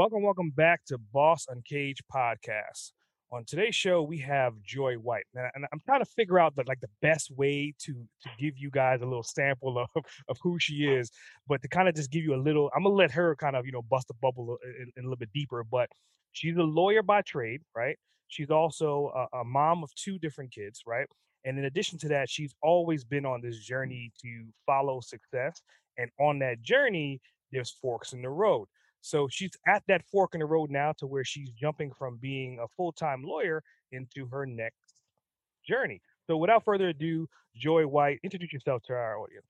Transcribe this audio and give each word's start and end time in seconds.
Welcome, 0.00 0.22
welcome 0.22 0.48
back 0.48 0.82
to 0.86 0.96
Boss 0.96 1.44
Uncaged 1.50 2.04
podcast. 2.10 2.92
On 3.32 3.44
today's 3.44 3.74
show, 3.74 4.02
we 4.02 4.16
have 4.20 4.54
Joy 4.62 4.94
White, 4.94 5.26
and 5.34 5.66
I'm 5.70 5.80
trying 5.84 6.00
to 6.00 6.06
figure 6.06 6.38
out 6.38 6.56
the 6.56 6.64
like 6.66 6.80
the 6.80 6.88
best 7.02 7.30
way 7.36 7.74
to 7.80 7.92
to 7.92 8.30
give 8.38 8.56
you 8.56 8.70
guys 8.70 9.02
a 9.02 9.04
little 9.04 9.22
sample 9.22 9.76
of 9.94 10.04
of 10.28 10.38
who 10.42 10.58
she 10.58 10.86
is, 10.86 11.10
but 11.46 11.60
to 11.60 11.68
kind 11.68 11.86
of 11.86 11.94
just 11.94 12.10
give 12.10 12.24
you 12.24 12.34
a 12.34 12.40
little. 12.40 12.70
I'm 12.74 12.84
gonna 12.84 12.94
let 12.94 13.10
her 13.10 13.36
kind 13.36 13.54
of 13.54 13.66
you 13.66 13.72
know 13.72 13.82
bust 13.82 14.08
the 14.08 14.14
bubble 14.22 14.56
a, 14.64 14.68
a, 14.68 14.84
a 14.98 15.02
little 15.02 15.16
bit 15.16 15.28
deeper, 15.34 15.62
but 15.70 15.90
she's 16.32 16.56
a 16.56 16.62
lawyer 16.62 17.02
by 17.02 17.20
trade, 17.20 17.60
right? 17.76 17.98
She's 18.28 18.50
also 18.50 19.12
a, 19.14 19.40
a 19.40 19.44
mom 19.44 19.84
of 19.84 19.94
two 19.96 20.18
different 20.18 20.50
kids, 20.50 20.80
right? 20.86 21.06
And 21.44 21.58
in 21.58 21.66
addition 21.66 21.98
to 21.98 22.08
that, 22.08 22.30
she's 22.30 22.54
always 22.62 23.04
been 23.04 23.26
on 23.26 23.42
this 23.42 23.58
journey 23.58 24.12
to 24.22 24.46
follow 24.64 25.02
success, 25.02 25.60
and 25.98 26.10
on 26.18 26.38
that 26.38 26.62
journey, 26.62 27.20
there's 27.52 27.70
forks 27.82 28.14
in 28.14 28.22
the 28.22 28.30
road 28.30 28.66
so 29.00 29.28
she's 29.30 29.52
at 29.66 29.82
that 29.88 30.02
fork 30.10 30.34
in 30.34 30.40
the 30.40 30.46
road 30.46 30.70
now 30.70 30.92
to 30.98 31.06
where 31.06 31.24
she's 31.24 31.50
jumping 31.50 31.92
from 31.98 32.18
being 32.20 32.58
a 32.62 32.68
full 32.76 32.92
time 32.92 33.22
lawyer 33.24 33.62
into 33.92 34.26
her 34.26 34.46
next 34.46 34.76
journey. 35.68 36.00
So 36.26 36.36
without 36.36 36.64
further 36.64 36.88
ado, 36.88 37.28
Joy 37.56 37.86
White, 37.86 38.20
introduce 38.22 38.52
yourself 38.52 38.82
to 38.86 38.92
our 38.92 39.18
audience. 39.18 39.46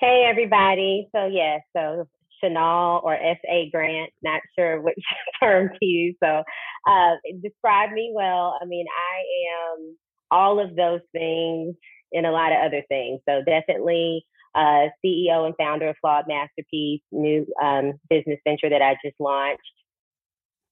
Hey, 0.00 0.26
everybody. 0.28 1.08
So, 1.14 1.26
yeah, 1.26 1.58
so 1.76 2.08
Chanel 2.42 3.00
or 3.04 3.14
S.A. 3.14 3.70
Grant, 3.70 4.10
not 4.22 4.40
sure 4.58 4.80
which 4.80 4.96
term 5.42 5.68
to 5.68 5.86
use. 5.86 6.16
So, 6.22 6.42
uh, 6.88 7.10
describe 7.42 7.92
me 7.92 8.12
well. 8.14 8.58
I 8.60 8.64
mean, 8.64 8.86
I 8.88 9.78
am 9.78 9.96
all 10.30 10.58
of 10.58 10.74
those 10.74 11.00
things 11.12 11.76
and 12.12 12.26
a 12.26 12.32
lot 12.32 12.52
of 12.52 12.58
other 12.66 12.82
things. 12.88 13.20
So, 13.28 13.42
definitely 13.46 14.26
uh, 14.54 14.88
CEO 15.04 15.46
and 15.46 15.54
founder 15.58 15.88
of 15.88 15.96
Flawed 16.00 16.24
Masterpiece, 16.28 17.02
new 17.10 17.46
um, 17.62 17.94
business 18.08 18.38
venture 18.46 18.70
that 18.70 18.82
I 18.82 18.96
just 19.04 19.18
launched 19.18 19.62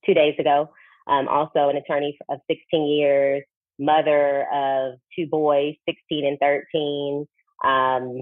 two 0.07 0.15
days 0.15 0.35
ago. 0.39 0.71
Um, 1.07 1.29
also, 1.29 1.69
an 1.69 1.77
attorney 1.77 2.17
of 2.29 2.39
16 2.49 2.87
years, 2.87 3.43
mother 3.79 4.47
of 4.53 4.95
two 5.17 5.27
boys, 5.27 5.75
16 5.89 6.27
and 6.27 6.39
13, 6.39 7.27
um, 7.65 8.21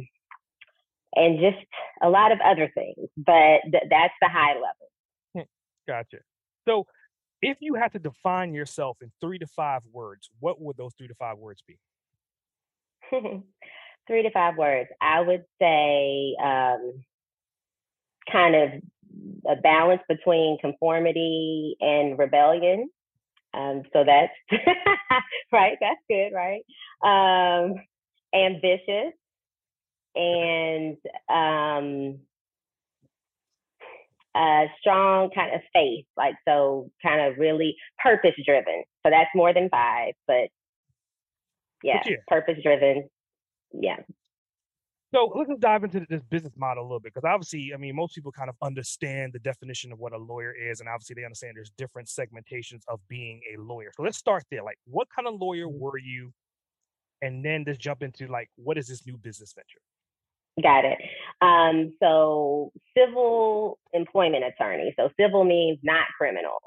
and 1.14 1.38
just 1.41 1.66
a 2.03 2.08
lot 2.08 2.33
of 2.33 2.38
other 2.41 2.70
things. 2.75 3.08
But 3.16 3.61
th- 3.70 3.84
that's 3.91 4.14
the 4.22 4.28
high 4.28 4.55
level. 4.55 4.88
Hmm, 5.34 5.41
gotcha. 5.86 6.19
So, 6.66 6.86
if 7.42 7.58
you 7.61 7.75
had 7.75 7.92
to 7.92 7.98
define 7.98 8.55
yourself 8.55 8.98
in 9.00 9.11
three 9.20 9.38
to 9.38 9.47
five 9.47 9.83
words, 9.92 10.31
what 10.41 10.61
would 10.61 10.77
those 10.77 10.92
three 10.97 11.08
to 11.08 11.14
five 11.14 11.38
words 11.38 11.62
be? 11.66 11.78
three 14.06 14.23
to 14.23 14.31
five 14.31 14.56
words, 14.56 14.89
I 15.01 15.20
would 15.20 15.45
say 15.61 16.34
um, 16.43 17.05
kind 18.31 18.55
of 18.55 18.70
a 19.48 19.61
balance 19.61 20.03
between 20.09 20.59
conformity 20.61 21.77
and 21.81 22.19
rebellion. 22.19 22.89
Um, 23.53 23.83
so 23.93 24.05
that's 24.05 24.33
right. 25.53 25.77
That's 25.81 26.00
good, 26.09 26.31
right? 26.33 26.62
Um, 27.03 27.75
ambitious 28.34 29.15
and 30.15 30.97
um, 31.28 32.21
a 34.37 34.67
strong 34.81 35.31
kind 35.34 35.55
of 35.55 35.61
faith, 35.72 36.05
like 36.17 36.34
so, 36.47 36.91
kind 37.03 37.21
of 37.21 37.38
really 37.38 37.77
purpose 38.03 38.34
driven. 38.44 38.84
So 39.05 39.11
that's 39.11 39.31
more 39.34 39.53
than 39.53 39.69
five, 39.69 40.15
but 40.27 40.49
yeah, 41.82 42.03
purpose 42.28 42.59
driven, 42.62 43.09
yeah. 43.72 43.97
So 45.12 45.32
let's 45.34 45.48
just 45.48 45.60
dive 45.60 45.82
into 45.82 46.06
this 46.08 46.22
business 46.22 46.53
model 46.56 46.84
a 46.84 46.86
little 46.86 47.00
bit 47.00 47.12
because 47.12 47.28
obviously, 47.28 47.72
I 47.75 47.78
mean, 47.78 47.97
most 47.97 48.14
people 48.14 48.31
kind 48.31 48.48
of 48.48 48.54
understand 48.62 49.32
the 49.32 49.41
definition 49.41 49.91
of 49.91 49.98
what 49.98 50.12
a 50.12 50.19
lawyer 50.19 50.53
is, 50.53 50.78
and 50.78 50.88
obviously 50.88 51.14
they 51.14 51.25
understand 51.25 51.54
there's 51.56 51.72
different 51.76 52.08
segmentations 52.08 52.82
of 52.86 53.00
being 53.08 53.41
a 53.53 53.60
lawyer. 53.60 53.91
So 53.97 54.04
let's 54.04 54.19
start 54.19 54.44
there. 54.53 54.62
Like, 54.62 54.78
what 54.84 55.08
kind 55.14 55.26
of 55.26 55.34
lawyer 55.41 55.66
mm-hmm. 55.66 55.81
were 55.81 55.98
you? 55.98 56.32
And 57.22 57.44
then 57.44 57.64
just 57.66 57.81
jump 57.81 58.03
into 58.03 58.28
like, 58.28 58.48
what 58.56 58.78
is 58.78 58.86
this 58.86 59.04
new 59.04 59.16
business 59.16 59.53
venture? 59.53 59.81
Got 60.62 60.84
it. 60.84 60.98
Um, 61.42 61.92
so 62.00 62.72
civil 62.97 63.78
employment 63.92 64.44
attorney. 64.44 64.94
So 64.97 65.10
civil 65.19 65.44
means 65.44 65.78
not 65.82 66.06
criminal. 66.16 66.58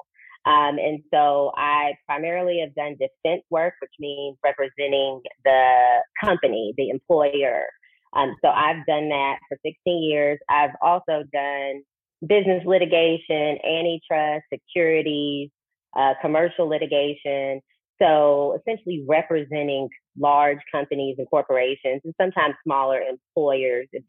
Um, 0.46 0.78
and 0.78 1.02
so 1.12 1.52
I 1.56 1.94
primarily 2.06 2.60
have 2.60 2.74
done 2.74 2.96
defense 3.00 3.42
work, 3.50 3.74
which 3.80 3.92
means 3.98 4.36
representing 4.44 5.22
the 5.44 6.02
company, 6.22 6.74
the 6.76 6.90
employer. 6.90 7.66
Um, 8.14 8.36
so 8.42 8.48
I've 8.48 8.84
done 8.86 9.08
that 9.08 9.38
for 9.48 9.58
16 9.64 10.02
years. 10.02 10.38
I've 10.48 10.74
also 10.82 11.24
done 11.32 11.82
business 12.26 12.62
litigation, 12.66 13.58
antitrust, 13.64 14.44
securities, 14.52 15.50
uh, 15.96 16.14
commercial 16.20 16.68
litigation. 16.68 17.60
So 18.00 18.58
essentially 18.60 19.04
representing 19.08 19.88
large 20.18 20.58
companies 20.70 21.16
and 21.18 21.28
corporations 21.28 22.02
and 22.04 22.14
sometimes 22.20 22.54
smaller 22.64 23.00
employers 23.00 23.86
and 23.92 24.04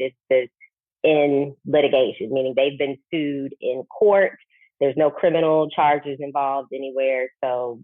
in 1.03 1.56
litigation, 1.68 2.34
meaning 2.34 2.53
they've 2.57 2.79
been 2.79 2.97
sued 3.12 3.53
in 3.62 3.84
court 3.84 4.38
there's 4.80 4.97
no 4.97 5.09
criminal 5.09 5.69
charges 5.69 6.18
involved 6.19 6.69
anywhere. 6.74 7.30
So 7.44 7.80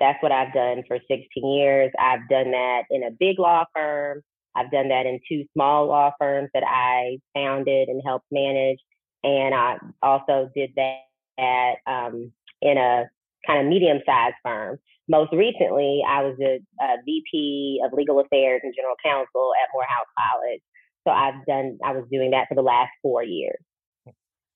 that's 0.00 0.22
what 0.22 0.32
I've 0.32 0.52
done 0.52 0.82
for 0.86 0.98
16 0.98 1.26
years. 1.44 1.92
I've 1.98 2.28
done 2.28 2.50
that 2.52 2.82
in 2.90 3.04
a 3.04 3.10
big 3.10 3.38
law 3.38 3.64
firm. 3.74 4.22
I've 4.54 4.70
done 4.70 4.88
that 4.88 5.06
in 5.06 5.20
two 5.28 5.44
small 5.54 5.86
law 5.86 6.12
firms 6.18 6.50
that 6.54 6.64
I 6.66 7.18
founded 7.34 7.88
and 7.88 8.02
helped 8.04 8.26
manage. 8.30 8.78
And 9.24 9.54
I 9.54 9.76
also 10.02 10.50
did 10.54 10.70
that 10.76 11.74
um, 11.86 12.32
in 12.60 12.76
a 12.76 13.04
kind 13.46 13.60
of 13.60 13.66
medium 13.66 13.98
sized 14.04 14.34
firm. 14.42 14.78
Most 15.08 15.32
recently, 15.32 16.02
I 16.06 16.22
was 16.22 16.36
a, 16.40 16.60
a, 16.82 16.96
VP 17.04 17.80
of 17.84 17.92
legal 17.92 18.20
affairs 18.20 18.60
and 18.62 18.74
general 18.76 18.94
counsel 19.04 19.52
at 19.60 19.68
Morehouse 19.72 20.06
College. 20.18 20.60
So 21.06 21.10
I've 21.12 21.44
done, 21.46 21.78
I 21.84 21.92
was 21.92 22.04
doing 22.10 22.30
that 22.30 22.46
for 22.48 22.54
the 22.54 22.62
last 22.62 22.90
four 23.02 23.24
years 23.24 23.58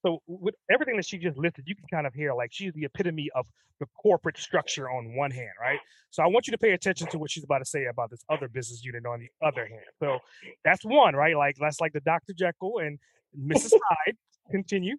so 0.07 0.23
with 0.29 0.55
everything 0.71 0.97
that 0.97 1.07
she 1.07 1.19
just 1.19 1.37
listed, 1.37 1.65
you 1.67 1.75
can 1.75 1.87
kind 1.91 2.07
of 2.07 2.15
hear 2.15 2.33
like 2.33 2.51
she's 2.53 2.73
the 2.75 2.85
epitome 2.85 3.29
of 3.35 3.47
the 3.81 3.87
corporate 4.01 4.39
structure 4.39 4.89
on 4.89 5.17
one 5.17 5.33
hand, 5.33 5.51
right? 5.61 5.81
So 6.11 6.23
I 6.23 6.27
want 6.27 6.47
you 6.47 6.53
to 6.53 6.59
pay 6.59 6.73
attention 6.73 7.09
to 7.09 7.19
what 7.19 7.31
she's 7.31 7.43
about 7.43 7.59
to 7.59 7.65
say 7.65 7.87
about 7.87 8.11
this 8.11 8.25
other 8.31 8.49
business 8.49 8.85
unit 8.85 9.05
on 9.05 9.19
the 9.19 9.29
other 9.45 9.67
hand. 9.67 9.83
So 9.99 10.19
that's 10.65 10.85
one, 10.85 11.17
right? 11.17 11.37
Like 11.37 11.57
that's 11.61 11.81
like 11.81 11.93
the 11.93 12.01
Dr. 12.01 12.35
Jekyll 12.39 12.79
and 12.79 12.99
Mrs. 13.37 13.73
Hyde. 13.89 14.17
Continue. 14.53 14.97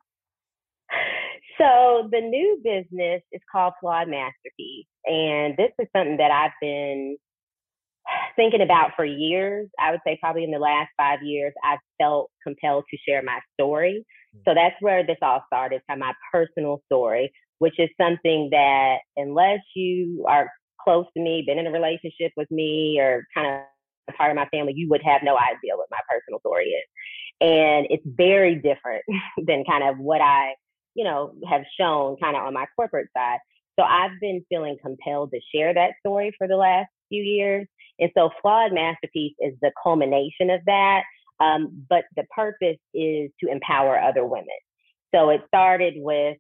So 1.58 2.10
the 2.12 2.20
new 2.20 2.60
business 2.62 3.22
is 3.32 3.42
called 3.50 3.74
Flawed 3.80 4.10
Masterpiece, 4.10 4.86
and 5.06 5.56
this 5.58 5.72
is 5.80 5.88
something 5.96 6.18
that 6.18 6.32
I've 6.32 6.52
been 6.62 7.18
thinking 8.36 8.62
about 8.62 8.92
for 8.96 9.06
years. 9.06 9.70
I 9.80 9.92
would 9.92 10.02
say 10.06 10.18
probably 10.22 10.44
in 10.44 10.52
the 10.52 10.60
last 10.60 10.90
five 10.98 11.24
years, 11.24 11.54
I've 11.64 11.80
felt 12.00 12.30
compelled 12.44 12.84
to 12.92 12.98
share 13.08 13.24
my 13.24 13.40
story. 13.54 14.06
So 14.46 14.52
mm. 14.52 14.56
that's 14.56 14.76
where 14.80 15.06
this 15.06 15.18
all 15.22 15.44
started, 15.48 15.82
kind 15.90 16.02
of 16.02 16.08
my 16.08 16.14
personal 16.32 16.82
story, 16.86 17.32
which 17.60 17.80
is 17.80 17.90
something 18.00 18.50
that 18.52 18.98
unless 19.16 19.60
you 19.76 20.26
are 20.28 20.52
close 20.82 21.06
to 21.16 21.22
me, 21.22 21.44
been 21.46 21.60
in 21.60 21.68
a 21.68 21.72
relationship 21.72 22.32
with 22.38 22.50
me, 22.52 23.00
or 23.00 23.24
kind 23.34 23.48
of 23.48 24.16
part 24.16 24.32
of 24.32 24.36
my 24.36 24.48
family, 24.50 24.74
you 24.76 24.88
would 24.90 25.02
have 25.04 25.22
no 25.24 25.38
idea 25.38 25.76
what 25.76 25.88
my 25.92 26.00
personal 26.10 26.40
story 26.40 26.66
is. 26.66 26.84
And 27.42 27.88
it's 27.90 28.04
very 28.06 28.56
different 28.56 29.04
than 29.46 29.64
kind 29.66 29.84
of 29.84 29.98
what 29.98 30.22
I, 30.22 30.54
you 30.96 31.04
know, 31.04 31.34
have 31.50 31.64
shown 31.80 32.18
kind 32.22 32.36
of 32.36 32.44
on 32.44 32.54
my 32.54 32.66
corporate 32.76 33.10
side. 33.16 33.40
So 33.80 33.86
I've 33.86 34.20
been 34.20 34.44
feeling 34.50 34.78
compelled 34.82 35.32
to 35.32 35.40
share 35.54 35.74
that 35.74 35.92
story 36.00 36.34
for 36.38 36.48
the 36.48 36.56
last 36.56 36.88
few 37.10 37.22
years. 37.22 37.68
And 38.00 38.12
so 38.18 38.30
Flawed 38.42 38.74
Masterpiece 38.74 39.36
is 39.40 39.54
the 39.62 39.72
culmination 39.84 40.50
of 40.50 40.62
that. 40.66 41.04
Um, 41.40 41.86
but 41.90 42.06
the 42.16 42.24
purpose 42.36 42.78
is 42.94 43.30
to 43.42 43.52
empower 43.52 44.00
other 44.00 44.26
women. 44.26 44.48
So 45.14 45.30
it 45.30 45.42
started 45.48 45.94
with 45.98 46.38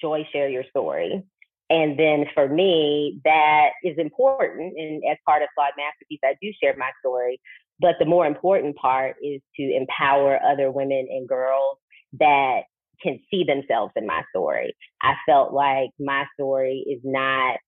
Joy, 0.00 0.26
share 0.32 0.48
your 0.48 0.64
story. 0.70 1.22
And 1.68 1.98
then 1.98 2.26
for 2.34 2.48
me, 2.48 3.20
that 3.24 3.70
is 3.84 3.96
important. 3.96 4.74
And 4.76 5.02
as 5.10 5.16
part 5.24 5.42
of 5.42 5.48
Flawed 5.54 5.72
Masterpiece, 5.76 6.20
I 6.24 6.34
do 6.42 6.52
share 6.62 6.74
my 6.76 6.90
story. 7.00 7.40
But 7.80 7.94
the 7.98 8.06
more 8.06 8.26
important 8.26 8.76
part 8.76 9.16
is 9.22 9.40
to 9.56 9.62
empower 9.62 10.38
other 10.44 10.70
women 10.70 11.06
and 11.10 11.28
girls 11.28 11.78
that 12.18 12.62
can 13.02 13.18
see 13.30 13.44
themselves 13.44 13.92
in 13.96 14.06
my 14.06 14.22
story. 14.34 14.74
I 15.00 15.14
felt 15.26 15.52
like 15.52 15.90
my 15.98 16.24
story 16.34 16.84
is 16.88 17.00
not 17.04 17.58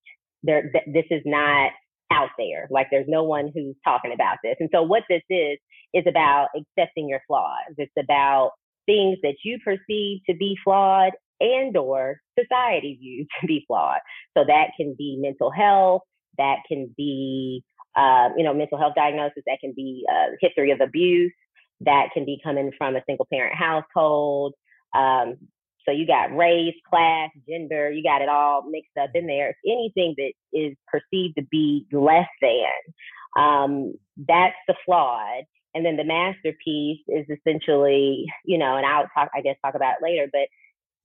there. 0.43 0.71
Th- 0.71 0.85
this 0.87 1.07
is 1.11 1.23
not 1.25 1.71
out 2.13 2.31
there. 2.39 2.69
Like 2.71 2.89
there's 2.91 3.09
no 3.09 3.25
one 3.25 3.51
who's 3.55 3.77
talking 3.85 4.13
about 4.13 4.39
this. 4.43 4.57
And 4.61 4.69
so 4.73 4.83
what 4.83 5.03
this 5.09 5.23
is 5.31 5.59
is 5.95 6.05
about 6.07 6.49
accepting 6.57 7.09
your 7.09 7.21
flaws. 7.27 7.75
It's 7.77 7.93
about 7.99 8.53
things 8.87 9.19
that 9.23 9.37
you 9.45 9.59
perceive 9.65 10.21
to 10.29 10.35
be 10.37 10.57
flawed 10.65 11.13
and 11.41 11.77
or 11.77 12.17
society 12.39 12.99
views 13.01 13.27
to 13.41 13.47
be 13.47 13.65
flawed. 13.67 14.01
So 14.37 14.45
that 14.47 14.69
can 14.77 14.95
be 14.97 15.19
mental 15.21 15.51
health, 15.51 16.03
that 16.39 16.59
can 16.69 16.95
be 16.97 17.63
uh, 17.95 18.31
you 18.37 18.45
know 18.45 18.55
mental 18.55 18.79
health 18.79 18.95
diagnosis, 18.97 19.43
that 19.47 19.59
can 19.61 19.75
be 19.77 20.05
uh, 20.11 20.33
history 20.41 20.71
of 20.71 20.81
abuse, 20.81 21.33
that 21.81 22.09
can 22.15 22.25
be 22.25 22.39
coming 22.43 22.71
from 22.79 22.97
a 22.97 23.03
single 23.07 23.27
parent 23.33 23.55
household. 23.55 24.55
Um, 24.95 25.37
so 25.85 25.93
you 25.93 26.07
got 26.07 26.35
race, 26.37 26.75
class, 26.89 27.31
gender, 27.49 27.91
you 27.91 28.03
got 28.03 28.23
it 28.23 28.29
all 28.29 28.65
mixed 28.71 28.97
up 29.01 29.11
in 29.15 29.27
there. 29.27 29.57
Anything 29.67 30.15
that 30.17 30.33
is 30.53 30.77
perceived 30.87 31.35
to 31.37 31.43
be 31.51 31.87
less 31.93 32.29
than, 32.41 33.43
um, 33.43 33.95
that's 34.17 34.57
the 34.69 34.75
flawed. 34.85 35.45
And 35.75 35.87
then 35.87 35.97
the 35.97 36.05
masterpiece 36.05 37.01
is 37.09 37.27
essentially, 37.31 38.27
you 38.45 38.59
know, 38.59 38.77
and 38.77 38.85
I'll 38.85 39.09
talk, 39.15 39.31
I 39.35 39.41
guess, 39.41 39.57
talk 39.65 39.75
about 39.75 39.95
it 40.01 40.05
later, 40.05 40.29
but 40.31 40.49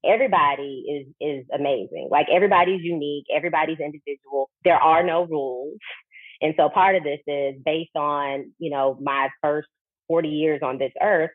everybody 0.07 0.83
is 0.89 1.07
is 1.21 1.45
amazing. 1.53 2.09
Like 2.11 2.27
everybody's 2.33 2.83
unique, 2.83 3.25
everybody's 3.33 3.79
individual. 3.79 4.49
There 4.63 4.75
are 4.77 5.03
no 5.03 5.25
rules. 5.25 5.77
And 6.41 6.53
so 6.57 6.69
part 6.69 6.95
of 6.95 7.03
this 7.03 7.19
is 7.25 7.55
based 7.65 7.95
on, 7.95 8.51
you 8.59 8.69
know, 8.69 8.97
my 9.01 9.29
first 9.41 9.67
40 10.07 10.29
years 10.29 10.61
on 10.63 10.77
this 10.77 10.91
earth, 11.01 11.31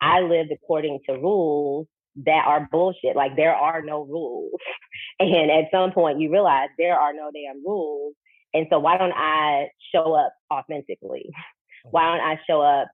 I 0.00 0.20
lived 0.20 0.50
according 0.52 1.00
to 1.08 1.14
rules 1.14 1.86
that 2.24 2.44
are 2.46 2.68
bullshit. 2.70 3.16
Like 3.16 3.36
there 3.36 3.54
are 3.54 3.82
no 3.82 4.04
rules. 4.04 4.52
And 5.18 5.50
at 5.50 5.70
some 5.72 5.92
point 5.92 6.20
you 6.20 6.30
realize 6.30 6.68
there 6.76 6.98
are 6.98 7.14
no 7.14 7.30
damn 7.32 7.64
rules. 7.64 8.14
And 8.52 8.66
so 8.70 8.78
why 8.78 8.98
don't 8.98 9.14
I 9.14 9.68
show 9.94 10.14
up 10.14 10.32
authentically? 10.52 11.30
Why 11.90 12.02
don't 12.10 12.26
I 12.26 12.40
show 12.50 12.60
up 12.62 12.88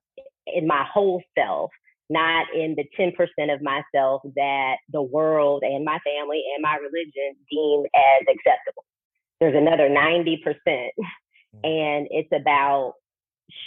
in 0.45 0.67
my 0.67 0.85
whole 0.93 1.23
self, 1.35 1.71
not 2.11 2.45
in 2.53 2.75
the 2.75 2.85
10% 2.99 3.11
of 3.51 3.59
myself 3.63 4.21
that 4.35 4.75
the 4.91 5.01
world 5.01 5.63
and 5.63 5.83
my 5.83 5.97
family 6.05 6.43
and 6.53 6.61
my 6.61 6.75
religion 6.75 7.35
deem 7.49 7.85
as 7.95 8.21
acceptable? 8.21 8.85
There's 9.39 9.55
another 9.55 9.89
90%. 9.89 10.37
Mm. 10.67 10.87
And 11.63 12.07
it's 12.11 12.29
about 12.31 12.93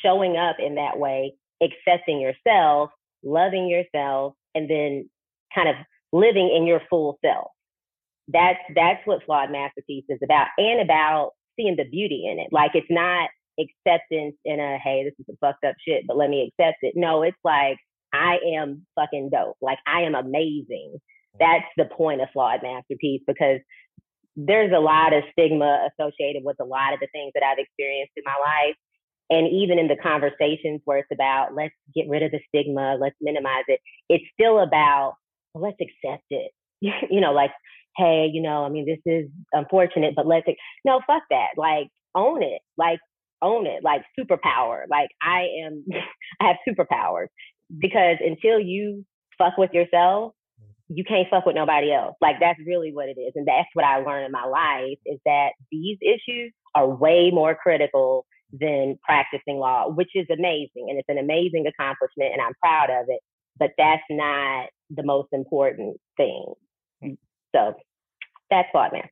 showing 0.03 0.37
up 0.37 0.57
in 0.61 0.77
that 0.77 0.99
way, 0.99 1.35
accepting 1.61 2.21
yourself, 2.21 2.91
loving 3.25 3.69
yourself, 3.69 4.35
and 4.55 4.71
then 4.71 5.11
kind 5.57 5.69
of 5.69 5.77
living 6.13 6.53
in 6.55 6.67
your 6.67 6.83
full 6.89 7.19
self. 7.25 7.51
That's 8.29 8.59
mm-hmm. 8.59 8.75
that's 8.77 9.07
what 9.07 9.25
flawed 9.25 9.51
masterpiece 9.51 10.05
is 10.09 10.21
about, 10.23 10.49
and 10.59 10.81
about 10.81 11.33
seeing 11.57 11.77
the 11.77 11.85
beauty 11.85 12.29
in 12.31 12.39
it. 12.39 12.49
Like 12.53 12.73
it's 12.75 12.87
not 12.91 13.31
acceptance 13.59 14.37
in 14.45 14.61
a 14.61 14.79
hey, 14.79 15.05
this 15.05 15.15
is 15.19 15.35
a 15.35 15.47
fucked 15.47 15.65
up 15.65 15.75
shit, 15.87 16.05
but 16.07 16.17
let 16.17 16.31
me 16.31 16.53
accept 16.59 16.79
it. 16.83 16.95
No, 16.97 17.23
it's 17.23 17.37
like 17.45 17.79
I 18.13 18.39
am 18.57 18.87
fucking 18.95 19.31
dope. 19.31 19.57
Like 19.61 19.79
I 19.87 20.03
am 20.03 20.15
amazing. 20.15 20.95
Mm-hmm. 20.95 21.39
That's 21.39 21.67
the 21.77 21.95
point 21.95 22.21
of 22.21 22.29
flawed 22.33 22.61
masterpiece 22.63 23.23
because 23.27 23.61
there's 24.37 24.73
a 24.75 24.81
lot 24.81 25.15
of 25.15 25.25
stigma 25.33 25.89
associated 25.91 26.45
with 26.45 26.57
a 26.61 26.65
lot 26.65 26.93
of 26.93 27.01
the 27.01 27.09
things 27.13 27.33
that 27.35 27.43
I've 27.43 27.59
experienced 27.59 28.13
in 28.17 28.23
my 28.25 28.37
life. 28.45 28.77
And 29.29 29.49
even 29.49 29.79
in 29.79 29.89
the 29.89 29.97
conversations 29.97 30.83
where 30.85 30.99
it's 30.99 31.09
about 31.13 31.55
let's 31.55 31.75
get 31.95 32.09
rid 32.09 32.23
of 32.23 32.31
the 32.31 32.41
stigma, 32.49 32.97
let's 33.01 33.17
minimize 33.21 33.65
it, 33.69 33.81
it's 34.09 34.25
still 34.35 34.61
about 34.61 35.15
well, 35.57 35.71
let's 35.71 35.81
accept 35.81 36.25
it. 36.31 36.53
you 36.81 37.21
know, 37.21 37.33
like, 37.33 37.51
hey, 37.97 38.29
you 38.33 38.43
know, 38.43 38.65
I 38.65 38.69
mean, 38.69 38.87
this 38.87 39.01
is 39.07 39.31
unfortunate, 39.53 40.15
but 40.15 40.27
let's, 40.27 40.47
no, 40.85 41.01
fuck 41.07 41.23
that. 41.31 41.49
Like, 41.57 41.89
own 42.15 42.43
it. 42.43 42.61
Like, 42.77 42.99
own 43.43 43.67
it. 43.67 43.83
Like, 43.83 44.03
superpower. 44.19 44.83
Like, 44.91 45.09
I 45.23 45.47
am, 45.65 45.85
I 46.41 46.49
have 46.49 46.57
superpowers 46.69 47.29
because 47.79 48.17
until 48.25 48.61
you 48.61 49.05
fuck 49.39 49.57
with 49.57 49.73
yourself, 49.73 50.33
you 50.89 51.03
can't 51.03 51.29
fuck 51.29 51.45
with 51.45 51.57
nobody 51.57 51.93
else. 51.93 52.15
Like 52.21 52.37
that's 52.39 52.61
really 52.65 52.93
what 52.93 53.09
it 53.09 53.19
is. 53.19 53.33
And 53.35 53.47
that's 53.47 53.69
what 53.75 53.85
I 53.85 53.99
learned 53.99 54.27
in 54.27 54.33
my 54.33 54.45
life 54.45 54.99
is 55.05 55.19
that 55.25 55.51
these 55.73 55.99
issues 56.01 56.53
are 56.77 56.89
way 56.89 57.33
more 57.33 57.57
critical 57.61 58.25
than 58.53 58.97
practicing 59.03 59.57
law, 59.57 59.89
which 59.89 60.11
is 60.15 60.27
amazing. 60.31 60.87
And 60.89 60.97
it's 60.97 61.09
an 61.09 61.19
amazing 61.19 61.67
accomplishment 61.67 62.33
and 62.33 62.41
I'm 62.41 62.55
proud 62.63 62.91
of 62.91 63.07
it. 63.09 63.21
But 63.59 63.71
that's 63.79 64.03
not 64.11 64.69
the 64.91 65.03
most 65.03 65.29
important 65.33 65.97
thing. 66.17 66.53
Mm. 67.03 67.17
So 67.55 67.75
that's 68.51 68.69
what 68.73 68.91
I 68.91 68.93
meant 68.93 69.11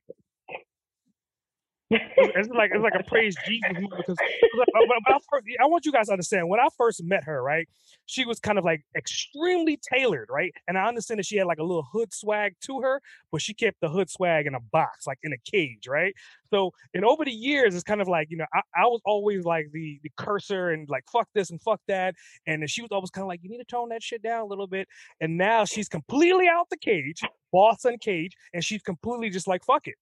it's 2.17 2.49
like 2.49 2.71
it's 2.73 2.83
like 2.83 2.93
a 2.99 3.03
praise 3.03 3.35
Jesus 3.45 3.87
because 3.97 4.17
I, 4.19 5.17
first, 5.29 5.45
I 5.61 5.65
want 5.65 5.85
you 5.85 5.91
guys 5.91 6.07
to 6.07 6.13
understand 6.13 6.49
when 6.49 6.59
I 6.59 6.67
first 6.77 7.03
met 7.03 7.23
her, 7.23 7.41
right? 7.41 7.67
She 8.05 8.25
was 8.25 8.39
kind 8.39 8.57
of 8.57 8.65
like 8.65 8.83
extremely 8.95 9.79
tailored, 9.93 10.29
right? 10.29 10.53
And 10.67 10.77
I 10.77 10.87
understand 10.87 11.19
that 11.19 11.25
she 11.25 11.37
had 11.37 11.47
like 11.47 11.59
a 11.59 11.63
little 11.63 11.87
hood 11.91 12.13
swag 12.13 12.55
to 12.61 12.81
her, 12.81 13.01
but 13.31 13.41
she 13.41 13.53
kept 13.53 13.79
the 13.81 13.89
hood 13.89 14.09
swag 14.09 14.47
in 14.47 14.55
a 14.55 14.59
box, 14.59 15.07
like 15.07 15.19
in 15.23 15.33
a 15.33 15.37
cage, 15.49 15.87
right? 15.87 16.13
So, 16.51 16.71
and 16.93 17.03
over 17.03 17.25
the 17.25 17.31
years, 17.31 17.75
it's 17.75 17.83
kind 17.83 18.01
of 18.01 18.07
like 18.07 18.29
you 18.29 18.37
know, 18.37 18.45
I, 18.53 18.61
I 18.75 18.85
was 18.85 19.01
always 19.05 19.45
like 19.45 19.67
the 19.71 19.99
the 20.03 20.11
cursor 20.17 20.69
and 20.71 20.87
like 20.89 21.03
fuck 21.11 21.27
this 21.33 21.49
and 21.49 21.61
fuck 21.61 21.81
that, 21.87 22.15
and 22.47 22.69
she 22.69 22.81
was 22.81 22.91
always 22.91 23.09
kind 23.09 23.23
of 23.23 23.27
like 23.27 23.41
you 23.43 23.49
need 23.49 23.59
to 23.59 23.65
tone 23.65 23.89
that 23.89 24.03
shit 24.03 24.21
down 24.21 24.41
a 24.41 24.45
little 24.45 24.67
bit. 24.67 24.87
And 25.21 25.37
now 25.37 25.65
she's 25.65 25.89
completely 25.89 26.47
out 26.47 26.69
the 26.69 26.77
cage, 26.77 27.21
Boss 27.51 27.85
Uncaged, 27.85 28.35
and 28.53 28.63
she's 28.63 28.81
completely 28.81 29.29
just 29.29 29.47
like 29.47 29.63
fuck 29.63 29.87
it 29.87 29.95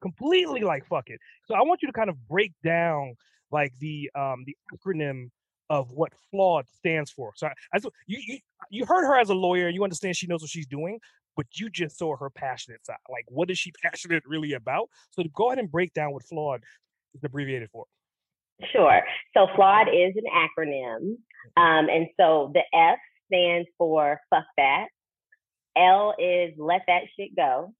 completely 0.00 0.60
like 0.60 0.86
fuck 0.86 1.08
it. 1.08 1.20
So 1.46 1.54
I 1.54 1.62
want 1.62 1.82
you 1.82 1.88
to 1.88 1.92
kind 1.92 2.10
of 2.10 2.16
break 2.28 2.52
down 2.64 3.14
like 3.50 3.72
the 3.78 4.10
um 4.14 4.44
the 4.46 4.56
acronym 4.74 5.30
of 5.68 5.92
what 5.92 6.12
flawed 6.30 6.66
stands 6.68 7.10
for. 7.10 7.32
So 7.36 7.46
I, 7.46 7.52
as 7.74 7.86
you, 8.06 8.18
you 8.26 8.38
you 8.70 8.84
heard 8.86 9.06
her 9.06 9.18
as 9.18 9.30
a 9.30 9.34
lawyer, 9.34 9.68
you 9.68 9.84
understand 9.84 10.16
she 10.16 10.26
knows 10.26 10.40
what 10.40 10.50
she's 10.50 10.66
doing, 10.66 10.98
but 11.36 11.46
you 11.54 11.70
just 11.70 11.98
saw 11.98 12.16
her 12.16 12.30
passionate 12.30 12.84
side. 12.84 12.96
Like 13.08 13.24
what 13.28 13.50
is 13.50 13.58
she 13.58 13.72
passionate 13.82 14.22
really 14.26 14.54
about? 14.54 14.88
So 15.10 15.22
go 15.34 15.48
ahead 15.48 15.58
and 15.58 15.70
break 15.70 15.92
down 15.92 16.12
what 16.12 16.24
flawed 16.24 16.62
is 17.14 17.22
abbreviated 17.24 17.70
for. 17.72 17.84
Sure. 18.72 19.00
So 19.34 19.46
flawed 19.56 19.88
is 19.88 20.12
an 20.16 20.24
acronym. 20.34 21.16
Um, 21.56 21.88
and 21.88 22.08
so 22.18 22.52
the 22.52 22.62
F 22.74 22.98
stands 23.26 23.68
for 23.78 24.20
fuck 24.28 24.44
that. 24.56 24.86
L 25.76 26.14
is 26.18 26.52
let 26.58 26.82
that 26.88 27.02
shit 27.16 27.34
go. 27.34 27.72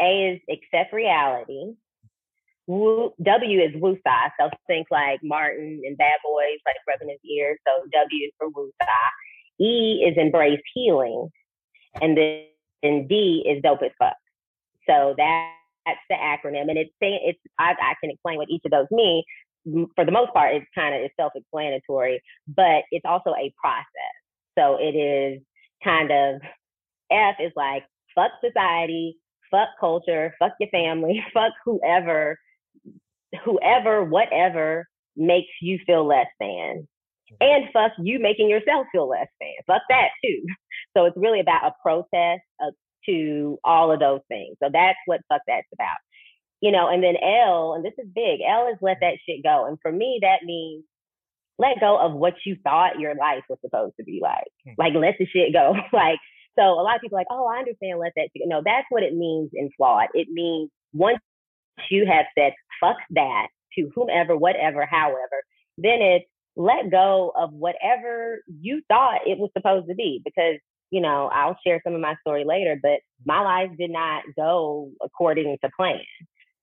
A 0.00 0.32
is 0.32 0.40
accept 0.50 0.92
reality. 0.92 1.74
w 2.66 3.60
is 3.60 3.74
woosah. 3.76 4.30
So 4.40 4.50
think 4.66 4.88
like 4.90 5.20
Martin 5.22 5.82
and 5.84 5.96
Bad 5.96 6.18
Boys, 6.24 6.58
like 6.66 6.76
rubbing 6.88 7.10
his 7.10 7.30
ears. 7.30 7.58
So 7.66 7.84
W 7.92 8.26
is 8.26 8.32
for 8.38 8.50
woosah. 8.50 9.10
E 9.60 10.04
is 10.06 10.16
embrace 10.16 10.60
healing. 10.74 11.28
And 12.00 12.16
then 12.16 12.46
and 12.82 13.08
D 13.08 13.44
is 13.48 13.62
dope 13.62 13.82
as 13.82 13.90
fuck. 13.98 14.16
So 14.88 15.14
that, 15.16 15.52
that's 15.86 15.98
the 16.10 16.16
acronym. 16.16 16.68
And 16.68 16.78
it's 16.78 16.92
saying 17.00 17.20
it's 17.24 17.40
I, 17.58 17.72
I 17.72 17.94
can 18.00 18.10
explain 18.10 18.36
what 18.36 18.50
each 18.50 18.62
of 18.64 18.70
those 18.70 18.86
mean. 18.90 19.22
For 19.96 20.04
the 20.04 20.12
most 20.12 20.32
part, 20.34 20.54
it's 20.54 20.66
kind 20.74 20.94
of 20.94 21.00
it's 21.00 21.14
self-explanatory, 21.18 22.20
but 22.48 22.84
it's 22.90 23.06
also 23.06 23.30
a 23.30 23.52
process. 23.58 24.14
So 24.58 24.76
it 24.78 24.94
is 24.94 25.40
kind 25.82 26.10
of 26.10 26.42
F 27.10 27.36
is 27.40 27.52
like 27.56 27.84
fuck 28.14 28.32
society, 28.44 29.16
fuck 29.54 29.68
culture, 29.78 30.34
fuck 30.38 30.52
your 30.58 30.70
family, 30.70 31.22
fuck 31.34 31.52
whoever, 31.64 32.38
whoever, 33.44 34.04
whatever 34.04 34.86
makes 35.16 35.50
you 35.60 35.78
feel 35.86 36.06
less 36.06 36.26
than. 36.40 36.88
And 37.40 37.64
fuck 37.72 37.92
you 37.98 38.18
making 38.18 38.48
yourself 38.48 38.86
feel 38.92 39.08
less 39.08 39.28
than. 39.40 39.50
Fuck 39.66 39.82
that 39.88 40.08
too. 40.24 40.42
So 40.96 41.06
it's 41.06 41.16
really 41.16 41.40
about 41.40 41.64
a 41.64 41.72
protest 41.82 42.42
to 43.06 43.58
all 43.64 43.92
of 43.92 44.00
those 44.00 44.20
things. 44.28 44.56
So 44.62 44.70
that's 44.72 44.98
what 45.06 45.20
fuck 45.28 45.42
that's 45.46 45.66
about. 45.72 45.96
You 46.60 46.70
know, 46.70 46.88
and 46.88 47.02
then 47.02 47.16
L, 47.16 47.74
and 47.74 47.84
this 47.84 47.92
is 47.98 48.08
big, 48.14 48.40
L 48.48 48.68
is 48.68 48.78
let 48.80 48.98
that 49.00 49.18
shit 49.28 49.42
go. 49.42 49.66
And 49.66 49.76
for 49.82 49.92
me, 49.92 50.18
that 50.22 50.44
means 50.44 50.84
let 51.58 51.80
go 51.80 51.98
of 51.98 52.12
what 52.12 52.34
you 52.44 52.56
thought 52.62 52.98
your 52.98 53.14
life 53.14 53.44
was 53.48 53.58
supposed 53.60 53.94
to 53.98 54.04
be 54.04 54.20
like. 54.22 54.48
Hmm. 54.64 54.72
Like 54.78 54.94
let 54.94 55.16
the 55.18 55.26
shit 55.26 55.52
go. 55.52 55.74
like 55.92 56.18
so 56.58 56.62
a 56.62 56.82
lot 56.82 56.96
of 56.96 57.02
people 57.02 57.18
are 57.18 57.20
like, 57.20 57.26
oh, 57.30 57.46
I 57.46 57.58
understand, 57.58 57.98
let 57.98 58.12
that 58.16 58.28
No, 58.36 58.62
that's 58.64 58.86
what 58.90 59.02
it 59.02 59.14
means 59.14 59.50
in 59.54 59.70
flawed. 59.76 60.08
It 60.14 60.28
means 60.30 60.70
once 60.92 61.18
you 61.90 62.06
have 62.06 62.26
said 62.38 62.52
fuck 62.80 62.96
that 63.10 63.48
to 63.76 63.90
whomever, 63.94 64.36
whatever, 64.36 64.86
however, 64.86 65.42
then 65.78 66.00
it's 66.00 66.26
let 66.56 66.90
go 66.90 67.32
of 67.36 67.52
whatever 67.52 68.40
you 68.60 68.82
thought 68.88 69.26
it 69.26 69.38
was 69.38 69.50
supposed 69.56 69.88
to 69.88 69.94
be. 69.94 70.20
Because, 70.24 70.56
you 70.90 71.00
know, 71.00 71.28
I'll 71.32 71.58
share 71.66 71.80
some 71.84 71.94
of 71.94 72.00
my 72.00 72.14
story 72.20 72.44
later, 72.44 72.78
but 72.80 73.00
my 73.24 73.40
life 73.40 73.70
did 73.76 73.90
not 73.90 74.22
go 74.36 74.90
according 75.02 75.56
to 75.62 75.70
plan. 75.76 76.00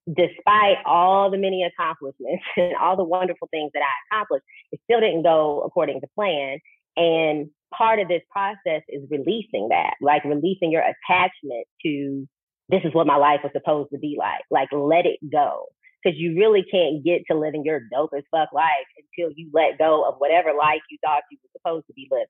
Despite 0.08 0.78
all 0.86 1.30
the 1.30 1.38
many 1.38 1.64
accomplishments 1.64 2.44
and 2.58 2.76
all 2.76 2.96
the 2.96 3.04
wonderful 3.04 3.50
things 3.52 3.72
that 3.74 3.84
I 3.84 4.16
accomplished, 4.16 4.46
it 4.72 4.80
still 4.86 5.02
didn't 5.02 5.24
go 5.24 5.62
according 5.62 6.00
to 6.02 6.08
plan. 6.16 6.60
And 6.96 7.50
part 7.76 8.00
of 8.00 8.08
this 8.08 8.22
process 8.30 8.82
is 8.90 9.04
releasing 9.10 9.70
that, 9.70 9.96
like 10.02 10.24
releasing 10.24 10.72
your 10.72 10.84
attachment 10.84 11.66
to 11.86 12.28
this 12.70 12.82
is 12.86 12.94
what 12.94 13.08
my 13.08 13.18
life 13.18 13.42
was 13.44 13.52
supposed 13.54 13.90
to 13.92 14.00
be 14.00 14.16
like. 14.18 14.44
Like 14.50 14.70
let 14.72 15.06
it 15.06 15.20
go. 15.32 15.66
Cause 16.04 16.14
you 16.16 16.36
really 16.36 16.66
can't 16.72 17.04
get 17.04 17.22
to 17.30 17.38
living 17.38 17.64
your 17.64 17.82
dope 17.92 18.12
as 18.18 18.24
fuck 18.32 18.50
life 18.54 18.90
until 18.98 19.32
you 19.36 19.52
let 19.54 19.78
go 19.78 20.08
of 20.08 20.16
whatever 20.18 20.50
life 20.58 20.82
you 20.90 20.98
thought 21.06 21.22
you 21.30 21.38
were 21.44 21.60
supposed 21.60 21.86
to 21.88 21.94
be 21.94 22.08
living. 22.10 22.28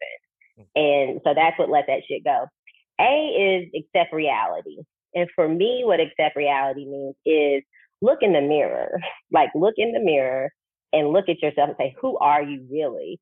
Hmm. 0.57 0.63
And 0.75 1.21
so 1.23 1.33
that's 1.33 1.57
what 1.57 1.69
let 1.69 1.85
that 1.87 2.01
shit 2.07 2.23
go. 2.25 2.47
A 2.99 3.63
is 3.63 3.69
accept 3.73 4.13
reality. 4.13 4.77
And 5.13 5.29
for 5.35 5.47
me, 5.47 5.83
what 5.85 6.01
accept 6.01 6.35
reality 6.35 6.85
means 6.85 7.15
is 7.25 7.63
look 8.01 8.19
in 8.21 8.33
the 8.33 8.41
mirror, 8.41 8.99
like 9.31 9.49
look 9.55 9.75
in 9.77 9.93
the 9.93 10.01
mirror 10.01 10.51
and 10.91 11.13
look 11.13 11.29
at 11.29 11.41
yourself 11.41 11.69
and 11.69 11.77
say, 11.79 11.95
who 12.01 12.17
are 12.17 12.43
you 12.43 12.65
really? 12.69 13.19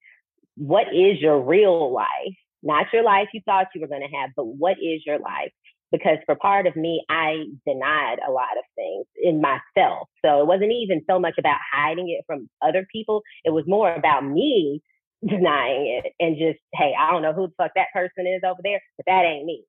What 0.59 0.87
is 0.93 1.19
your 1.21 1.39
real 1.39 1.93
life? 1.93 2.35
Not 2.61 2.87
your 2.91 3.03
life 3.03 3.29
you 3.33 3.39
thought 3.45 3.67
you 3.73 3.79
were 3.79 3.87
going 3.87 4.01
to 4.01 4.17
have, 4.17 4.31
but 4.35 4.43
what 4.43 4.73
is 4.73 5.03
your 5.05 5.17
life? 5.17 5.51
Because 5.89 6.17
for 6.25 6.35
part 6.35 6.67
of 6.67 6.75
me, 6.75 7.01
I 7.09 7.45
denied 7.65 8.17
a 8.27 8.31
lot 8.31 8.57
of 8.57 8.65
things 8.75 9.05
in 9.23 9.41
myself. 9.41 10.09
So 10.23 10.41
it 10.41 10.47
wasn't 10.47 10.73
even 10.73 11.01
so 11.09 11.17
much 11.17 11.35
about 11.39 11.57
hiding 11.73 12.09
it 12.09 12.25
from 12.27 12.49
other 12.61 12.85
people. 12.91 13.21
It 13.45 13.51
was 13.51 13.63
more 13.67 13.93
about 13.93 14.25
me 14.25 14.81
denying 15.27 16.01
it 16.03 16.13
and 16.19 16.35
just, 16.37 16.59
hey, 16.73 16.93
I 16.99 17.09
don't 17.09 17.21
know 17.21 17.33
who 17.33 17.47
the 17.47 17.53
fuck 17.57 17.71
that 17.75 17.87
person 17.93 18.27
is 18.27 18.41
over 18.45 18.59
there, 18.61 18.81
but 18.97 19.05
that 19.07 19.23
ain't 19.23 19.45
me. 19.45 19.63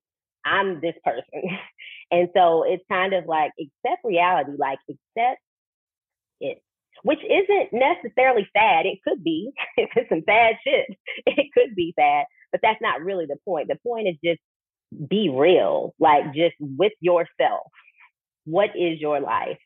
I'm 0.45 0.81
this 0.81 0.95
person. 1.05 1.23
and 2.11 2.27
so 2.35 2.65
it's 2.67 2.83
kind 2.91 3.13
of 3.13 3.25
like 3.27 3.51
accept 3.57 4.03
reality, 4.03 4.51
like 4.59 4.79
accept 4.89 5.39
it, 6.41 6.61
which 7.03 7.19
isn't 7.23 7.69
necessarily 7.73 8.47
sad. 8.55 8.85
It 8.85 8.99
could 9.07 9.23
be 9.23 9.51
if 9.77 9.89
it's 9.95 10.09
some 10.09 10.23
sad 10.25 10.55
shit. 10.65 10.87
It 11.25 11.47
could 11.53 11.75
be 11.75 11.93
sad, 11.97 12.25
but 12.51 12.61
that's 12.63 12.81
not 12.81 13.01
really 13.01 13.25
the 13.25 13.37
point. 13.45 13.67
The 13.67 13.77
point 13.85 14.07
is 14.07 14.15
just 14.23 14.41
be 15.09 15.29
real, 15.29 15.93
like 15.99 16.33
just 16.33 16.55
with 16.59 16.93
yourself. 16.99 17.71
What 18.45 18.71
is 18.75 18.99
your 18.99 19.19
life? 19.19 19.59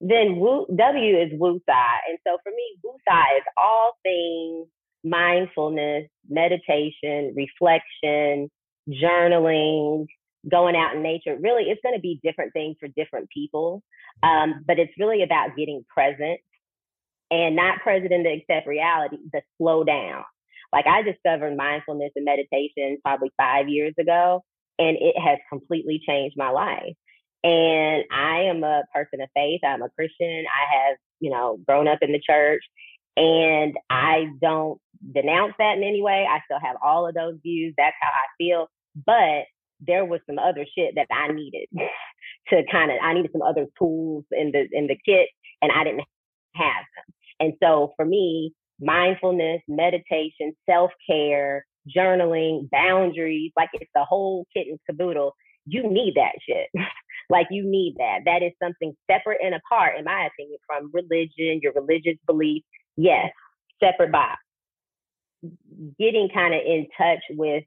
Then 0.00 0.38
W 0.38 1.18
is 1.18 1.32
Woosah. 1.32 1.96
And 2.08 2.18
so 2.26 2.36
for 2.42 2.50
me, 2.50 2.78
woosah 2.84 3.38
is 3.38 3.44
all 3.56 3.92
things 4.02 4.68
mindfulness, 5.06 6.08
meditation, 6.28 7.34
reflection, 7.36 8.50
journaling, 8.88 10.06
going 10.50 10.76
out 10.76 10.94
in 10.94 11.02
nature. 11.02 11.36
Really, 11.40 11.64
it's 11.64 11.80
going 11.82 11.94
to 11.94 12.00
be 12.00 12.20
different 12.22 12.52
things 12.52 12.76
for 12.78 12.88
different 12.88 13.28
people. 13.30 13.82
Um, 14.22 14.64
but 14.66 14.78
it's 14.78 14.92
really 14.98 15.22
about 15.22 15.56
getting 15.56 15.84
present 15.92 16.40
and 17.30 17.56
not 17.56 17.80
present 17.80 18.12
in 18.12 18.22
the 18.22 18.32
accept 18.32 18.66
reality, 18.66 19.18
the 19.32 19.42
slow 19.58 19.84
down. 19.84 20.24
Like 20.72 20.86
I 20.86 21.02
discovered 21.02 21.56
mindfulness 21.56 22.12
and 22.16 22.24
meditation 22.24 22.98
probably 23.02 23.30
five 23.36 23.68
years 23.68 23.94
ago, 23.98 24.44
and 24.78 24.96
it 25.00 25.18
has 25.18 25.38
completely 25.48 26.00
changed 26.06 26.36
my 26.36 26.50
life. 26.50 26.94
And 27.44 28.04
I 28.10 28.42
am 28.48 28.64
a 28.64 28.82
person 28.92 29.20
of 29.20 29.28
faith. 29.34 29.60
I'm 29.64 29.82
a 29.82 29.90
Christian. 29.90 30.44
I 30.46 30.76
have, 30.76 30.96
you 31.20 31.30
know, 31.30 31.58
grown 31.66 31.86
up 31.86 31.98
in 32.02 32.12
the 32.12 32.20
church. 32.20 32.62
And 33.16 33.74
I 33.88 34.26
don't 34.40 34.78
denounce 35.14 35.54
that 35.58 35.76
in 35.76 35.84
any 35.84 36.02
way. 36.02 36.26
I 36.28 36.40
still 36.44 36.60
have 36.60 36.76
all 36.84 37.06
of 37.06 37.14
those 37.14 37.36
views. 37.42 37.74
That's 37.76 37.96
how 38.00 38.08
I 38.08 38.26
feel. 38.36 38.68
But 39.06 39.46
there 39.80 40.04
was 40.04 40.20
some 40.26 40.38
other 40.38 40.64
shit 40.76 40.94
that 40.96 41.06
I 41.10 41.32
needed 41.32 41.68
to 42.48 42.62
kind 42.70 42.90
of 42.90 42.98
I 43.02 43.14
needed 43.14 43.32
some 43.32 43.42
other 43.42 43.66
tools 43.78 44.24
in 44.32 44.52
the 44.52 44.66
in 44.72 44.86
the 44.86 44.98
kit 45.04 45.28
and 45.62 45.72
I 45.72 45.84
didn't 45.84 46.04
have 46.54 46.84
them. 46.96 47.14
And 47.38 47.52
so 47.62 47.92
for 47.96 48.04
me, 48.04 48.52
mindfulness, 48.80 49.60
meditation, 49.68 50.54
self-care, 50.68 51.64
journaling, 51.94 52.68
boundaries, 52.70 53.52
like 53.56 53.70
it's 53.74 53.90
the 53.94 54.04
whole 54.04 54.46
kit 54.54 54.66
and 54.68 54.78
caboodle. 54.88 55.34
You 55.66 55.90
need 55.90 56.14
that 56.16 56.32
shit. 56.46 56.68
like 57.30 57.46
you 57.50 57.64
need 57.64 57.94
that. 57.98 58.20
That 58.24 58.42
is 58.42 58.52
something 58.62 58.94
separate 59.10 59.38
and 59.42 59.54
apart, 59.54 59.98
in 59.98 60.04
my 60.04 60.28
opinion, 60.32 60.58
from 60.66 60.90
religion, 60.92 61.60
your 61.62 61.72
religious 61.72 62.18
belief. 62.26 62.62
Yes, 62.96 63.30
separate 63.82 64.12
box. 64.12 64.40
Getting 65.98 66.28
kind 66.32 66.54
of 66.54 66.60
in 66.64 66.86
touch 66.96 67.20
with 67.30 67.64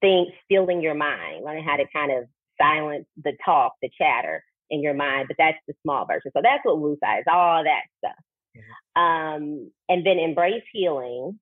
things, 0.00 0.28
filling 0.48 0.80
your 0.80 0.94
mind, 0.94 1.44
learning 1.44 1.64
how 1.64 1.76
to 1.76 1.84
kind 1.94 2.12
of 2.12 2.24
silence 2.60 3.06
the 3.22 3.32
talk, 3.44 3.74
the 3.82 3.90
chatter 3.96 4.44
in 4.70 4.82
your 4.82 4.94
mind. 4.94 5.26
But 5.28 5.36
that's 5.38 5.58
the 5.66 5.74
small 5.82 6.06
version. 6.06 6.30
So 6.34 6.40
that's 6.42 6.64
what 6.64 6.78
woosah 6.78 7.20
is, 7.20 7.24
all 7.30 7.64
that 7.64 7.82
stuff. 7.98 8.12
Mm-hmm. 8.56 9.02
Um, 9.02 9.70
and 9.88 10.06
then 10.06 10.18
embrace 10.18 10.62
healing 10.72 11.38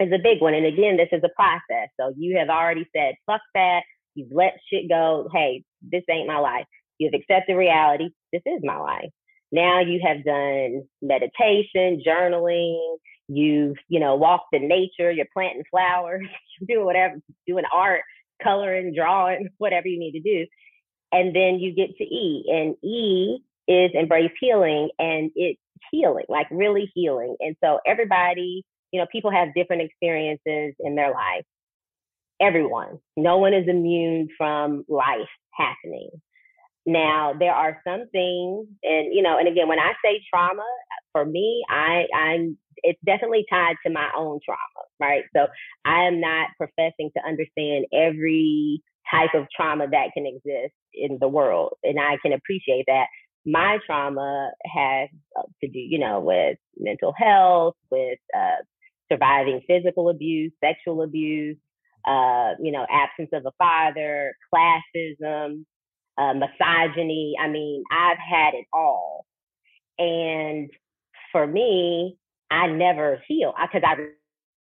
is 0.00 0.12
a 0.12 0.22
big 0.22 0.40
one. 0.40 0.54
And 0.54 0.66
again, 0.66 0.96
this 0.96 1.08
is 1.12 1.22
a 1.24 1.34
process. 1.36 1.88
So 1.98 2.12
you 2.16 2.38
have 2.38 2.48
already 2.48 2.88
said, 2.96 3.14
fuck 3.26 3.42
that. 3.54 3.82
You've 4.14 4.32
let 4.32 4.58
shit 4.72 4.88
go. 4.88 5.28
Hey, 5.32 5.62
this 5.82 6.02
ain't 6.10 6.26
my 6.26 6.38
life. 6.38 6.64
You've 6.98 7.14
accepted 7.14 7.54
reality. 7.54 8.10
This 8.32 8.42
is 8.44 8.60
my 8.62 8.78
life. 8.78 9.10
Now 9.52 9.80
you 9.80 10.00
have 10.04 10.24
done 10.24 10.82
meditation, 11.02 12.02
journaling, 12.06 12.96
you've, 13.30 13.76
you 13.88 14.00
know, 14.00 14.16
walked 14.16 14.52
in 14.54 14.68
nature, 14.68 15.10
you're 15.10 15.26
planting 15.32 15.64
flowers, 15.70 16.26
doing 16.68 16.84
whatever, 16.84 17.16
doing 17.46 17.64
art, 17.72 18.02
coloring, 18.42 18.92
drawing, 18.94 19.48
whatever 19.58 19.88
you 19.88 19.98
need 19.98 20.12
to 20.12 20.20
do. 20.20 20.46
And 21.12 21.34
then 21.34 21.58
you 21.58 21.74
get 21.74 21.96
to 21.96 22.04
E. 22.04 22.44
And 22.48 22.76
E 22.82 23.38
is 23.68 23.90
embrace 23.94 24.32
healing 24.40 24.90
and 24.98 25.30
it's 25.34 25.60
healing, 25.90 26.24
like 26.28 26.46
really 26.50 26.90
healing. 26.94 27.36
And 27.40 27.56
so 27.62 27.80
everybody, 27.86 28.64
you 28.92 29.00
know, 29.00 29.06
people 29.10 29.30
have 29.30 29.54
different 29.54 29.82
experiences 29.82 30.74
in 30.80 30.94
their 30.94 31.12
life. 31.12 31.44
Everyone. 32.40 32.98
No 33.16 33.38
one 33.38 33.54
is 33.54 33.68
immune 33.68 34.28
from 34.36 34.84
life 34.88 35.28
happening. 35.52 36.10
Now 36.86 37.34
there 37.38 37.52
are 37.52 37.80
some 37.86 38.08
things, 38.10 38.66
and 38.82 39.14
you 39.14 39.22
know, 39.22 39.38
and 39.38 39.48
again, 39.48 39.68
when 39.68 39.78
I 39.78 39.92
say 40.04 40.22
trauma, 40.32 40.64
for 41.12 41.24
me, 41.24 41.62
I 41.68 42.06
I'm 42.14 42.58
it's 42.82 43.00
definitely 43.04 43.44
tied 43.50 43.76
to 43.86 43.92
my 43.92 44.08
own 44.16 44.40
trauma, 44.44 44.86
right? 44.98 45.24
So 45.36 45.46
I 45.84 46.04
am 46.04 46.20
not 46.20 46.48
professing 46.56 47.10
to 47.16 47.26
understand 47.26 47.86
every 47.92 48.82
type 49.10 49.30
of 49.34 49.46
trauma 49.54 49.88
that 49.90 50.12
can 50.14 50.24
exist 50.26 50.74
in 50.94 51.18
the 51.20 51.28
world, 51.28 51.76
and 51.82 51.98
I 52.00 52.16
can 52.22 52.32
appreciate 52.32 52.84
that. 52.86 53.06
My 53.46 53.78
trauma 53.86 54.50
has 54.64 55.08
uh, 55.38 55.42
to 55.62 55.68
do, 55.68 55.78
you 55.78 55.98
know, 55.98 56.20
with 56.20 56.58
mental 56.78 57.14
health, 57.16 57.74
with 57.90 58.18
uh, 58.36 58.62
surviving 59.10 59.62
physical 59.66 60.10
abuse, 60.10 60.52
sexual 60.62 61.02
abuse, 61.02 61.56
uh, 62.06 62.52
you 62.62 62.72
know, 62.72 62.86
absence 62.90 63.30
of 63.32 63.44
a 63.46 63.52
father, 63.58 64.34
classism, 64.54 65.64
uh, 66.18 66.34
misogyny. 66.34 67.34
I 67.40 67.48
mean, 67.48 67.84
I've 67.90 68.18
had 68.18 68.54
it 68.54 68.66
all. 68.72 69.26
And 69.98 70.70
for 71.32 71.46
me, 71.46 72.16
I 72.50 72.66
never 72.66 73.22
heal 73.28 73.54
because 73.60 73.82
I 73.86 73.96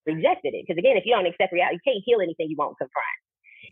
rejected 0.05 0.53
it. 0.53 0.65
Because 0.65 0.79
again, 0.79 0.97
if 0.97 1.05
you 1.05 1.13
don't 1.13 1.25
accept 1.25 1.53
reality, 1.53 1.79
you 1.83 1.93
can't 1.93 2.03
heal 2.05 2.21
anything 2.21 2.49
you 2.49 2.55
won't 2.57 2.77
confront. 2.77 3.05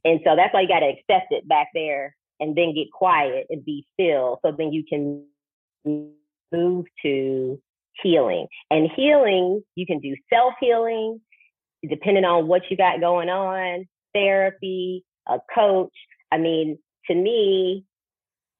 And 0.03 0.19
so 0.25 0.35
that's 0.35 0.53
why 0.53 0.61
you 0.61 0.67
got 0.67 0.79
to 0.79 0.87
accept 0.87 1.31
it 1.31 1.47
back 1.47 1.67
there 1.73 2.15
and 2.39 2.55
then 2.55 2.73
get 2.73 2.91
quiet 2.91 3.47
and 3.49 3.63
be 3.63 3.85
still. 3.93 4.39
So 4.43 4.51
then 4.57 4.71
you 4.71 4.83
can 4.87 5.25
move 6.51 6.85
to 7.03 7.61
healing. 8.01 8.47
And 8.69 8.89
healing, 8.95 9.63
you 9.75 9.85
can 9.85 9.99
do 9.99 10.15
self 10.31 10.53
healing, 10.59 11.21
depending 11.87 12.25
on 12.25 12.47
what 12.47 12.63
you 12.69 12.77
got 12.77 12.99
going 12.99 13.29
on, 13.29 13.85
therapy, 14.13 15.03
a 15.27 15.37
coach. 15.53 15.93
I 16.31 16.37
mean, 16.37 16.79
to 17.07 17.15
me, 17.15 17.85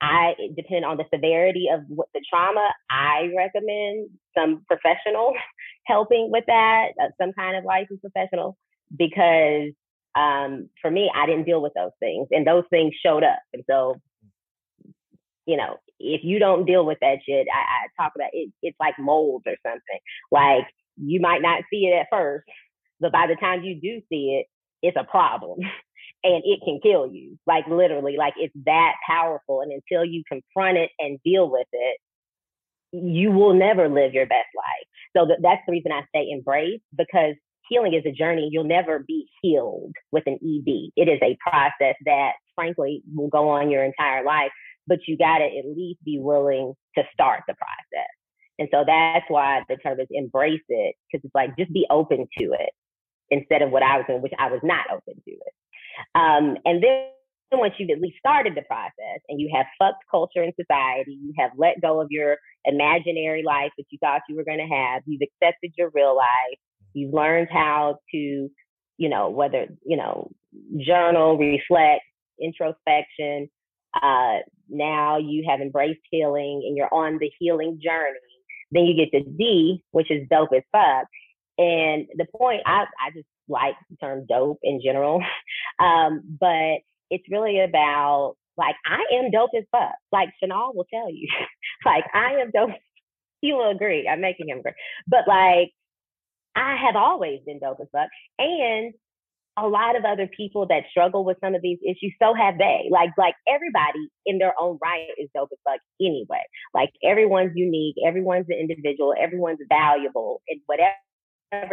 I 0.01 0.35
depend 0.55 0.83
on 0.83 0.97
the 0.97 1.05
severity 1.13 1.67
of 1.73 1.81
what 1.87 2.09
the 2.13 2.21
trauma. 2.29 2.69
I 2.89 3.29
recommend 3.35 4.09
some 4.37 4.63
professional 4.67 5.33
helping 5.85 6.29
with 6.31 6.43
that, 6.47 6.89
uh, 7.01 7.07
some 7.21 7.31
kind 7.33 7.55
of 7.55 7.63
licensed 7.63 8.01
professional, 8.01 8.57
because 8.95 9.71
um, 10.15 10.69
for 10.81 10.91
me, 10.91 11.09
I 11.13 11.25
didn't 11.25 11.45
deal 11.45 11.61
with 11.61 11.73
those 11.73 11.91
things, 11.99 12.27
and 12.31 12.45
those 12.45 12.65
things 12.69 12.93
showed 13.03 13.23
up. 13.23 13.39
And 13.53 13.63
so, 13.69 13.95
you 15.45 15.57
know, 15.57 15.77
if 15.99 16.21
you 16.23 16.37
don't 16.37 16.65
deal 16.65 16.85
with 16.85 16.97
that 17.01 17.19
shit, 17.25 17.47
I, 17.53 17.59
I 17.59 18.03
talk 18.03 18.13
about 18.15 18.29
it. 18.33 18.51
It's 18.61 18.77
like 18.79 18.99
molds 18.99 19.45
or 19.47 19.55
something. 19.65 19.99
Like 20.31 20.67
you 20.97 21.21
might 21.21 21.41
not 21.41 21.63
see 21.71 21.85
it 21.85 21.95
at 21.95 22.07
first, 22.11 22.45
but 22.99 23.11
by 23.11 23.27
the 23.27 23.35
time 23.35 23.63
you 23.63 23.79
do 23.79 24.01
see 24.09 24.41
it, 24.41 24.47
it's 24.81 24.97
a 24.97 25.09
problem. 25.09 25.59
and 26.23 26.41
it 26.45 26.59
can 26.63 26.79
kill 26.81 27.07
you. 27.07 27.37
Like 27.45 27.67
literally, 27.67 28.15
like 28.17 28.33
it's 28.37 28.53
that 28.65 28.93
powerful. 29.07 29.61
And 29.61 29.71
until 29.71 30.05
you 30.05 30.23
confront 30.27 30.77
it 30.77 30.91
and 30.99 31.19
deal 31.23 31.49
with 31.49 31.67
it, 31.71 31.97
you 32.91 33.31
will 33.31 33.53
never 33.53 33.89
live 33.89 34.13
your 34.13 34.27
best 34.27 34.47
life. 34.55 34.87
So 35.15 35.25
th- 35.25 35.39
that's 35.41 35.61
the 35.65 35.71
reason 35.71 35.91
I 35.91 36.01
say 36.15 36.29
embrace 36.29 36.81
because 36.95 37.35
healing 37.69 37.93
is 37.93 38.03
a 38.05 38.11
journey. 38.11 38.49
You'll 38.51 38.63
never 38.63 39.03
be 39.05 39.27
healed 39.41 39.93
with 40.11 40.23
an 40.27 40.35
ED. 40.35 40.91
It 40.95 41.09
is 41.09 41.19
a 41.21 41.37
process 41.41 41.95
that, 42.05 42.33
frankly, 42.55 43.01
will 43.13 43.29
go 43.29 43.49
on 43.49 43.69
your 43.69 43.83
entire 43.83 44.23
life. 44.23 44.51
But 44.85 44.99
you 45.07 45.17
got 45.17 45.39
to 45.39 45.45
at 45.45 45.65
least 45.65 46.03
be 46.03 46.19
willing 46.19 46.73
to 46.97 47.03
start 47.13 47.43
the 47.47 47.55
process. 47.55 48.09
And 48.59 48.67
so 48.71 48.83
that's 48.85 49.25
why 49.29 49.63
the 49.67 49.77
term 49.77 49.99
is 49.99 50.07
embrace 50.11 50.61
it, 50.69 50.95
because 51.11 51.25
it's 51.25 51.33
like 51.33 51.57
just 51.57 51.73
be 51.73 51.87
open 51.89 52.27
to 52.37 52.43
it 52.53 52.69
instead 53.31 53.61
of 53.61 53.71
what 53.71 53.81
I 53.81 53.97
was 53.97 54.05
doing, 54.07 54.21
which 54.21 54.33
I 54.37 54.51
was 54.51 54.59
not 54.61 54.85
open 54.91 55.15
to 55.15 55.31
it. 55.31 55.53
Um, 56.15 56.57
and 56.65 56.83
then 56.83 57.07
once 57.51 57.73
you've 57.77 57.89
at 57.89 58.01
least 58.01 58.17
started 58.17 58.55
the 58.55 58.63
process 58.63 59.21
and 59.29 59.39
you 59.39 59.49
have 59.53 59.65
fucked 59.79 60.03
culture 60.09 60.41
and 60.41 60.53
society, 60.59 61.17
you 61.21 61.33
have 61.37 61.51
let 61.57 61.81
go 61.81 62.01
of 62.01 62.07
your 62.09 62.37
imaginary 62.65 63.43
life 63.43 63.71
that 63.77 63.85
you 63.89 63.97
thought 63.99 64.21
you 64.29 64.35
were 64.35 64.43
going 64.43 64.59
to 64.59 64.75
have, 64.75 65.03
you've 65.05 65.21
accepted 65.21 65.71
your 65.77 65.91
real 65.93 66.15
life, 66.15 66.57
you've 66.93 67.13
learned 67.13 67.49
how 67.51 67.99
to, 68.11 68.49
you 68.97 69.09
know, 69.09 69.29
whether, 69.29 69.67
you 69.85 69.97
know, 69.97 70.31
journal, 70.79 71.37
reflect, 71.37 72.01
introspection. 72.41 73.49
Uh, 74.01 74.39
now 74.69 75.17
you 75.17 75.45
have 75.47 75.61
embraced 75.61 76.01
healing 76.09 76.63
and 76.65 76.75
you're 76.75 76.93
on 76.93 77.17
the 77.19 77.31
healing 77.39 77.79
journey. 77.83 78.19
Then 78.71 78.85
you 78.85 78.95
get 78.95 79.11
to 79.17 79.23
D, 79.23 79.83
which 79.91 80.09
is 80.09 80.27
dope 80.29 80.49
as 80.55 80.63
fuck. 80.71 81.07
And 81.59 82.07
the 82.15 82.25
point, 82.35 82.61
I, 82.65 82.85
I 82.99 83.11
just 83.13 83.27
like 83.47 83.75
the 83.89 83.97
term 83.97 84.25
dope 84.27 84.59
in 84.63 84.81
general. 84.83 85.21
um, 85.79 86.21
but 86.39 86.79
it's 87.09 87.25
really 87.29 87.59
about 87.59 88.35
like 88.57 88.75
I 88.85 89.15
am 89.15 89.31
dope 89.31 89.51
as 89.57 89.63
fuck. 89.71 89.95
Like 90.11 90.29
Chanel 90.39 90.73
will 90.75 90.87
tell 90.93 91.11
you. 91.11 91.27
like 91.85 92.05
I 92.13 92.41
am 92.41 92.51
dope. 92.51 92.71
He 93.41 93.53
will 93.53 93.71
agree. 93.71 94.07
I'm 94.07 94.21
making 94.21 94.49
him 94.49 94.59
agree. 94.59 94.73
But 95.07 95.27
like 95.27 95.71
I 96.55 96.75
have 96.75 96.95
always 96.95 97.39
been 97.45 97.59
dope 97.59 97.79
as 97.81 97.87
fuck. 97.91 98.09
And 98.37 98.93
a 99.57 99.67
lot 99.67 99.95
of 99.95 100.03
other 100.03 100.27
people 100.35 100.65
that 100.67 100.83
struggle 100.89 101.23
with 101.23 101.37
some 101.43 101.53
of 101.53 101.61
these 101.61 101.77
issues, 101.85 102.13
so 102.21 102.33
have 102.33 102.57
they. 102.57 102.89
Like, 102.89 103.11
like 103.17 103.35
everybody 103.47 104.09
in 104.25 104.39
their 104.39 104.53
own 104.59 104.79
right 104.83 105.07
is 105.17 105.29
dope 105.35 105.49
as 105.51 105.59
fuck 105.63 105.79
anyway. 106.01 106.41
Like 106.73 106.89
everyone's 107.03 107.51
unique, 107.55 107.95
everyone's 108.05 108.47
an 108.49 108.57
individual, 108.57 109.13
everyone's 109.19 109.59
valuable 109.69 110.41
in 110.47 110.59
whatever 110.65 110.95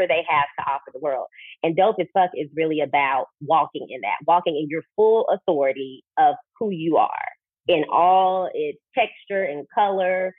they 0.06 0.24
have 0.28 0.46
to 0.58 0.64
offer 0.70 0.90
the 0.92 1.00
world. 1.00 1.26
And 1.62 1.76
dope 1.76 1.96
as 2.00 2.06
fuck 2.12 2.30
is 2.34 2.48
really 2.54 2.80
about 2.80 3.26
walking 3.40 3.86
in 3.90 4.00
that, 4.02 4.16
walking 4.26 4.56
in 4.56 4.68
your 4.68 4.82
full 4.96 5.26
authority 5.28 6.04
of 6.18 6.34
who 6.58 6.70
you 6.70 6.96
are 6.96 7.28
in 7.68 7.84
all 7.90 8.50
its 8.52 8.78
texture 8.94 9.44
and 9.44 9.66
color. 9.74 10.34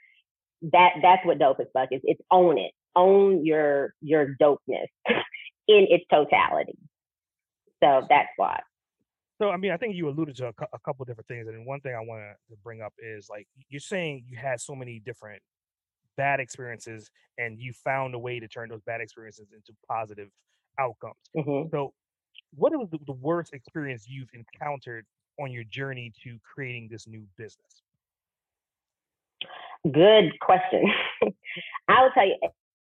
That 0.72 0.92
that's 1.02 1.24
what 1.26 1.38
dope 1.38 1.60
as 1.60 1.66
fuck 1.72 1.88
is. 1.90 2.00
It's 2.04 2.20
own 2.30 2.58
it. 2.58 2.72
Own 2.94 3.44
your 3.44 3.94
your 4.00 4.36
dopeness 4.40 4.88
in 5.06 5.86
its 5.90 6.04
totality. 6.10 6.78
So 7.82 8.06
that's 8.08 8.28
why. 8.36 8.60
So 9.40 9.50
I 9.50 9.56
mean, 9.56 9.72
I 9.72 9.76
think 9.76 9.96
you 9.96 10.08
alluded 10.08 10.36
to 10.36 10.46
a, 10.48 10.66
a 10.72 10.78
couple 10.84 11.04
different 11.04 11.26
things, 11.26 11.48
and 11.48 11.66
one 11.66 11.80
thing 11.80 11.94
I 11.94 12.00
want 12.00 12.22
to 12.50 12.56
bring 12.62 12.80
up 12.80 12.92
is 12.98 13.28
like 13.28 13.48
you're 13.68 13.80
saying 13.80 14.24
you 14.28 14.36
had 14.36 14.60
so 14.60 14.76
many 14.76 15.00
different 15.04 15.42
bad 16.16 16.40
experiences, 16.40 17.10
and 17.38 17.58
you 17.58 17.72
found 17.72 18.14
a 18.14 18.18
way 18.18 18.40
to 18.40 18.48
turn 18.48 18.68
those 18.68 18.82
bad 18.82 19.00
experiences 19.00 19.48
into 19.52 19.72
positive 19.88 20.28
outcomes. 20.78 21.14
Mm-hmm. 21.36 21.68
So, 21.70 21.92
what 22.54 22.72
was 22.72 22.88
the 22.90 23.12
worst 23.12 23.52
experience 23.52 24.06
you've 24.08 24.30
encountered 24.34 25.06
on 25.40 25.50
your 25.50 25.64
journey 25.64 26.12
to 26.24 26.38
creating 26.54 26.88
this 26.90 27.06
new 27.06 27.24
business? 27.36 27.82
Good 29.90 30.38
question. 30.40 30.84
I 31.88 32.02
will 32.02 32.10
tell 32.12 32.26
you, 32.26 32.36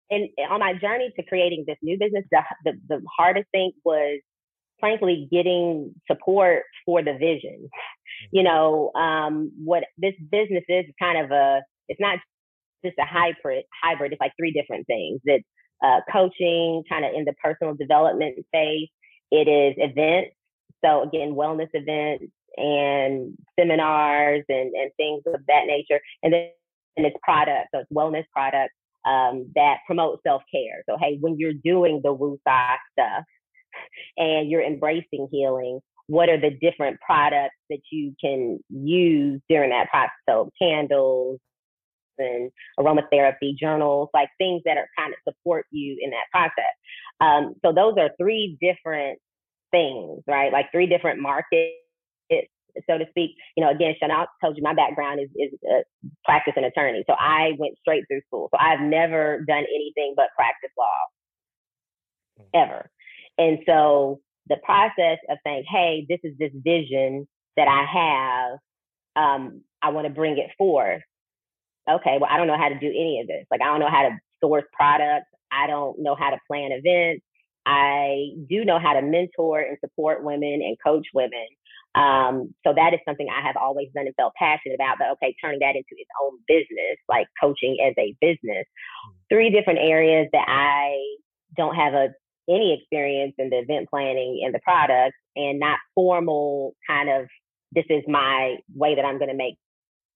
and 0.10 0.30
on 0.50 0.60
my 0.60 0.74
journey 0.74 1.12
to 1.16 1.24
creating 1.24 1.64
this 1.68 1.78
new 1.82 1.98
business, 1.98 2.26
the, 2.32 2.42
the, 2.66 2.72
the 2.90 3.02
hardest 3.18 3.48
thing 3.52 3.72
was 3.86 4.20
frankly 4.80 5.28
getting 5.32 5.94
support 6.12 6.64
for 6.86 7.02
the 7.02 7.14
vision. 7.14 7.70
Mm-hmm. 7.70 8.36
You 8.38 8.44
know, 8.44 8.92
um, 8.96 9.52
what 9.64 9.86
this 9.98 10.14
business 10.30 10.64
is 10.68 10.86
kind 11.00 11.24
of 11.24 11.32
a, 11.32 11.62
it's 11.88 12.02
not 12.02 12.20
just 12.86 12.98
a 13.00 13.06
hybrid, 13.06 13.64
hybrid. 13.82 14.14
It's 14.14 14.22
like 14.22 14.34
three 14.38 14.52
different 14.52 14.88
things. 14.88 15.22
It's 15.26 15.46
uh, 15.84 16.00
coaching, 16.12 16.84
kind 16.90 17.06
of 17.06 17.14
in 17.14 17.26
the 17.26 17.34
personal 17.44 17.76
development 17.76 18.38
space. 18.48 18.90
It 19.32 19.48
is 19.48 19.76
events. 19.78 20.36
So 20.84 21.04
again, 21.04 21.34
wellness 21.34 21.70
events 21.74 22.26
and 22.58 23.36
seminars 23.60 24.44
and, 24.50 24.74
and 24.74 24.92
things 24.98 25.24
of 25.26 25.42
that 25.48 25.66
nature. 25.66 26.00
And 26.22 26.34
then 26.34 26.50
and 26.96 27.06
it's 27.06 27.16
products. 27.24 27.70
So 27.74 27.80
it's 27.80 27.92
wellness 27.92 28.26
products 28.32 28.74
um, 29.06 29.52
that 29.56 29.78
promote 29.88 30.20
self 30.26 30.44
care. 30.54 30.84
So 30.88 30.98
hey, 31.00 31.18
when 31.20 31.38
you're 31.40 31.54
doing 31.54 32.02
the 32.04 32.14
woo 32.14 32.38
stuff, 32.44 33.24
and 34.18 34.50
you're 34.50 34.64
embracing 34.64 35.28
healing, 35.32 35.80
what 36.08 36.30
are 36.30 36.40
the 36.40 36.52
different 36.52 37.00
products 37.02 37.56
that 37.70 37.80
you 37.92 38.14
can 38.20 38.60
use 38.70 39.42
during 39.50 39.70
that 39.70 39.90
process? 39.90 40.12
So 40.28 40.52
candles 40.62 41.40
and 42.18 42.52
aromatherapy 42.80 43.58
journals, 43.58 44.10
like 44.14 44.30
things 44.38 44.62
that 44.66 44.78
are 44.78 44.88
kind 44.98 45.14
of 45.14 45.20
support 45.34 45.66
you 45.72 45.98
in 46.02 46.12
that 46.12 46.26
process. 46.32 46.74
Um, 47.22 47.56
so 47.64 47.74
those 47.74 47.96
are 47.98 48.10
three 48.20 48.58
different 48.62 49.20
things, 49.72 50.22
right? 50.28 50.52
Like 50.52 50.72
three 50.72 50.88
different 50.88 51.20
markets, 51.20 51.74
so 52.90 52.98
to 52.98 53.06
speak. 53.10 53.32
You 53.56 53.64
know, 53.64 53.72
again, 53.72 53.96
Chanel 54.00 54.28
told 54.42 54.58
you 54.58 54.64
my 54.64 54.74
background 54.74 55.20
is 55.20 55.30
is 55.36 55.58
a 55.70 55.84
practice 56.26 56.54
an 56.56 56.64
attorney, 56.64 57.04
so 57.08 57.16
I 57.20 57.52
went 57.58 57.78
straight 57.80 58.06
through 58.08 58.22
school. 58.28 58.50
So 58.52 58.58
I've 58.60 58.82
never 58.82 59.44
done 59.48 59.66
anything 59.76 60.14
but 60.16 60.28
practice 60.36 60.72
law 60.78 60.88
hmm. 62.38 62.46
ever. 62.54 62.90
And 63.38 63.60
so 63.66 64.20
the 64.48 64.58
process 64.64 65.20
of 65.30 65.38
saying, 65.46 65.66
hey, 65.70 66.06
this 66.10 66.20
is 66.24 66.38
this 66.38 66.52
vision 66.54 67.28
that 67.58 67.68
I 67.68 67.86
have, 69.16 69.24
um, 69.24 69.62
I 69.82 69.90
want 69.90 70.08
to 70.08 70.14
bring 70.14 70.38
it 70.38 70.52
forth. 70.58 71.02
Okay, 71.90 72.18
well, 72.20 72.30
I 72.32 72.38
don't 72.38 72.48
know 72.48 72.58
how 72.58 72.70
to 72.70 72.80
do 72.80 72.88
any 72.88 73.20
of 73.22 73.28
this. 73.28 73.46
Like, 73.52 73.62
I 73.62 73.66
don't 73.66 73.80
know 73.80 73.90
how 73.90 74.04
to 74.04 74.18
source 74.42 74.64
products. 74.74 75.28
I 75.52 75.68
don't 75.68 76.00
know 76.00 76.16
how 76.16 76.30
to 76.30 76.38
plan 76.48 76.72
events. 76.72 77.24
I 77.66 78.30
do 78.50 78.66
know 78.66 78.80
how 78.80 78.94
to 78.94 79.02
mentor 79.02 79.60
and 79.60 79.78
support 79.80 80.24
women 80.24 80.62
and 80.64 80.78
coach 80.86 81.08
women. 81.14 81.48
Um, 81.96 82.54
so 82.66 82.74
that 82.74 82.94
is 82.94 83.00
something 83.06 83.28
I 83.30 83.46
have 83.46 83.56
always 83.56 83.88
done 83.94 84.08
and 84.08 84.16
felt 84.16 84.34
passionate 84.38 84.76
about. 84.76 84.98
But 84.98 85.12
okay, 85.12 85.36
turning 85.42 85.60
that 85.60 85.76
into 85.76 85.92
its 85.92 86.10
own 86.24 86.40
business, 86.48 86.98
like 87.08 87.28
coaching 87.40 87.78
as 87.86 87.94
a 87.98 88.16
business. 88.20 88.66
Hmm. 89.06 89.12
Three 89.30 89.50
different 89.50 89.80
areas 89.80 90.28
that 90.34 90.46
I 90.48 90.98
don't 91.56 91.76
have 91.76 91.94
a 91.94 92.10
any 92.50 92.78
experience 92.78 93.34
in 93.38 93.50
the 93.50 93.60
event 93.60 93.90
planning 93.90 94.42
and 94.44 94.54
the 94.54 94.60
products 94.60 95.16
and 95.38 95.60
not 95.60 95.80
formal 95.96 96.76
kind 96.90 97.10
of 97.10 97.28
this 97.72 97.86
is 97.90 98.04
my 98.08 98.58
way 98.76 98.96
that 98.96 99.06
I'm 99.06 99.18
going 99.18 99.30
to 99.30 99.36
make 99.36 99.56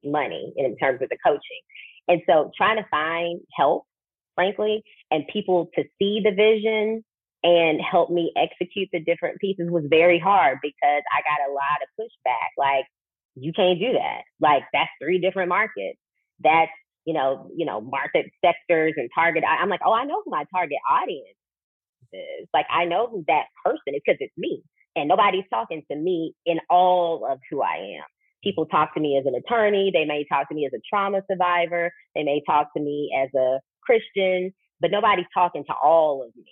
money 0.03 0.53
in 0.55 0.75
terms 0.77 1.01
of 1.01 1.10
the 1.10 1.17
coaching. 1.25 1.62
And 2.07 2.21
so 2.27 2.51
trying 2.57 2.77
to 2.77 2.88
find 2.89 3.41
help, 3.55 3.86
frankly, 4.36 4.83
and 5.12 5.25
people 5.31 5.69
to 5.75 5.83
see 5.99 6.21
the 6.23 6.31
vision 6.31 7.03
and 7.43 7.79
help 7.81 8.10
me 8.10 8.31
execute 8.36 8.89
the 8.91 8.99
different 8.99 9.39
pieces 9.39 9.69
was 9.69 9.83
very 9.89 10.19
hard 10.19 10.57
because 10.62 11.03
I 11.12 11.21
got 11.21 11.49
a 11.49 11.53
lot 11.53 11.81
of 11.81 11.89
pushback. 11.99 12.49
Like, 12.57 12.86
you 13.36 13.53
can't 13.53 13.79
do 13.79 13.93
that. 13.93 14.21
Like, 14.39 14.63
that's 14.73 14.89
three 15.01 15.19
different 15.19 15.49
markets. 15.49 15.99
That's, 16.43 16.71
you 17.05 17.13
know, 17.13 17.49
you 17.55 17.65
know, 17.65 17.81
market 17.81 18.25
sectors 18.43 18.93
and 18.97 19.10
target. 19.13 19.43
I'm 19.47 19.69
like, 19.69 19.81
oh, 19.86 19.93
I 19.93 20.05
know 20.05 20.21
who 20.25 20.31
my 20.31 20.45
target 20.53 20.77
audience 20.89 21.38
is. 22.13 22.47
Like 22.53 22.65
I 22.69 22.86
know 22.86 23.07
who 23.07 23.23
that 23.27 23.45
person 23.63 23.95
is 23.95 24.01
because 24.05 24.17
it's 24.19 24.33
me. 24.38 24.62
And 24.95 25.07
nobody's 25.07 25.45
talking 25.49 25.83
to 25.91 25.97
me 25.97 26.33
in 26.45 26.60
all 26.69 27.27
of 27.29 27.39
who 27.49 27.62
I 27.62 27.97
am. 27.99 28.05
People 28.43 28.65
talk 28.65 28.93
to 28.93 29.00
me 29.00 29.17
as 29.17 29.26
an 29.26 29.36
attorney. 29.36 29.91
They 29.93 30.06
may 30.06 30.26
talk 30.32 30.50
to 30.50 30.56
me 30.56 30.65
as 30.65 30.73
a 30.73 30.82
trauma 30.89 31.21
survivor. 31.30 31.91
They 32.15 32.23
may 32.23 32.41
talk 32.45 32.73
to 32.76 32.82
me 32.82 33.12
as 33.17 33.30
a 33.36 33.60
Christian, 33.82 34.54
but 34.80 34.91
nobody's 34.91 35.26
talking 35.34 35.63
to 35.65 35.73
all 35.82 36.23
of 36.23 36.36
me. 36.36 36.52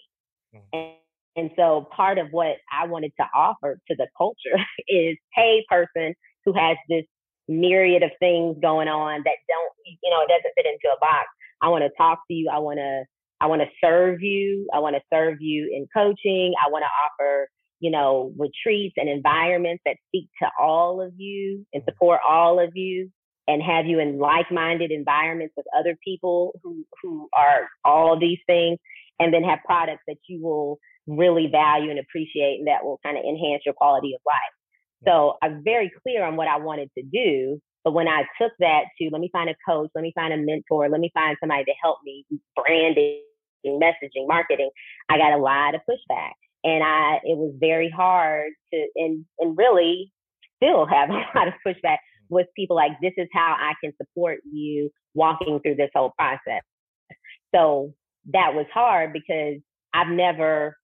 Mm-hmm. 0.56 0.78
And, 0.78 0.96
and 1.38 1.52
so 1.58 1.88
part 1.96 2.18
of 2.18 2.28
what 2.32 2.58
I 2.72 2.88
wanted 2.88 3.12
to 3.20 3.26
offer 3.36 3.80
to 3.88 3.96
the 3.96 4.08
culture 4.18 4.64
is, 4.88 5.18
hey, 5.34 5.64
person 5.70 6.16
who 6.46 6.54
has 6.54 6.78
this 6.90 7.06
myriad 7.48 8.04
of 8.04 8.12
things 8.20 8.58
going 8.62 8.88
on 8.88 9.22
that 9.26 9.36
don't, 9.48 9.72
you 9.86 10.10
know, 10.10 10.22
it 10.22 10.30
doesn't 10.30 10.54
fit 10.56 10.66
into 10.66 10.94
a 10.94 11.00
box. 11.00 11.28
I 11.62 11.70
want 11.70 11.84
to 11.84 11.92
talk 11.98 12.20
to 12.28 12.34
you. 12.34 12.50
I 12.52 12.60
want 12.60 12.80
to 12.80 13.04
I 13.42 13.48
want 13.48 13.62
to 13.62 13.68
serve 13.84 14.22
you. 14.22 14.68
I 14.74 14.80
want 14.80 14.96
to 14.96 15.02
serve 15.12 15.42
you 15.42 15.70
in 15.74 15.88
coaching. 15.94 16.54
I 16.64 16.70
want 16.70 16.84
to 16.84 17.24
offer, 17.26 17.50
you 17.80 17.92
know, 17.92 18.34
retreats 18.38 18.96
and 18.98 19.10
environments 19.10 19.84
that 19.86 19.98
speak 20.08 20.30
to 20.42 20.50
all 20.60 21.02
of 21.02 21.14
you 21.18 21.66
and 21.74 21.84
mm. 21.84 21.86
support 21.86 22.20
all 22.28 22.60
of 22.60 22.72
you 22.76 23.12
and 23.48 23.62
have 23.62 23.86
you 23.86 24.00
in 24.00 24.18
like-minded 24.18 24.92
environments 24.92 25.54
with 25.56 25.66
other 25.78 25.98
people 26.04 26.60
who 26.64 26.86
who 27.02 27.30
are 27.38 27.68
all 27.84 28.14
of 28.14 28.20
these 28.20 28.40
things 28.48 28.80
and 29.20 29.34
then 29.34 29.44
have 29.44 29.60
products 29.66 30.04
that 30.08 30.18
you 30.28 30.42
will 30.42 30.80
really 31.08 31.48
value 31.52 31.90
and 31.90 32.00
appreciate 32.00 32.58
and 32.60 32.68
that 32.68 32.84
will 32.84 33.00
kind 33.06 33.18
of 33.18 33.24
enhance 33.24 33.62
your 33.66 33.76
quality 33.76 34.14
of 34.14 34.22
life. 34.26 34.56
So 35.06 35.38
I'm 35.42 35.64
very 35.64 35.92
clear 36.02 36.24
on 36.24 36.36
what 36.36 36.48
I 36.48 36.58
wanted 36.58 36.90
to 36.98 37.04
do. 37.04 37.62
But 37.84 37.94
when 37.94 38.08
I 38.08 38.24
took 38.42 38.52
that 38.60 38.86
to 39.00 39.10
let 39.12 39.22
me 39.22 39.30
find 39.32 39.50
a 39.50 39.56
coach, 39.68 39.92
let 39.94 40.02
me 40.02 40.12
find 40.16 40.34
a 40.34 40.38
mentor, 40.38 40.90
let 40.90 41.00
me 41.00 41.12
find 41.14 41.38
somebody 41.40 41.66
to 41.66 41.74
help 41.84 42.00
me 42.04 42.26
brand 42.56 42.98
it, 42.98 43.22
messaging, 43.66 44.28
marketing, 44.28 44.70
I 45.10 45.18
got 45.18 45.34
a 45.34 45.38
lot 45.38 45.76
of 45.76 45.82
pushback. 45.90 46.34
And 46.66 46.84
I 46.84 47.20
it 47.24 47.38
was 47.38 47.54
very 47.60 47.90
hard 47.90 48.52
to 48.74 48.88
and 48.96 49.26
and 49.40 49.58
really 49.58 50.12
still 50.58 50.86
have 50.86 51.10
a 51.12 51.14
lot 51.14 51.48
of 51.48 51.54
pushback 51.66 51.98
with 52.30 52.48
people 52.56 52.76
like 52.76 52.94
this 53.02 53.14
is 53.18 53.28
how 53.34 53.56
I 53.58 53.74
can 53.84 53.94
support 54.02 54.40
you 54.52 54.90
walking 55.14 55.60
through 55.62 55.76
this 55.76 55.92
whole 55.96 56.14
process. 56.18 56.64
So 57.54 57.94
that 58.34 58.54
was 58.56 58.66
hard 58.74 59.14
because 59.14 59.62
I've 59.94 60.10
never 60.10 60.76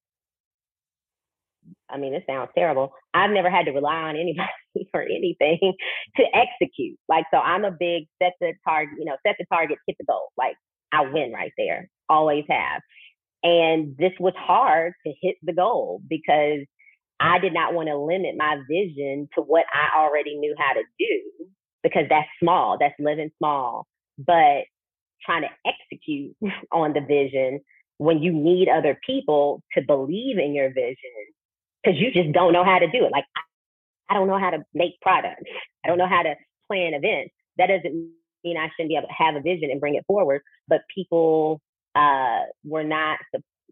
I 1.90 1.98
mean, 1.98 2.14
it 2.14 2.24
sounds 2.28 2.50
terrible. 2.58 2.94
I've 3.14 3.32
never 3.32 3.50
had 3.50 3.66
to 3.66 3.72
rely 3.72 3.96
on 3.96 4.16
anybody 4.16 4.50
for 4.92 5.02
anything 5.02 5.74
to 6.16 6.24
execute. 6.34 6.98
Like, 7.10 7.26
so 7.34 7.40
I'm 7.40 7.66
a 7.66 7.72
big 7.72 8.06
set 8.22 8.34
the 8.40 8.54
target, 8.68 8.96
you 8.98 9.06
know, 9.06 9.18
set 9.28 9.36
the 9.38 9.46
target, 9.52 9.78
hit 9.88 9.98
the 10.00 10.06
goal. 10.06 10.30
Like, 10.38 10.56
I 10.94 11.02
win 11.02 11.32
right 11.34 11.52
there, 11.58 11.90
always 12.10 12.46
have. 12.50 12.82
And 13.44 13.96
this 13.98 14.12
was 14.20 14.34
hard 14.38 14.94
to 15.06 15.14
hit 15.22 15.38
the 15.42 15.54
goal 15.54 16.02
because 16.08 16.66
I 17.20 17.40
did 17.40 17.54
not 17.54 17.74
want 17.74 17.88
to 17.90 17.98
limit 17.98 18.36
my 18.38 18.58
vision 18.70 19.30
to 19.36 19.42
what 19.42 19.66
I 19.74 20.00
already 20.00 20.36
knew 20.38 20.56
how 20.58 20.74
to 20.74 20.84
do 21.00 21.48
because 21.84 22.04
that's 22.10 22.28
small, 22.42 22.78
that's 22.80 22.96
living 23.00 23.32
small. 23.38 23.88
But 24.18 24.66
trying 25.26 25.44
to 25.44 25.50
execute 25.66 26.36
on 26.72 26.94
the 26.94 27.02
vision 27.02 27.62
when 27.98 28.22
you 28.22 28.32
need 28.32 28.68
other 28.68 29.00
people 29.06 29.62
to 29.74 29.82
believe 29.82 30.38
in 30.40 30.56
your 30.56 30.70
vision 30.74 30.96
because 31.84 32.00
you 32.00 32.12
just 32.12 32.32
don't 32.34 32.54
know 32.54 32.64
how 32.64 32.80
to 32.80 32.88
do 32.88 33.06
it. 33.06 33.12
Like, 33.12 33.26
I, 34.10 34.16
don't 34.16 34.28
know 34.28 34.40
how 34.40 34.50
to 34.50 34.64
make 34.74 35.00
products, 35.02 35.44
I 35.86 35.88
don't 35.88 35.98
know 35.98 36.08
how 36.08 36.24
to 36.24 36.36
plan 36.68 36.94
events. 36.94 37.34
That 37.58 37.68
doesn't 37.68 38.12
mean 38.44 38.58
I 38.58 38.70
shouldn't 38.76 38.90
be 38.90 38.96
able 38.96 39.08
to 39.08 39.14
have 39.14 39.36
a 39.36 39.42
vision 39.42 39.70
and 39.72 39.80
bring 39.80 39.96
it 39.96 40.06
forward, 40.08 40.42
but 40.68 40.82
people 40.94 41.62
uh, 41.96 42.42
were 42.64 42.84
not, 42.84 43.20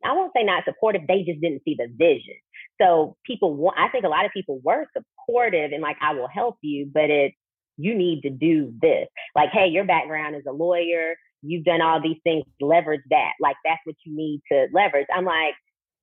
I 0.03 0.13
won't 0.13 0.32
say 0.36 0.43
not 0.43 0.65
supportive, 0.65 1.08
they 1.08 1.23
just 1.23 1.41
didn't 1.41 1.62
see 1.65 1.75
the 1.77 1.88
vision. 1.95 2.36
So 2.82 3.17
people, 3.25 3.71
I 3.77 3.89
think 3.89 4.05
a 4.05 4.10
lot 4.10 4.25
of 4.25 4.32
people 4.32 4.62
were 4.63 4.86
supportive 4.95 5.71
and 5.71 5.82
like, 5.82 5.97
I 6.01 6.13
will 6.13 6.29
help 6.29 6.58
you, 6.62 6.89
but 6.93 7.10
it's, 7.10 7.36
you 7.77 7.95
need 7.95 8.21
to 8.21 8.29
do 8.29 8.73
this. 8.82 9.08
Like, 9.36 9.49
hey, 9.51 9.67
your 9.67 9.86
background 9.86 10.36
is 10.36 10.43
a 10.47 10.51
lawyer. 10.51 11.15
You've 11.41 11.63
done 11.63 11.82
all 11.82 12.01
these 12.01 12.17
things, 12.23 12.43
leverage 12.60 13.01
that. 13.10 13.32
Like, 13.39 13.55
that's 13.63 13.79
what 13.86 13.95
you 14.05 14.15
need 14.15 14.41
to 14.51 14.67
leverage. 14.73 15.08
I'm 15.15 15.23
like, 15.23 15.53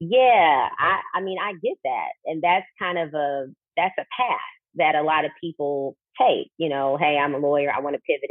yeah, 0.01 0.69
I, 0.79 1.01
I 1.15 1.21
mean, 1.21 1.39
I 1.39 1.53
get 1.63 1.77
that. 1.85 2.09
And 2.25 2.43
that's 2.43 2.67
kind 2.79 2.99
of 2.99 3.13
a, 3.13 3.47
that's 3.77 3.95
a 3.99 4.07
path 4.19 4.41
that 4.77 4.95
a 4.95 5.03
lot 5.03 5.27
of 5.27 5.33
people 5.39 5.97
take. 6.19 6.51
You 6.57 6.71
know, 6.71 6.97
hey, 6.97 7.19
I'm 7.19 7.35
a 7.35 7.39
lawyer. 7.39 7.71
I 7.71 7.81
want 7.81 7.95
to 7.97 8.03
pivot 8.07 8.31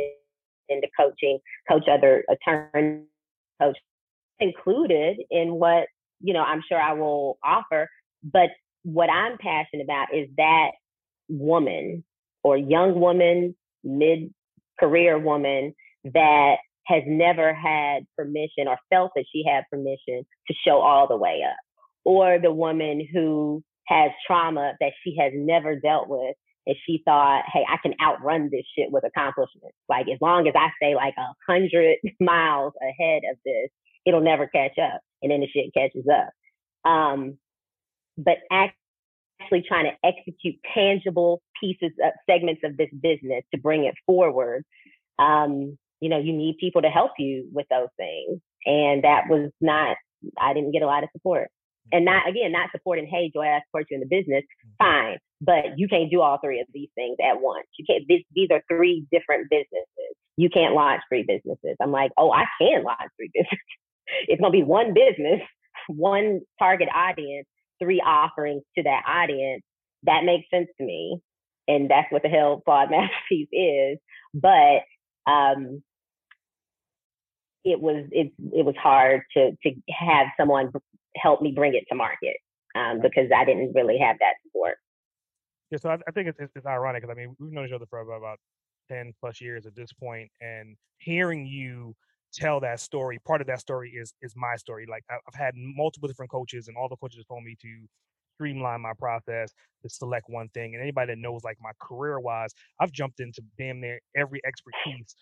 into 0.69 0.87
coaching, 0.99 1.39
coach 1.69 1.87
other 1.87 2.23
attorneys, 2.29 3.05
coach 3.61 3.77
included 4.39 5.17
in 5.31 5.53
what, 5.53 5.87
you 6.21 6.33
know, 6.33 6.41
I'm 6.41 6.61
sure 6.67 6.79
I 6.79 6.93
will 6.93 7.37
offer. 7.43 7.87
But 8.23 8.49
what 8.83 9.09
I'm 9.09 9.37
passionate 9.37 9.83
about 9.83 10.13
is 10.13 10.27
that 10.37 10.71
woman 11.29 12.03
or 12.43 12.57
young 12.57 12.99
woman, 12.99 13.55
mid 13.83 14.33
career 14.79 15.17
woman 15.17 15.73
that 16.13 16.55
has 16.85 17.03
never 17.07 17.53
had 17.53 18.05
permission 18.15 18.67
or 18.67 18.77
felt 18.89 19.11
that 19.15 19.25
she 19.31 19.43
had 19.47 19.63
permission 19.71 20.25
to 20.47 20.53
show 20.65 20.81
all 20.81 21.07
the 21.07 21.17
way 21.17 21.41
up. 21.47 21.57
Or 22.03 22.37
the 22.39 22.53
woman 22.53 23.07
who 23.11 23.63
has 23.87 24.11
trauma 24.27 24.73
that 24.79 24.91
she 25.03 25.17
has 25.19 25.31
never 25.35 25.75
dealt 25.75 26.07
with 26.07 26.35
and 26.67 26.75
she 26.85 27.01
thought, 27.05 27.43
hey, 27.51 27.63
I 27.69 27.77
can 27.81 27.93
outrun 28.01 28.49
this 28.51 28.65
shit 28.77 28.91
with 28.91 29.03
accomplishments. 29.05 29.77
Like 29.87 30.07
as 30.11 30.17
long 30.21 30.47
as 30.47 30.53
I 30.55 30.69
stay 30.81 30.95
like 30.95 31.13
a 31.17 31.33
hundred 31.47 31.97
miles 32.19 32.73
ahead 32.81 33.21
of 33.31 33.37
this, 33.45 33.69
it'll 34.05 34.21
never 34.21 34.47
catch 34.47 34.77
up. 34.79 35.01
And 35.21 35.31
then 35.31 35.41
the 35.41 35.47
shit 35.47 35.73
catches 35.73 36.05
up. 36.11 36.89
Um, 36.89 37.37
but 38.17 38.37
actually 38.51 39.63
trying 39.67 39.85
to 39.85 40.07
execute 40.07 40.55
tangible 40.73 41.41
pieces 41.59 41.91
of 42.03 42.13
segments 42.29 42.61
of 42.63 42.77
this 42.77 42.89
business 43.01 43.43
to 43.53 43.59
bring 43.59 43.85
it 43.85 43.95
forward. 44.05 44.63
Um, 45.19 45.77
you 46.01 46.09
know, 46.09 46.19
you 46.19 46.33
need 46.33 46.57
people 46.59 46.81
to 46.81 46.89
help 46.89 47.11
you 47.17 47.47
with 47.51 47.65
those 47.69 47.89
things. 47.97 48.39
And 48.65 49.03
that 49.03 49.23
was 49.29 49.51
not, 49.61 49.97
I 50.39 50.53
didn't 50.53 50.71
get 50.71 50.81
a 50.81 50.87
lot 50.87 51.03
of 51.03 51.09
support 51.11 51.49
and 51.91 52.05
not 52.05 52.27
again 52.27 52.51
not 52.51 52.69
supporting 52.71 53.07
hey 53.07 53.31
joy 53.33 53.45
i 53.45 53.59
support 53.67 53.85
you 53.89 53.95
in 53.95 54.01
the 54.01 54.07
business 54.07 54.43
mm-hmm. 54.43 54.83
fine 54.83 55.17
but 55.41 55.77
you 55.77 55.87
can't 55.87 56.09
do 56.09 56.21
all 56.21 56.39
three 56.43 56.59
of 56.59 56.67
these 56.73 56.89
things 56.95 57.17
at 57.21 57.41
once. 57.41 57.67
You 57.77 57.85
can't 57.87 58.03
this, 58.07 58.21
these 58.33 58.49
are 58.51 58.63
three 58.69 59.05
different 59.11 59.49
businesses. 59.49 60.15
You 60.37 60.49
can't 60.49 60.73
launch 60.73 61.01
three 61.09 61.23
businesses. 61.27 61.75
I'm 61.81 61.91
like 61.91 62.11
oh 62.17 62.31
i 62.31 62.45
can 62.59 62.83
launch 62.83 63.11
three 63.17 63.31
businesses. 63.33 63.59
It's 64.27 64.39
going 64.39 64.51
to 64.51 64.57
be 64.57 64.63
one 64.63 64.93
business 64.93 65.41
one 65.87 66.41
target 66.59 66.89
audience 66.93 67.47
three 67.81 68.01
offerings 68.01 68.63
to 68.77 68.83
that 68.83 69.03
audience. 69.07 69.63
That 70.03 70.23
makes 70.23 70.49
sense 70.49 70.69
to 70.77 70.85
me 70.85 71.19
and 71.67 71.89
that's 71.89 72.11
what 72.11 72.21
the 72.23 72.29
hell 72.29 72.61
flawed 72.65 72.89
masterpiece 72.91 73.49
is 73.51 73.99
but 74.33 74.83
um 75.29 75.81
it 77.63 77.81
was 77.81 78.05
it 78.11 78.31
it 78.53 78.63
was 78.65 78.75
hard 78.81 79.21
to 79.35 79.51
to 79.63 79.71
have 79.89 80.27
someone 80.39 80.71
help 81.15 81.41
me 81.41 81.51
bring 81.51 81.75
it 81.75 81.85
to 81.89 81.95
market 81.95 82.37
um, 82.75 83.01
because 83.01 83.29
I 83.35 83.45
didn't 83.45 83.73
really 83.73 83.97
have 83.97 84.17
that 84.19 84.35
support. 84.43 84.77
Yeah, 85.71 85.79
so 85.79 85.89
I, 85.89 85.97
I 86.07 86.11
think 86.11 86.27
it's, 86.27 86.39
it's, 86.39 86.51
it's 86.55 86.65
ironic 86.65 87.01
because 87.01 87.15
I 87.15 87.19
mean 87.19 87.35
we've 87.39 87.51
known 87.51 87.65
each 87.65 87.73
other 87.73 87.87
for 87.89 87.99
about, 87.99 88.17
about 88.17 88.39
ten 88.89 89.13
plus 89.19 89.41
years 89.41 89.65
at 89.65 89.75
this 89.75 89.91
point, 89.93 90.29
and 90.41 90.75
hearing 90.99 91.45
you 91.45 91.95
tell 92.33 92.59
that 92.59 92.79
story, 92.79 93.19
part 93.25 93.41
of 93.41 93.47
that 93.47 93.59
story 93.59 93.91
is 93.91 94.13
is 94.21 94.33
my 94.35 94.55
story. 94.55 94.85
Like 94.89 95.03
I've 95.09 95.35
had 95.35 95.53
multiple 95.55 96.07
different 96.07 96.31
coaches, 96.31 96.67
and 96.67 96.77
all 96.77 96.89
the 96.89 96.97
coaches 96.97 97.23
told 97.27 97.43
me 97.43 97.55
to 97.61 97.87
streamline 98.35 98.81
my 98.81 98.91
process 98.99 99.53
to 99.81 99.89
select 99.89 100.25
one 100.27 100.49
thing. 100.49 100.73
And 100.73 100.81
anybody 100.81 101.13
that 101.13 101.19
knows 101.19 101.43
like 101.43 101.57
my 101.61 101.71
career 101.81 102.19
wise, 102.19 102.51
I've 102.79 102.91
jumped 102.91 103.19
into 103.21 103.41
damn 103.57 103.79
near 103.79 103.99
every 104.15 104.41
expertise 104.45 105.15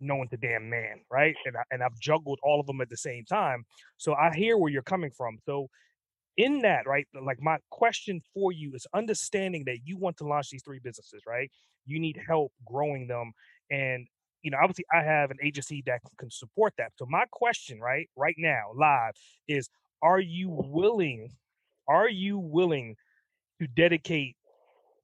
known 0.00 0.28
to 0.28 0.36
damn 0.36 0.68
man, 0.70 1.00
right? 1.10 1.34
And 1.44 1.56
I, 1.56 1.62
and 1.70 1.82
I've 1.82 1.98
juggled 1.98 2.38
all 2.42 2.60
of 2.60 2.66
them 2.66 2.80
at 2.80 2.88
the 2.88 2.96
same 2.96 3.24
time. 3.24 3.64
So 3.96 4.14
I 4.14 4.34
hear 4.34 4.56
where 4.56 4.70
you're 4.70 4.82
coming 4.82 5.10
from. 5.10 5.38
So 5.44 5.68
in 6.36 6.60
that, 6.60 6.86
right? 6.86 7.06
Like 7.20 7.40
my 7.40 7.58
question 7.70 8.20
for 8.32 8.52
you 8.52 8.74
is 8.74 8.86
understanding 8.94 9.64
that 9.66 9.78
you 9.84 9.96
want 9.96 10.16
to 10.18 10.26
launch 10.26 10.50
these 10.50 10.62
three 10.62 10.80
businesses, 10.82 11.22
right? 11.26 11.50
You 11.86 11.98
need 11.98 12.18
help 12.26 12.52
growing 12.64 13.06
them 13.06 13.32
and 13.70 14.06
you 14.42 14.50
know, 14.50 14.58
obviously 14.62 14.86
I 14.92 15.02
have 15.02 15.30
an 15.30 15.36
agency 15.42 15.82
that 15.86 16.00
can 16.18 16.30
support 16.30 16.72
that. 16.78 16.92
So 16.96 17.06
my 17.06 17.24
question, 17.30 17.80
right, 17.80 18.08
right 18.16 18.34
now, 18.38 18.70
live, 18.74 19.12
is 19.48 19.68
are 20.02 20.20
you 20.20 20.48
willing, 20.48 21.28
are 21.86 22.08
you 22.08 22.38
willing 22.38 22.96
to 23.60 23.66
dedicate 23.66 24.36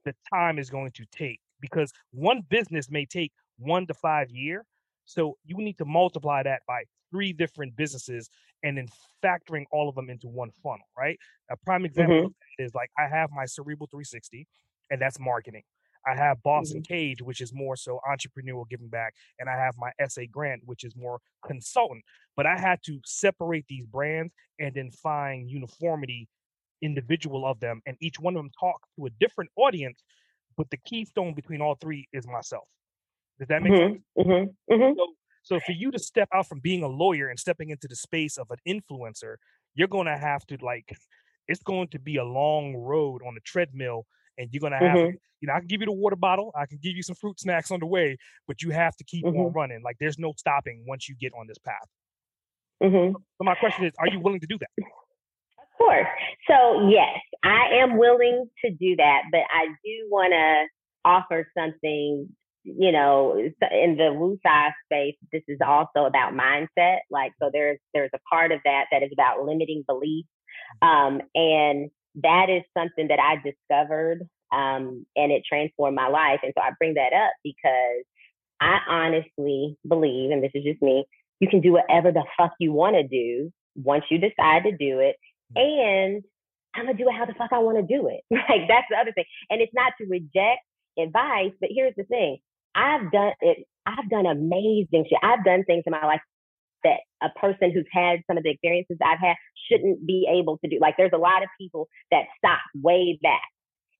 the 0.04 0.14
time 0.32 0.58
is 0.58 0.70
going 0.70 0.92
to 0.92 1.04
take? 1.12 1.40
Because 1.60 1.92
one 2.12 2.42
business 2.48 2.90
may 2.90 3.04
take 3.04 3.32
one 3.58 3.86
to 3.86 3.94
five 3.94 4.30
year, 4.30 4.64
so 5.06 5.36
you 5.44 5.56
need 5.56 5.78
to 5.78 5.84
multiply 5.84 6.42
that 6.42 6.62
by 6.66 6.82
three 7.10 7.32
different 7.32 7.76
businesses 7.76 8.28
and 8.62 8.76
then 8.76 8.88
factoring 9.24 9.64
all 9.70 9.88
of 9.88 9.94
them 9.94 10.10
into 10.10 10.28
one 10.28 10.50
funnel, 10.62 10.86
right? 10.98 11.18
A 11.50 11.56
prime 11.56 11.84
example 11.84 12.16
mm-hmm. 12.16 12.64
is 12.64 12.74
like 12.74 12.90
I 12.98 13.06
have 13.08 13.30
my 13.30 13.44
Cerebral 13.46 13.88
360, 13.90 14.46
and 14.90 15.00
that's 15.00 15.18
marketing. 15.18 15.62
I 16.06 16.14
have 16.14 16.42
Boston 16.42 16.82
mm-hmm. 16.82 16.94
Cage, 16.94 17.22
which 17.22 17.40
is 17.40 17.52
more 17.52 17.76
so 17.76 18.00
entrepreneurial 18.08 18.68
giving 18.68 18.88
back, 18.88 19.14
and 19.38 19.48
I 19.48 19.56
have 19.56 19.74
my 19.78 19.90
SA 20.08 20.22
Grant, 20.30 20.62
which 20.64 20.84
is 20.84 20.94
more 20.96 21.18
consultant. 21.44 22.04
But 22.36 22.46
I 22.46 22.58
had 22.58 22.80
to 22.86 23.00
separate 23.04 23.66
these 23.68 23.86
brands 23.86 24.32
and 24.60 24.72
then 24.74 24.90
find 24.90 25.50
uniformity 25.50 26.28
individual 26.82 27.46
of 27.46 27.58
them, 27.60 27.80
and 27.86 27.96
each 28.00 28.20
one 28.20 28.36
of 28.36 28.42
them 28.42 28.50
talk 28.58 28.80
to 28.96 29.06
a 29.06 29.10
different 29.20 29.50
audience. 29.56 30.02
But 30.56 30.70
the 30.70 30.78
keystone 30.78 31.34
between 31.34 31.60
all 31.60 31.74
three 31.74 32.08
is 32.12 32.26
myself. 32.26 32.64
Does 33.38 33.48
that 33.48 33.62
make 33.62 33.72
mm-hmm, 33.72 33.92
sense? 33.94 34.04
Mm-hmm, 34.18 34.74
mm-hmm. 34.74 34.98
So, 34.98 35.06
so 35.42 35.60
for 35.60 35.72
you 35.72 35.90
to 35.90 35.98
step 35.98 36.28
out 36.34 36.48
from 36.48 36.60
being 36.60 36.82
a 36.82 36.88
lawyer 36.88 37.28
and 37.28 37.38
stepping 37.38 37.70
into 37.70 37.86
the 37.88 37.96
space 37.96 38.36
of 38.36 38.50
an 38.50 38.58
influencer, 38.66 39.36
you're 39.74 39.88
going 39.88 40.06
to 40.06 40.16
have 40.16 40.46
to 40.46 40.56
like, 40.62 40.96
it's 41.48 41.62
going 41.62 41.88
to 41.88 41.98
be 41.98 42.16
a 42.16 42.24
long 42.24 42.74
road 42.74 43.20
on 43.26 43.34
the 43.34 43.40
treadmill, 43.40 44.06
and 44.38 44.48
you're 44.52 44.60
going 44.60 44.72
to 44.72 44.78
have, 44.78 44.96
mm-hmm. 44.96 45.16
you 45.40 45.48
know, 45.48 45.54
I 45.54 45.58
can 45.60 45.68
give 45.68 45.80
you 45.80 45.86
the 45.86 45.92
water 45.92 46.16
bottle, 46.16 46.52
I 46.56 46.66
can 46.66 46.78
give 46.82 46.96
you 46.96 47.02
some 47.02 47.14
fruit 47.14 47.38
snacks 47.38 47.70
on 47.70 47.80
the 47.80 47.86
way, 47.86 48.16
but 48.48 48.62
you 48.62 48.70
have 48.70 48.96
to 48.96 49.04
keep 49.04 49.24
on 49.24 49.34
mm-hmm. 49.34 49.56
running. 49.56 49.82
Like 49.84 49.96
there's 50.00 50.18
no 50.18 50.32
stopping 50.36 50.84
once 50.88 51.08
you 51.08 51.14
get 51.20 51.32
on 51.38 51.46
this 51.46 51.58
path. 51.58 51.88
Mm-hmm. 52.82 53.14
So 53.14 53.44
my 53.44 53.54
question 53.54 53.84
is, 53.84 53.92
are 53.98 54.08
you 54.08 54.20
willing 54.20 54.40
to 54.40 54.46
do 54.46 54.58
that? 54.58 54.68
Of 54.78 55.78
course. 55.78 56.06
So 56.48 56.88
yes, 56.88 57.20
I 57.44 57.80
am 57.80 57.96
willing 57.96 58.48
to 58.64 58.70
do 58.70 58.96
that, 58.96 59.22
but 59.30 59.42
I 59.50 59.66
do 59.84 60.08
want 60.10 60.32
to 60.32 60.66
offer 61.04 61.46
something 61.56 62.28
you 62.66 62.90
know, 62.90 63.36
in 63.38 63.96
the 63.96 64.10
woosah 64.10 64.72
space, 64.84 65.14
this 65.32 65.42
is 65.46 65.58
also 65.64 66.04
about 66.04 66.34
mindset. 66.34 66.98
Like, 67.10 67.32
so 67.40 67.48
there's 67.52 67.78
there's 67.94 68.10
a 68.14 68.18
part 68.28 68.50
of 68.50 68.60
that 68.64 68.86
that 68.90 69.02
is 69.04 69.10
about 69.12 69.44
limiting 69.44 69.84
beliefs, 69.86 70.28
um, 70.82 71.20
and 71.34 71.90
that 72.22 72.50
is 72.50 72.62
something 72.76 73.08
that 73.08 73.20
I 73.20 73.36
discovered, 73.36 74.22
um, 74.52 75.06
and 75.14 75.30
it 75.30 75.44
transformed 75.48 75.94
my 75.94 76.08
life. 76.08 76.40
And 76.42 76.52
so 76.56 76.62
I 76.62 76.70
bring 76.78 76.94
that 76.94 77.12
up 77.12 77.32
because 77.44 78.04
I 78.60 78.78
honestly 78.88 79.76
believe, 79.86 80.32
and 80.32 80.42
this 80.42 80.52
is 80.54 80.64
just 80.64 80.82
me, 80.82 81.04
you 81.38 81.48
can 81.48 81.60
do 81.60 81.72
whatever 81.72 82.10
the 82.10 82.24
fuck 82.36 82.52
you 82.58 82.72
want 82.72 82.96
to 82.96 83.06
do 83.06 83.52
once 83.76 84.04
you 84.10 84.18
decide 84.18 84.64
to 84.64 84.72
do 84.72 84.98
it, 84.98 85.14
and 85.54 86.24
I'm 86.74 86.86
gonna 86.86 86.98
do 86.98 87.08
it 87.08 87.14
how 87.16 87.26
the 87.26 87.34
fuck 87.34 87.52
I 87.52 87.60
want 87.60 87.78
to 87.78 87.96
do 87.96 88.08
it. 88.08 88.22
Like 88.32 88.66
that's 88.68 88.86
the 88.90 88.96
other 88.96 89.12
thing, 89.12 89.24
and 89.50 89.60
it's 89.62 89.72
not 89.72 89.92
to 90.00 90.06
reject 90.08 90.62
advice, 90.98 91.52
but 91.60 91.70
here's 91.72 91.94
the 91.96 92.04
thing 92.04 92.38
I've 92.76 93.10
done 93.10 93.32
it. 93.40 93.66
I've 93.86 94.10
done 94.10 94.26
amazing 94.26 95.06
shit. 95.08 95.18
I've 95.22 95.44
done 95.44 95.64
things 95.64 95.84
in 95.86 95.92
my 95.92 96.04
life 96.04 96.20
that 96.84 97.00
a 97.22 97.28
person 97.38 97.72
who's 97.72 97.86
had 97.90 98.20
some 98.26 98.36
of 98.36 98.44
the 98.44 98.50
experiences 98.50 98.98
I've 99.04 99.18
had 99.18 99.36
shouldn't 99.68 100.06
be 100.06 100.28
able 100.30 100.58
to 100.58 100.68
do. 100.68 100.78
Like 100.80 100.96
there's 100.96 101.14
a 101.14 101.18
lot 101.18 101.42
of 101.42 101.48
people 101.60 101.88
that 102.10 102.24
stop 102.38 102.60
way 102.74 103.18
back. 103.22 103.42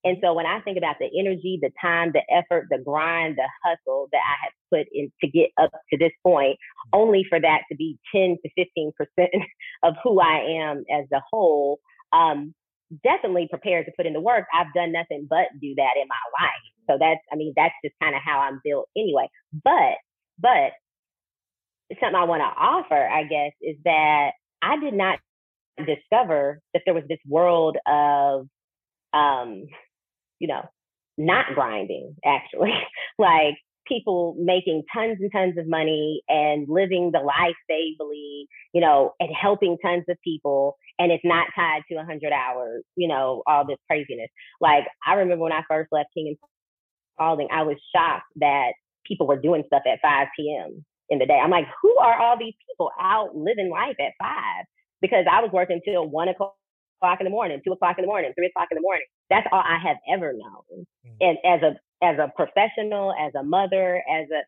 And 0.05 0.19
so 0.23 0.35
when 0.35 0.47
I 0.47 0.61
think 0.61 0.79
about 0.79 0.97
the 1.01 1.09
energy, 1.19 1.59
the 1.61 1.71
time, 1.81 2.13
the 2.13 2.23
effort, 2.31 2.69
the 2.71 2.79
grind, 2.79 3.37
the 3.37 3.49
hustle 3.65 4.09
that 4.13 4.19
I 4.19 4.45
have 4.45 4.53
put 4.71 4.87
in 4.93 5.11
to 5.21 5.29
get 5.29 5.51
up 5.61 5.71
to 5.91 5.99
this 5.99 6.13
point, 6.23 6.59
only 6.93 7.25
for 7.29 7.41
that 7.41 7.63
to 7.71 7.77
be 7.77 7.99
10 8.15 8.37
to 8.45 8.69
15% 8.79 8.93
of 9.83 9.95
who 10.05 10.21
I 10.21 10.61
am 10.61 10.85
as 10.93 11.07
a 11.13 11.21
whole, 11.29 11.81
um, 12.13 12.55
definitely 13.05 13.49
prepared 13.51 13.87
to 13.87 13.93
put 13.97 14.07
in 14.07 14.13
the 14.13 14.21
work. 14.21 14.47
I've 14.55 14.73
done 14.75 14.93
nothing 14.93 15.27
but 15.29 15.47
do 15.61 15.75
that 15.77 15.95
in 16.01 16.09
my 16.09 16.45
life. 16.45 16.65
So 16.89 16.97
that's, 16.99 17.21
I 17.33 17.37
mean, 17.37 17.53
that's 17.57 17.75
just 17.85 17.95
kind 18.01 18.15
of 18.15 18.23
how 18.25 18.41
I'm 18.41 18.61
built 18.65 18.89
anyway. 18.97 19.29
But, 19.65 19.97
but 20.39 20.73
something 22.01 22.15
I 22.17 22.25
want 22.25 22.41
to 22.41 22.61
offer, 22.61 23.09
I 23.09 23.25
guess, 23.25 23.53
is 23.61 23.77
that 23.85 24.33
I 24.63 24.79
did 24.79 24.95
not 24.95 25.19
discover 25.79 26.61
that 26.73 26.83
there 26.85 26.95
was 26.95 27.05
this 27.09 27.19
world 27.29 27.77
of, 27.87 28.47
um, 29.13 29.65
you 30.39 30.49
know, 30.49 30.63
not 31.19 31.47
grinding 31.55 32.15
actually, 32.25 32.73
like 33.19 33.57
people 33.87 34.37
making 34.39 34.83
tons 34.93 35.19
and 35.21 35.31
tons 35.33 35.57
of 35.59 35.69
money 35.69 36.23
and 36.29 36.67
living 36.69 37.11
the 37.13 37.21
life 37.21 37.57
they 37.69 37.95
believe, 37.99 38.47
you 38.73 38.81
know, 38.81 39.13
and 39.21 39.31
helping 39.35 39.77
tons 39.85 40.05
of 40.09 40.17
people. 40.23 40.77
And 40.99 41.13
it's 41.13 41.25
not 41.25 41.49
tied 41.55 41.83
to 41.89 41.97
100 41.97 42.33
hours, 42.33 42.83
you 42.97 43.09
know, 43.09 43.43
all 43.47 43.67
this 43.67 43.79
craziness. 43.87 44.29
Like, 44.61 44.85
I 45.07 45.15
remember 45.15 45.45
when 45.45 45.53
I 45.53 45.63
first 45.69 45.93
left 45.93 46.09
King 46.15 46.29
and 46.29 46.37
Spalding, 47.15 47.49
I 47.53 47.63
was 47.63 47.77
shocked 47.95 48.27
that 48.37 48.73
people 49.07 49.27
were 49.27 49.41
doing 49.41 49.63
stuff 49.67 49.83
at 49.91 50.01
5 50.03 50.27
p.m. 50.37 50.85
in 51.11 51.19
the 51.19 51.27
day. 51.27 51.41
I'm 51.43 51.51
like, 51.51 51.67
who 51.83 51.97
are 51.99 52.19
all 52.19 52.39
these 52.39 52.55
people 52.69 52.91
out 53.01 53.37
living 53.37 53.71
life 53.71 53.97
at 54.01 54.13
5? 54.19 54.65
Because 55.01 55.27
I 55.31 55.41
was 55.41 55.51
working 55.53 55.81
till 55.85 56.09
1 56.09 56.29
o'clock 56.29 56.55
in 57.21 57.25
the 57.25 57.31
morning, 57.31 57.61
2 57.65 57.73
o'clock 57.73 57.97
in 57.99 58.03
the 58.03 58.09
morning, 58.09 58.33
3 58.35 58.47
o'clock 58.47 58.69
in 58.71 58.77
the 58.77 58.83
morning. 58.83 59.07
That's 59.31 59.47
all 59.53 59.63
I 59.63 59.79
have 59.87 59.97
ever 60.13 60.33
known. 60.33 60.87
Mm-hmm. 61.07 61.17
And 61.21 61.39
as 61.45 61.63
a 61.63 61.77
as 62.03 62.17
a 62.19 62.33
professional, 62.35 63.13
as 63.13 63.33
a 63.35 63.43
mother, 63.43 64.03
as 64.09 64.27
a 64.31 64.43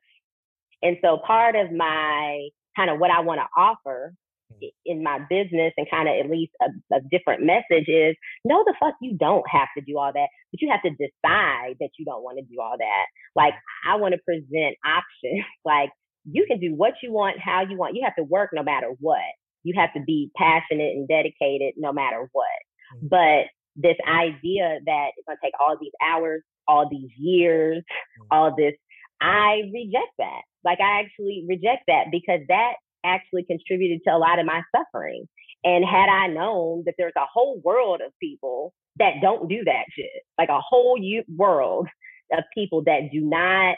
and 0.87 0.97
so 1.03 1.19
part 1.27 1.57
of 1.57 1.73
my 1.73 2.49
kind 2.77 2.91
of 2.91 2.99
what 3.01 3.11
I 3.11 3.21
want 3.21 3.41
to 3.41 3.61
offer 3.61 4.15
mm. 4.53 4.69
in 4.87 5.03
my 5.03 5.19
business 5.29 5.73
and 5.77 5.87
kind 5.91 6.09
of 6.09 6.15
at 6.25 6.31
least 6.31 6.53
a, 6.63 6.67
a, 6.95 7.01
different 7.11 7.43
message 7.43 7.89
is 7.89 8.15
no 8.45 8.63
the 8.65 8.75
fuck 8.79 8.95
you 9.03 9.17
don't 9.19 9.45
have 9.51 9.67
to 9.77 9.83
do 9.85 9.99
all 9.99 10.13
that 10.13 10.29
but 10.53 10.61
you 10.61 10.71
have 10.71 10.83
to 10.83 10.91
decide 10.91 11.75
that 11.81 11.91
you 11.99 12.05
don't 12.05 12.23
want 12.23 12.39
to 12.39 12.45
do 12.45 12.61
all 12.61 12.77
that. 12.79 13.07
Like 13.35 13.55
i 13.87 13.97
want 13.97 14.15
to 14.15 14.21
present 14.25 14.77
options. 14.87 15.45
Like 15.65 15.91
you 16.31 16.47
can 16.47 16.61
do 16.61 16.75
what 16.75 16.95
you 17.03 17.13
want 17.13 17.39
how 17.41 17.63
you 17.69 17.77
want. 17.77 17.97
You 17.97 18.05
have 18.05 18.17
to 18.17 18.25
work 18.25 18.51
no 18.53 18.63
matter 18.63 18.91
what. 19.01 19.19
You 19.65 19.75
have 19.77 19.93
to 19.95 20.01
be 20.07 20.31
passionate 20.37 20.95
and 20.95 21.09
dedicated 21.09 21.75
no 21.77 21.93
matter 21.93 22.29
what. 22.33 22.47
Mm-hmm. 22.95 23.09
but 23.09 23.53
this 23.77 23.97
idea 24.09 24.81
that 24.87 25.09
it's 25.17 25.27
going 25.27 25.37
to 25.37 25.45
take 25.45 25.55
all 25.61 25.77
these 25.81 25.93
hours 26.03 26.43
all 26.69 26.89
these 26.89 27.11
years, 27.19 27.79
mm. 27.79 28.27
all 28.31 28.55
this. 28.57 28.75
I 29.21 29.63
reject 29.73 30.13
that. 30.19 30.43
Like 30.65 30.79
I 30.81 31.01
actually 31.01 31.45
reject 31.49 31.85
that 31.89 32.07
because 32.13 32.41
that 32.49 32.75
actually 33.05 33.45
contributed 33.45 34.01
to 34.07 34.15
a 34.15 34.19
lot 34.19 34.39
of 34.39 34.47
my 34.47 34.63
suffering. 34.75 35.27
And 35.65 35.85
had 35.85 36.09
I 36.09 36.29
known 36.29 36.85
that 36.87 36.95
there's 36.99 37.13
a 37.17 37.27
whole 37.33 37.61
world 37.65 38.01
of 38.05 38.13
people 38.21 38.73
that 38.99 39.15
don't 39.21 39.49
do 39.49 39.65
that 39.65 39.85
shit, 39.97 40.23
like 40.39 40.49
a 40.49 40.61
whole 40.61 40.99
world 41.37 41.89
of 42.33 42.45
people 42.55 42.85
that 42.85 43.11
do 43.13 43.21
not, 43.21 43.77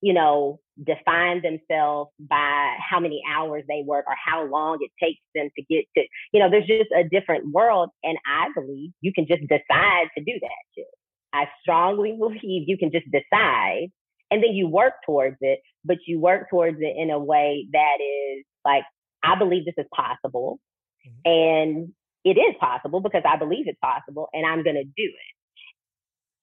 you 0.00 0.12
know, 0.12 0.58
define 0.82 1.42
themselves 1.42 2.10
by 2.18 2.76
how 2.90 2.98
many 2.98 3.22
hours 3.30 3.62
they 3.68 3.82
work 3.86 4.04
or 4.08 4.14
how 4.24 4.44
long 4.46 4.78
it 4.80 4.90
takes 5.04 5.20
them 5.34 5.48
to 5.56 5.62
get 5.64 5.84
to, 5.96 6.04
you 6.32 6.40
know, 6.40 6.50
there's 6.50 6.66
just 6.66 6.90
a 6.96 7.04
different 7.08 7.52
world. 7.52 7.90
And 8.02 8.16
I 8.26 8.48
believe 8.54 8.90
you 9.00 9.12
can 9.12 9.26
just 9.26 9.42
decide 9.42 10.08
to 10.16 10.24
do 10.24 10.32
that 10.40 10.62
shit. 10.74 10.86
I 11.32 11.46
strongly 11.60 12.16
believe 12.18 12.68
you 12.68 12.76
can 12.78 12.90
just 12.90 13.06
decide 13.10 13.88
and 14.30 14.42
then 14.42 14.54
you 14.54 14.66
work 14.66 14.94
towards 15.04 15.36
it, 15.40 15.60
but 15.84 15.98
you 16.06 16.18
work 16.18 16.48
towards 16.50 16.78
it 16.80 16.94
in 16.96 17.10
a 17.10 17.18
way 17.18 17.66
that 17.72 17.96
is 18.00 18.44
like, 18.64 18.84
I 19.22 19.36
believe 19.36 19.64
this 19.64 19.74
is 19.76 19.86
possible. 19.94 20.58
Mm-hmm. 21.06 21.30
And 21.30 21.92
it 22.24 22.38
is 22.38 22.54
possible 22.60 23.00
because 23.00 23.22
I 23.26 23.36
believe 23.36 23.66
it's 23.66 23.78
possible 23.80 24.28
and 24.32 24.46
I'm 24.46 24.62
going 24.62 24.76
to 24.76 24.84
do 24.84 24.92
it. 24.96 25.34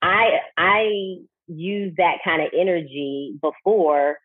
I, 0.02 0.40
I 0.58 1.16
use 1.48 1.94
that 1.98 2.18
kind 2.24 2.42
of 2.42 2.50
energy 2.58 3.34
before 3.42 4.18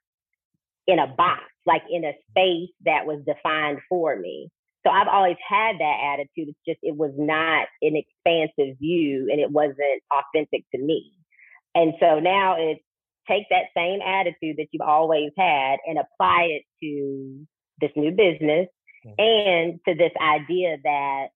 in 0.87 0.99
a 0.99 1.07
box, 1.07 1.43
like 1.67 1.83
in 1.91 2.05
a 2.05 2.13
space 2.31 2.71
that 2.85 3.07
was 3.07 3.23
defined 3.27 3.79
for 3.89 4.17
me. 4.19 4.51
So 4.85 4.93
I've 4.93 5.09
always 5.09 5.37
had 5.49 5.77
that 5.79 6.15
attitude. 6.15 6.49
It's 6.49 6.59
just, 6.67 6.79
it 6.83 6.97
was 6.97 7.13
not 7.17 7.67
an 7.83 7.97
expansive 7.97 8.79
view 8.79 9.29
and 9.31 9.41
it 9.41 9.51
wasn't 9.51 10.03
authentic 10.13 10.65
to 10.75 10.81
me. 10.81 11.13
And 11.75 11.95
so 12.01 12.21
now 12.21 12.57
it's 12.59 12.83
take 13.29 13.45
that 13.51 13.65
same 13.77 14.01
attitude 14.03 14.57
that 14.59 14.67
you've 14.71 14.87
always 14.87 15.31
had 15.37 15.77
and 15.87 15.99
apply 15.99 16.49
it 16.51 16.63
to 16.83 17.47
this 17.81 17.91
new 17.97 18.11
business 18.11 18.69
mm-hmm. 19.07 19.15
and 19.19 19.81
to 19.89 19.95
this 19.95 20.13
idea 20.21 20.77
that 20.85 21.29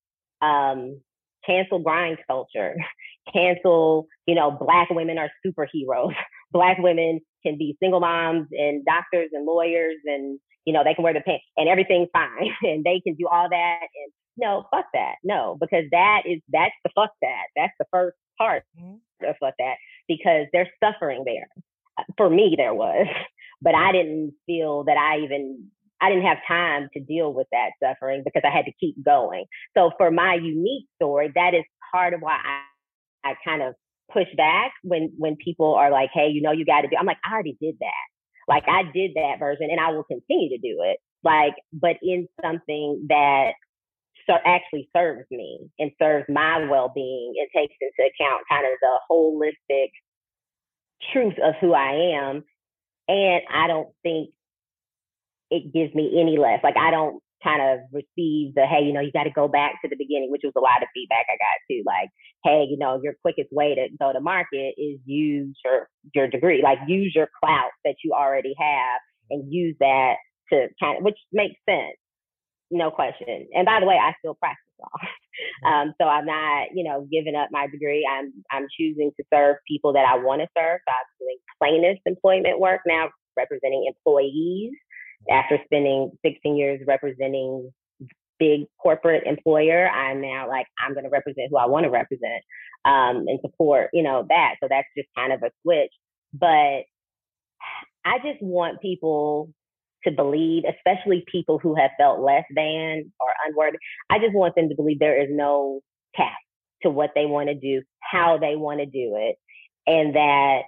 um, 0.42 1.00
cancel 1.44 1.78
grind 1.78 2.18
culture, 2.26 2.76
cancel, 3.32 4.06
you 4.26 4.34
know, 4.34 4.50
black 4.50 4.90
women 4.90 5.18
are 5.18 5.30
superheroes. 5.44 6.14
black 6.50 6.78
women 6.78 7.20
can 7.44 7.56
be 7.56 7.76
single 7.80 8.00
moms 8.00 8.48
and 8.52 8.84
doctors 8.84 9.30
and 9.32 9.46
lawyers 9.46 9.96
and 10.04 10.38
you 10.68 10.74
know, 10.74 10.84
they 10.84 10.92
can 10.92 11.02
wear 11.02 11.14
the 11.14 11.22
pants 11.22 11.46
and 11.56 11.66
everything's 11.66 12.10
fine 12.12 12.54
and 12.62 12.84
they 12.84 13.00
can 13.00 13.14
do 13.14 13.26
all 13.26 13.48
that. 13.48 13.80
And 13.80 14.12
no, 14.36 14.66
fuck 14.70 14.84
that. 14.92 15.14
No, 15.24 15.56
because 15.58 15.84
that 15.92 16.24
is, 16.26 16.42
that's 16.52 16.74
the 16.84 16.90
fuck 16.94 17.10
that. 17.22 17.44
That's 17.56 17.72
the 17.78 17.86
first 17.90 18.18
part 18.36 18.64
mm-hmm. 18.78 18.96
of 19.26 19.36
fuck 19.40 19.54
that 19.58 19.76
because 20.06 20.46
there's 20.52 20.68
suffering 20.84 21.24
there. 21.24 21.48
For 22.18 22.28
me, 22.28 22.54
there 22.54 22.74
was, 22.74 23.06
but 23.62 23.74
I 23.74 23.92
didn't 23.92 24.34
feel 24.44 24.84
that 24.84 24.98
I 24.98 25.20
even, 25.24 25.70
I 26.02 26.10
didn't 26.10 26.26
have 26.26 26.38
time 26.46 26.90
to 26.92 27.00
deal 27.00 27.32
with 27.32 27.46
that 27.50 27.70
suffering 27.82 28.22
because 28.22 28.42
I 28.44 28.54
had 28.54 28.66
to 28.66 28.72
keep 28.78 29.02
going. 29.02 29.46
So 29.74 29.92
for 29.96 30.10
my 30.10 30.34
unique 30.34 30.84
story, 30.96 31.32
that 31.34 31.54
is 31.54 31.64
part 31.90 32.12
of 32.12 32.20
why 32.20 32.36
I, 32.44 33.30
I 33.30 33.34
kind 33.42 33.62
of 33.62 33.74
push 34.12 34.28
back 34.36 34.72
when 34.82 35.12
when 35.16 35.36
people 35.36 35.74
are 35.74 35.90
like, 35.90 36.10
"Hey, 36.12 36.28
you 36.28 36.42
know, 36.42 36.52
you 36.52 36.64
got 36.64 36.82
to 36.82 36.88
do." 36.88 36.96
I'm 36.98 37.06
like, 37.06 37.18
I 37.24 37.32
already 37.32 37.56
did 37.60 37.76
that. 37.80 38.06
Like 38.48 38.64
I 38.66 38.84
did 38.94 39.12
that 39.14 39.38
version 39.38 39.68
and 39.70 39.80
I 39.80 39.90
will 39.90 40.04
continue 40.04 40.48
to 40.50 40.58
do 40.58 40.82
it. 40.82 40.98
Like, 41.22 41.54
but 41.72 41.96
in 42.02 42.28
something 42.42 43.06
that 43.08 43.52
so 44.28 44.34
actually 44.44 44.88
serves 44.94 45.26
me 45.30 45.70
and 45.78 45.90
serves 46.00 46.26
my 46.28 46.66
well-being. 46.68 47.34
It 47.36 47.48
takes 47.56 47.74
into 47.80 48.10
account 48.10 48.42
kind 48.48 48.66
of 48.66 48.72
the 48.80 48.98
holistic 49.10 49.88
truth 51.12 51.34
of 51.42 51.54
who 51.60 51.72
I 51.72 52.16
am. 52.16 52.44
And 53.08 53.42
I 53.52 53.66
don't 53.66 53.88
think 54.02 54.30
it 55.50 55.72
gives 55.72 55.94
me 55.94 56.20
any 56.20 56.38
less. 56.38 56.60
Like 56.62 56.76
I 56.76 56.90
don't 56.90 57.22
kind 57.42 57.62
of 57.62 57.80
receive 57.92 58.54
the 58.54 58.66
hey, 58.66 58.84
you 58.84 58.92
know, 58.92 59.00
you 59.00 59.12
got 59.12 59.24
to 59.24 59.30
go 59.30 59.48
back 59.48 59.80
to 59.82 59.88
the 59.88 59.96
beginning, 59.96 60.30
which 60.30 60.42
was 60.44 60.52
a 60.56 60.60
lot 60.60 60.82
of 60.82 60.88
feedback 60.94 61.26
I 61.28 61.36
got 61.38 61.58
too. 61.70 61.82
Like, 61.86 62.10
hey, 62.44 62.66
you 62.68 62.78
know, 62.78 63.00
your 63.02 63.14
quickest 63.22 63.52
way 63.52 63.74
to 63.74 63.88
go 63.98 64.12
to 64.12 64.20
market 64.20 64.74
is 64.76 64.98
use 65.04 65.56
your 65.64 65.88
your 66.14 66.28
degree, 66.28 66.62
like 66.62 66.78
use 66.86 67.12
your 67.14 67.28
clout 67.42 67.70
that 67.84 67.96
you 68.04 68.12
already 68.12 68.54
have 68.58 69.00
and 69.30 69.52
use 69.52 69.76
that 69.80 70.14
to 70.52 70.68
kind 70.80 70.98
of, 70.98 71.04
which 71.04 71.18
makes 71.32 71.56
sense, 71.68 71.96
no 72.70 72.90
question. 72.90 73.46
And 73.52 73.66
by 73.66 73.80
the 73.80 73.86
way, 73.86 73.96
I 73.96 74.14
still 74.18 74.34
practice 74.34 74.64
law, 74.80 75.68
um, 75.70 75.94
so 76.00 76.06
I'm 76.08 76.26
not, 76.26 76.68
you 76.74 76.84
know, 76.84 77.06
giving 77.10 77.36
up 77.36 77.48
my 77.50 77.66
degree. 77.66 78.06
I'm 78.10 78.32
I'm 78.50 78.66
choosing 78.78 79.12
to 79.16 79.24
serve 79.32 79.56
people 79.66 79.92
that 79.92 80.06
I 80.08 80.16
want 80.18 80.42
to 80.42 80.48
serve. 80.56 80.80
So 80.86 80.92
I'm 80.92 81.08
doing 81.20 81.38
plaintiff's 81.60 82.02
employment 82.06 82.60
work 82.60 82.80
now, 82.86 83.10
representing 83.36 83.86
employees 83.86 84.72
after 85.30 85.58
spending 85.64 86.10
16 86.24 86.56
years 86.56 86.80
representing 86.86 87.70
big 88.38 88.62
corporate 88.80 89.24
employer, 89.26 89.88
I'm 89.88 90.20
now 90.20 90.48
like, 90.48 90.66
I'm 90.78 90.94
going 90.94 91.04
to 91.04 91.10
represent 91.10 91.48
who 91.50 91.56
I 91.58 91.66
want 91.66 91.84
to 91.84 91.90
represent 91.90 92.42
um, 92.84 93.24
and 93.26 93.38
support, 93.42 93.90
you 93.92 94.02
know, 94.02 94.24
that. 94.28 94.54
So 94.62 94.68
that's 94.70 94.86
just 94.96 95.08
kind 95.16 95.32
of 95.32 95.42
a 95.42 95.50
switch. 95.62 95.92
But 96.32 96.84
I 98.04 98.18
just 98.24 98.40
want 98.40 98.80
people 98.80 99.50
to 100.04 100.12
believe, 100.12 100.62
especially 100.68 101.24
people 101.30 101.58
who 101.58 101.74
have 101.74 101.90
felt 101.98 102.20
less 102.20 102.44
than 102.54 103.12
or 103.20 103.28
unworthy. 103.46 103.78
I 104.08 104.18
just 104.18 104.34
want 104.34 104.54
them 104.54 104.68
to 104.68 104.74
believe 104.76 104.98
there 104.98 105.20
is 105.20 105.28
no 105.30 105.80
cap 106.16 106.36
to 106.82 106.90
what 106.90 107.10
they 107.14 107.26
want 107.26 107.48
to 107.48 107.54
do, 107.54 107.82
how 108.00 108.38
they 108.38 108.54
want 108.54 108.80
to 108.80 108.86
do 108.86 109.16
it, 109.16 109.36
and 109.86 110.14
that 110.14 110.62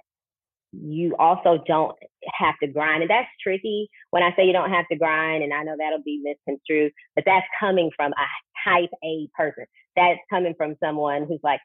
you 0.71 1.15
also 1.19 1.63
don't 1.67 1.95
have 2.39 2.55
to 2.61 2.67
grind. 2.67 3.01
And 3.01 3.09
that's 3.09 3.27
tricky 3.43 3.89
when 4.11 4.23
I 4.23 4.33
say 4.35 4.45
you 4.45 4.53
don't 4.53 4.71
have 4.71 4.87
to 4.91 4.97
grind, 4.97 5.43
and 5.43 5.53
I 5.53 5.63
know 5.63 5.75
that'll 5.77 6.03
be 6.03 6.21
misconstrued, 6.23 6.93
but 7.15 7.23
that's 7.25 7.45
coming 7.59 7.91
from 7.95 8.13
a 8.13 8.69
type 8.69 8.89
A 9.03 9.27
person. 9.35 9.65
That's 9.95 10.19
coming 10.29 10.53
from 10.57 10.75
someone 10.83 11.25
who's 11.27 11.41
like, 11.43 11.59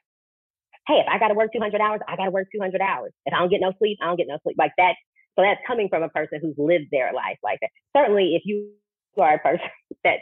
hey, 0.87 0.95
if 0.95 1.07
I 1.09 1.19
got 1.19 1.29
to 1.29 1.33
work 1.33 1.51
200 1.53 1.79
hours, 1.79 2.01
I 2.07 2.15
got 2.15 2.25
to 2.25 2.31
work 2.31 2.47
200 2.53 2.81
hours. 2.81 3.11
If 3.25 3.33
I 3.33 3.39
don't 3.39 3.49
get 3.49 3.61
no 3.61 3.73
sleep, 3.79 3.97
I 4.01 4.05
don't 4.05 4.17
get 4.17 4.27
no 4.27 4.39
sleep. 4.43 4.57
Like 4.57 4.73
that. 4.77 4.95
So 5.35 5.43
that's 5.43 5.61
coming 5.67 5.87
from 5.89 6.03
a 6.03 6.09
person 6.09 6.39
who's 6.41 6.55
lived 6.57 6.87
their 6.91 7.13
life 7.13 7.37
like 7.43 7.59
that. 7.61 7.69
Certainly, 7.95 8.35
if 8.35 8.43
you 8.45 8.71
are 9.17 9.35
a 9.35 9.39
person 9.39 9.67
that, 10.03 10.19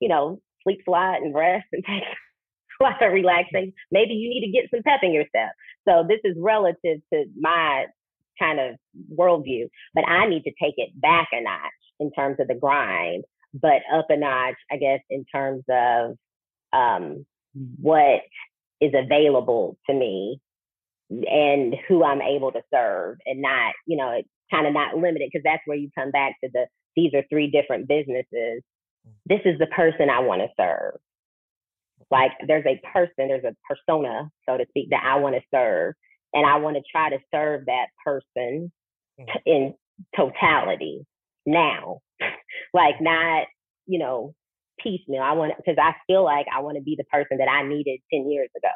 you 0.00 0.08
know, 0.08 0.40
sleeps 0.62 0.84
a 0.86 0.90
lot 0.90 1.22
and 1.22 1.34
rests 1.34 1.68
and 1.72 1.84
takes 1.84 2.06
a 2.80 2.84
lot 2.84 3.02
of 3.02 3.12
relaxing, 3.12 3.72
maybe 3.90 4.14
you 4.14 4.30
need 4.30 4.46
to 4.46 4.52
get 4.52 4.70
some 4.70 4.82
pep 4.82 5.00
in 5.02 5.12
your 5.12 5.24
step. 5.28 5.50
So 5.88 6.04
this 6.06 6.20
is 6.24 6.36
relative 6.38 7.00
to 7.12 7.24
my 7.38 7.86
kind 8.38 8.60
of 8.60 8.76
worldview, 9.14 9.68
but 9.94 10.04
I 10.06 10.28
need 10.28 10.42
to 10.44 10.52
take 10.62 10.74
it 10.76 10.90
back 11.00 11.28
a 11.32 11.42
notch 11.42 11.70
in 12.00 12.12
terms 12.12 12.36
of 12.40 12.48
the 12.48 12.54
grind, 12.54 13.24
but 13.54 13.82
up 13.92 14.06
a 14.08 14.16
notch, 14.16 14.56
I 14.70 14.76
guess, 14.76 15.00
in 15.10 15.24
terms 15.24 15.64
of 15.68 16.16
um, 16.72 17.26
what 17.80 18.22
is 18.80 18.92
available 18.94 19.76
to 19.88 19.94
me 19.94 20.40
and 21.10 21.76
who 21.88 22.04
I'm 22.04 22.22
able 22.22 22.52
to 22.52 22.62
serve 22.72 23.18
and 23.26 23.42
not, 23.42 23.74
you 23.86 23.96
know, 23.96 24.22
kind 24.50 24.66
of 24.66 24.72
not 24.72 24.96
limited 24.96 25.28
because 25.32 25.44
that's 25.44 25.62
where 25.66 25.76
you 25.76 25.90
come 25.96 26.10
back 26.10 26.36
to 26.42 26.50
the 26.52 26.66
these 26.96 27.14
are 27.14 27.24
three 27.30 27.50
different 27.50 27.88
businesses. 27.88 28.62
This 29.26 29.40
is 29.44 29.58
the 29.58 29.66
person 29.66 30.10
I 30.10 30.20
want 30.20 30.42
to 30.42 30.48
serve. 30.58 31.00
Like 32.10 32.32
there's 32.46 32.66
a 32.66 32.80
person, 32.92 33.28
there's 33.28 33.44
a 33.44 33.56
persona, 33.66 34.30
so 34.46 34.58
to 34.58 34.66
speak, 34.68 34.90
that 34.90 35.02
I 35.04 35.18
want 35.18 35.34
to 35.36 35.40
serve. 35.52 35.94
And 36.34 36.46
I 36.46 36.56
want 36.56 36.76
to 36.76 36.82
try 36.90 37.10
to 37.10 37.18
serve 37.32 37.66
that 37.66 37.86
person 38.04 38.72
mm. 39.20 39.26
in 39.46 39.74
totality 40.16 41.06
now. 41.46 42.00
like 42.74 43.00
not, 43.00 43.46
you 43.86 43.98
know, 43.98 44.34
piecemeal. 44.78 45.22
I 45.22 45.32
want 45.32 45.54
because 45.56 45.78
I 45.78 45.94
feel 46.06 46.24
like 46.24 46.46
I 46.54 46.60
want 46.60 46.76
to 46.76 46.82
be 46.82 46.96
the 46.96 47.04
person 47.04 47.38
that 47.38 47.48
I 47.48 47.66
needed 47.66 48.00
10 48.12 48.30
years 48.30 48.50
ago. 48.56 48.68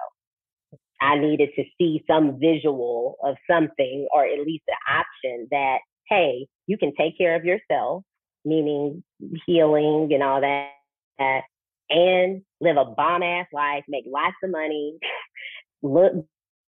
I 1.01 1.19
needed 1.19 1.51
to 1.57 1.65
see 1.79 2.03
some 2.09 2.39
visual 2.41 3.17
of 3.23 3.37
something 3.51 4.09
or 4.15 4.25
at 4.25 4.47
least 4.47 4.65
an 4.69 4.97
option 4.99 5.49
that, 5.51 5.79
hey, 6.09 6.47
you 6.67 6.79
can 6.79 6.95
take 6.97 7.19
care 7.19 7.37
of 7.37 7.45
yourself, 7.45 8.03
meaning 8.45 9.03
healing 9.47 10.09
and 10.13 10.23
all 10.23 10.41
that, 10.41 11.43
and 11.91 12.43
live 12.61 12.77
a 12.77 12.85
bomb 12.85 13.23
ass 13.23 13.47
life, 13.53 13.85
make 13.89 14.05
lots 14.07 14.37
of 14.43 14.51
money, 14.51 14.97
look 15.83 16.13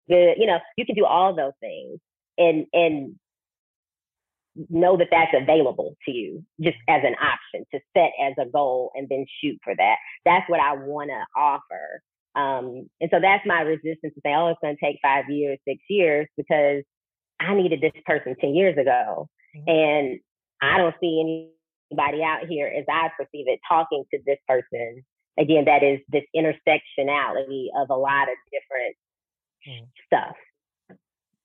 good. 0.08 0.36
You 0.38 0.48
know, 0.48 0.60
you 0.78 0.86
can 0.86 0.96
do 0.96 1.06
all 1.06 1.36
those 1.36 1.54
things 1.60 2.00
and 2.38 2.66
and 2.74 3.16
know 4.70 4.98
that 4.98 5.08
that's 5.12 5.34
available 5.34 5.96
to 6.06 6.12
you 6.12 6.44
just 6.62 6.78
as 6.88 7.02
an 7.04 7.16
option 7.16 7.66
to 7.74 7.80
set 7.96 8.12
as 8.22 8.34
a 8.40 8.50
goal 8.50 8.92
and 8.96 9.08
then 9.10 9.26
shoot 9.42 9.58
for 9.64 9.74
that. 9.76 9.96
That's 10.26 10.48
what 10.50 10.60
I 10.60 10.74
want 10.74 11.10
to 11.10 11.40
offer. 11.40 12.02
Um, 12.36 12.90
and 13.00 13.10
so 13.12 13.20
that's 13.20 13.46
my 13.46 13.62
resistance 13.62 14.14
to 14.14 14.22
say, 14.24 14.34
oh, 14.34 14.50
it's 14.50 14.60
going 14.62 14.76
to 14.76 14.86
take 14.86 15.00
five 15.02 15.26
years, 15.30 15.60
six 15.68 15.80
years, 15.90 16.28
because 16.38 16.84
I 17.40 17.54
needed 17.56 17.82
this 17.82 18.00
person 18.06 18.36
10 18.40 18.56
years 18.56 18.78
ago. 18.78 19.28
Mm-hmm. 19.56 19.70
And 19.70 20.20
I 20.62 20.78
don't 20.78 20.96
see 21.00 21.50
anybody 21.92 22.24
out 22.24 22.48
here 22.48 22.68
as 22.68 22.86
I 22.90 23.10
perceive 23.18 23.46
it 23.48 23.60
talking 23.68 24.04
to 24.14 24.20
this 24.26 24.40
person. 24.48 25.04
Again, 25.38 25.66
that 25.66 25.84
is 25.84 26.00
this 26.10 26.24
intersectionality 26.36 27.68
of 27.76 27.90
a 27.90 27.96
lot 27.96 28.30
of 28.30 28.38
different 28.52 28.96
mm-hmm. 29.68 29.86
stuff. 30.06 30.36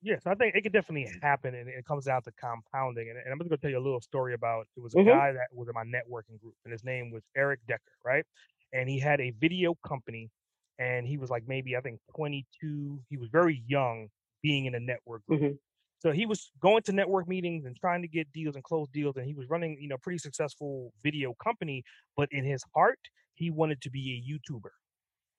Yes, 0.00 0.22
I 0.26 0.35
think 0.35 0.54
it 0.54 0.62
could 0.62 0.72
definitely 0.72 1.11
happen, 1.22 1.54
and 1.54 1.68
it 1.68 1.85
comes 1.85 2.04
down 2.04 2.22
to 2.22 2.31
compounding. 2.40 3.09
And, 3.11 3.18
and 3.18 3.33
I'm 3.33 3.38
just 3.38 3.50
going 3.50 3.59
to 3.59 3.62
tell 3.62 3.70
you 3.70 3.78
a 3.78 3.83
little 3.83 4.00
story 4.00 4.35
about 4.35 4.66
it 4.76 4.81
was 4.81 4.94
a 4.94 4.98
mm-hmm. 4.98 5.09
guy 5.09 5.33
that 5.33 5.48
was 5.52 5.68
in 5.68 5.74
my 5.74 5.83
networking 5.83 6.40
group, 6.40 6.54
and 6.64 6.72
his 6.72 6.85
name 6.85 7.11
was 7.11 7.24
Eric 7.37 7.61
Decker, 7.66 7.83
right? 8.04 8.24
And 8.72 8.88
he 8.88 9.00
had 9.00 9.20
a 9.20 9.33
video 9.40 9.74
company, 9.87 10.31
and 10.78 11.07
he 11.07 11.18
was 11.18 11.31
like 11.31 11.44
maybe 11.48 11.76
I 11.76 11.81
think 11.81 11.98
22. 12.14 13.00
He 13.09 13.16
was 13.16 13.28
very 13.31 13.62
young, 13.66 14.09
being 14.42 14.66
in 14.66 14.74
a 14.76 14.81
network 14.81 15.26
group. 15.26 15.40
Mm-hmm. 15.40 15.54
So 16.00 16.12
he 16.12 16.26
was 16.26 16.52
going 16.62 16.83
to 16.83 16.92
network 16.92 17.26
meetings 17.26 17.64
and 17.64 17.74
trying 17.76 18.02
to 18.02 18.09
get 18.09 18.31
deals 18.33 18.54
and 18.54 18.62
close 18.62 18.88
deals, 18.90 19.16
and 19.16 19.26
he 19.26 19.35
was 19.35 19.50
running, 19.50 19.78
you 19.81 19.88
know, 19.88 19.96
pretty 20.00 20.18
successful 20.18 20.92
video 21.02 21.35
company. 21.42 21.83
But 22.16 22.28
in 22.31 22.44
his 22.44 22.62
heart, 22.74 23.00
he 23.35 23.50
wanted 23.50 23.81
to 23.83 23.90
be 23.90 24.14
a 24.14 24.52
YouTuber, 24.52 24.70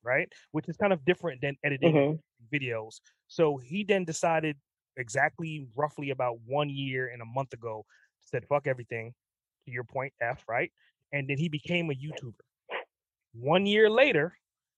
right? 0.03 0.27
Which 0.51 0.67
is 0.67 0.77
kind 0.77 0.93
of 0.93 1.03
different 1.05 1.41
than 1.41 1.55
editing 1.63 1.93
mm-hmm. 1.93 2.55
videos. 2.55 2.95
So 3.27 3.57
he 3.57 3.83
then 3.83 4.05
decided 4.05 4.57
exactly 4.97 5.67
roughly 5.75 6.09
about 6.11 6.37
one 6.45 6.69
year 6.69 7.09
and 7.11 7.21
a 7.21 7.25
month 7.25 7.53
ago, 7.53 7.85
said 8.21 8.45
fuck 8.47 8.67
everything, 8.67 9.13
to 9.65 9.71
your 9.71 9.83
point, 9.83 10.13
F, 10.21 10.43
right? 10.47 10.71
And 11.11 11.29
then 11.29 11.37
he 11.37 11.49
became 11.49 11.89
a 11.89 11.93
YouTuber. 11.93 12.33
One 13.33 13.65
year 13.65 13.89
later, 13.89 14.33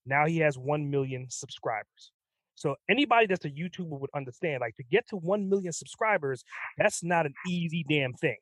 now 0.06 0.26
he 0.26 0.40
has 0.40 0.58
1 0.58 0.90
million 0.90 1.28
subscribers. 1.30 2.12
So 2.56 2.76
anybody 2.90 3.28
that's 3.28 3.46
a 3.46 3.50
YouTuber 3.50 4.00
would 4.00 4.10
understand, 4.16 4.62
like 4.62 4.76
to 4.76 4.84
get 4.84 5.08
to 5.10 5.16
1 5.18 5.50
million 5.50 5.74
subscribers, 5.74 6.44
that's 6.78 7.04
not 7.04 7.26
an 7.26 7.34
easy 7.48 7.86
damn 7.90 8.14
thing. 8.14 8.38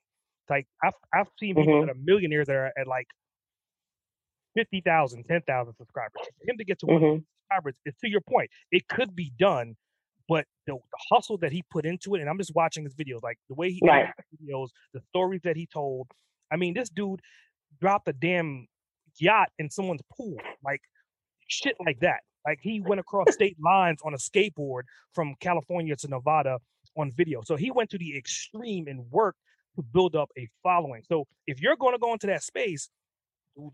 Like 0.49 0.67
I've, 0.83 0.93
I've 1.13 1.27
seen 1.39 1.55
people 1.55 1.73
mm-hmm. 1.73 1.87
that 1.87 1.91
are 1.91 1.99
millionaires 2.03 2.47
that 2.47 2.55
are 2.55 2.71
at 2.77 2.87
like 2.87 3.07
50,000, 4.55 5.23
10,000 5.23 5.73
subscribers. 5.75 6.11
For 6.15 6.51
him 6.51 6.57
to 6.57 6.65
get 6.65 6.79
to 6.79 6.85
mm-hmm. 6.85 7.05
1 7.05 7.25
subscribers, 7.41 7.75
is 7.85 7.95
to 8.03 8.09
your 8.09 8.21
point, 8.21 8.49
it 8.71 8.87
could 8.87 9.15
be 9.15 9.31
done, 9.37 9.75
but 10.27 10.45
the, 10.67 10.73
the, 10.73 10.97
hustle 11.11 11.37
that 11.39 11.51
he 11.51 11.63
put 11.71 11.85
into 11.85 12.15
it, 12.15 12.21
and 12.21 12.29
I'm 12.29 12.37
just 12.37 12.53
watching 12.55 12.83
his 12.83 12.93
videos, 12.95 13.23
like 13.23 13.37
the 13.47 13.55
way 13.55 13.71
he 13.71 13.81
right. 13.83 14.07
videos, 14.41 14.69
the 14.93 15.01
stories 15.09 15.41
that 15.43 15.55
he 15.55 15.67
told. 15.67 16.07
I 16.51 16.57
mean, 16.57 16.73
this 16.73 16.89
dude 16.89 17.21
dropped 17.79 18.07
a 18.07 18.13
damn 18.13 18.67
yacht 19.19 19.49
in 19.59 19.69
someone's 19.69 20.01
pool, 20.15 20.37
like 20.63 20.81
shit 21.47 21.75
like 21.85 21.99
that. 22.01 22.21
Like 22.45 22.59
he 22.61 22.79
went 22.79 22.99
across 22.99 23.33
state 23.33 23.57
lines 23.63 23.99
on 24.03 24.13
a 24.13 24.17
skateboard 24.17 24.83
from 25.13 25.35
California 25.39 25.95
to 25.97 26.07
Nevada 26.07 26.59
on 26.97 27.11
video. 27.15 27.41
So 27.43 27.55
he 27.55 27.71
went 27.71 27.89
to 27.91 27.97
the 27.97 28.17
extreme 28.17 28.87
and 28.87 29.05
worked 29.11 29.39
to 29.75 29.83
build 29.83 30.15
up 30.15 30.29
a 30.37 30.47
following. 30.63 31.03
So 31.07 31.25
if 31.47 31.61
you're 31.61 31.75
going 31.75 31.93
to 31.93 31.99
go 31.99 32.13
into 32.13 32.27
that 32.27 32.43
space, 32.43 32.89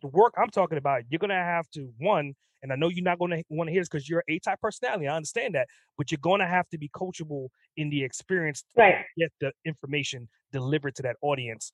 the 0.02 0.08
work 0.08 0.34
I'm 0.38 0.50
talking 0.50 0.78
about, 0.78 1.04
you're 1.10 1.20
going 1.20 1.30
to 1.30 1.36
have 1.36 1.70
to 1.72 1.92
one, 1.98 2.34
and 2.62 2.72
I 2.72 2.76
know 2.76 2.90
you're 2.90 3.04
not 3.04 3.20
going 3.20 3.32
to 3.32 3.44
want 3.50 3.68
to 3.68 3.72
hear 3.72 3.82
this 3.82 3.90
because 3.90 4.10
you're 4.10 4.24
A 4.28 4.40
type 4.40 4.60
personality. 4.62 5.08
I 5.08 5.16
understand 5.16 5.56
that, 5.56 5.68
but 5.98 6.12
you're 6.12 6.20
going 6.22 6.40
to 6.40 6.48
have 6.48 6.68
to 6.70 6.78
be 6.78 6.90
coachable 6.90 7.50
in 7.78 7.90
the 7.90 8.04
experience 8.04 8.64
to 8.76 8.82
right. 8.82 8.96
get 9.18 9.32
the 9.40 9.52
information 9.66 10.28
delivered 10.52 10.96
to 10.96 11.04
that 11.04 11.18
audience 11.22 11.72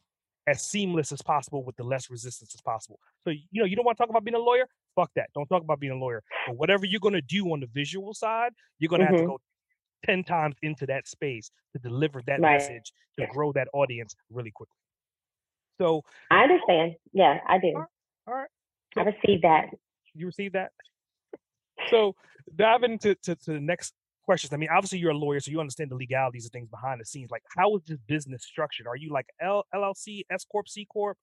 as 0.47 0.63
seamless 0.63 1.12
as 1.12 1.21
possible 1.21 1.63
with 1.63 1.76
the 1.76 1.84
less 1.84 2.10
resistance 2.10 2.54
as 2.56 2.62
possible. 2.62 3.00
So 3.24 3.32
you 3.32 3.62
know, 3.62 3.65
you 3.65 3.76
don't 3.76 3.86
want 3.86 3.97
to 3.97 4.02
talk 4.02 4.10
about 4.10 4.24
being 4.24 4.36
a 4.36 4.39
lawyer. 4.39 4.65
Fuck 4.95 5.12
that. 5.15 5.30
Don't 5.36 5.47
talk 5.47 5.63
about 5.63 5.80
being 5.80 5.93
a 5.93 5.97
lawyer. 5.97 6.24
But 6.47 6.58
whatever 6.58 6.86
you're 6.86 7.00
going 7.00 7.13
to 7.13 7.21
do 7.21 7.52
on 7.54 7.60
the 7.60 7.67
visual 7.74 8.13
side, 8.13 8.52
you're 8.80 8.89
going 8.89 9.02
to 9.02 9.06
mm-hmm. 9.06 9.15
have 9.15 9.21
to 9.21 9.28
mm-hmm. 9.28 9.34
go 9.34 10.13
10 10.13 10.24
times 10.24 10.56
into 10.63 10.86
that 10.88 11.08
space 11.08 11.52
to 11.74 11.80
deliver 11.80 12.21
that 12.26 12.41
right. 12.41 12.54
message 12.54 12.91
to 13.19 13.28
grow 13.28 13.52
that 13.54 13.67
audience 13.74 14.15
really 14.30 14.52
quickly. 14.52 14.76
So 15.80 16.04
I 16.30 16.43
understand. 16.43 16.95
Yeah, 17.13 17.39
I 17.47 17.58
do. 17.60 17.74
All 18.28 18.34
right. 18.34 18.50
So, 18.94 19.02
I 19.02 19.06
received 19.06 19.44
that. 19.44 19.68
You 20.14 20.26
received 20.26 20.56
that? 20.56 20.72
So 21.88 22.16
diving 22.56 22.94
into 22.94 23.16
to, 23.16 23.36
to 23.36 23.54
the 23.54 23.60
next 23.60 23.94
questions. 24.24 24.54
I 24.54 24.58
mean, 24.58 24.70
obviously 24.74 25.00
you're 25.00 25.12
a 25.12 25.18
lawyer, 25.18 25.40
so 25.40 25.52
you 25.52 25.60
understand 25.60 25.92
the 25.92 25.96
legalities 25.96 26.46
of 26.46 26.52
things 26.52 26.70
behind 26.70 27.02
the 27.02 27.06
scenes. 27.06 27.32
Like, 27.32 27.44
how 27.58 27.76
is 27.76 27.82
this 27.88 27.98
business 28.08 28.44
structured? 28.44 28.88
Are 28.88 28.96
you 28.96 29.12
like 29.12 29.26
L- 29.42 29.66
LLC, 29.74 30.22
S 30.32 30.46
corp, 30.46 30.68
C 30.68 30.86
corp? 30.86 31.18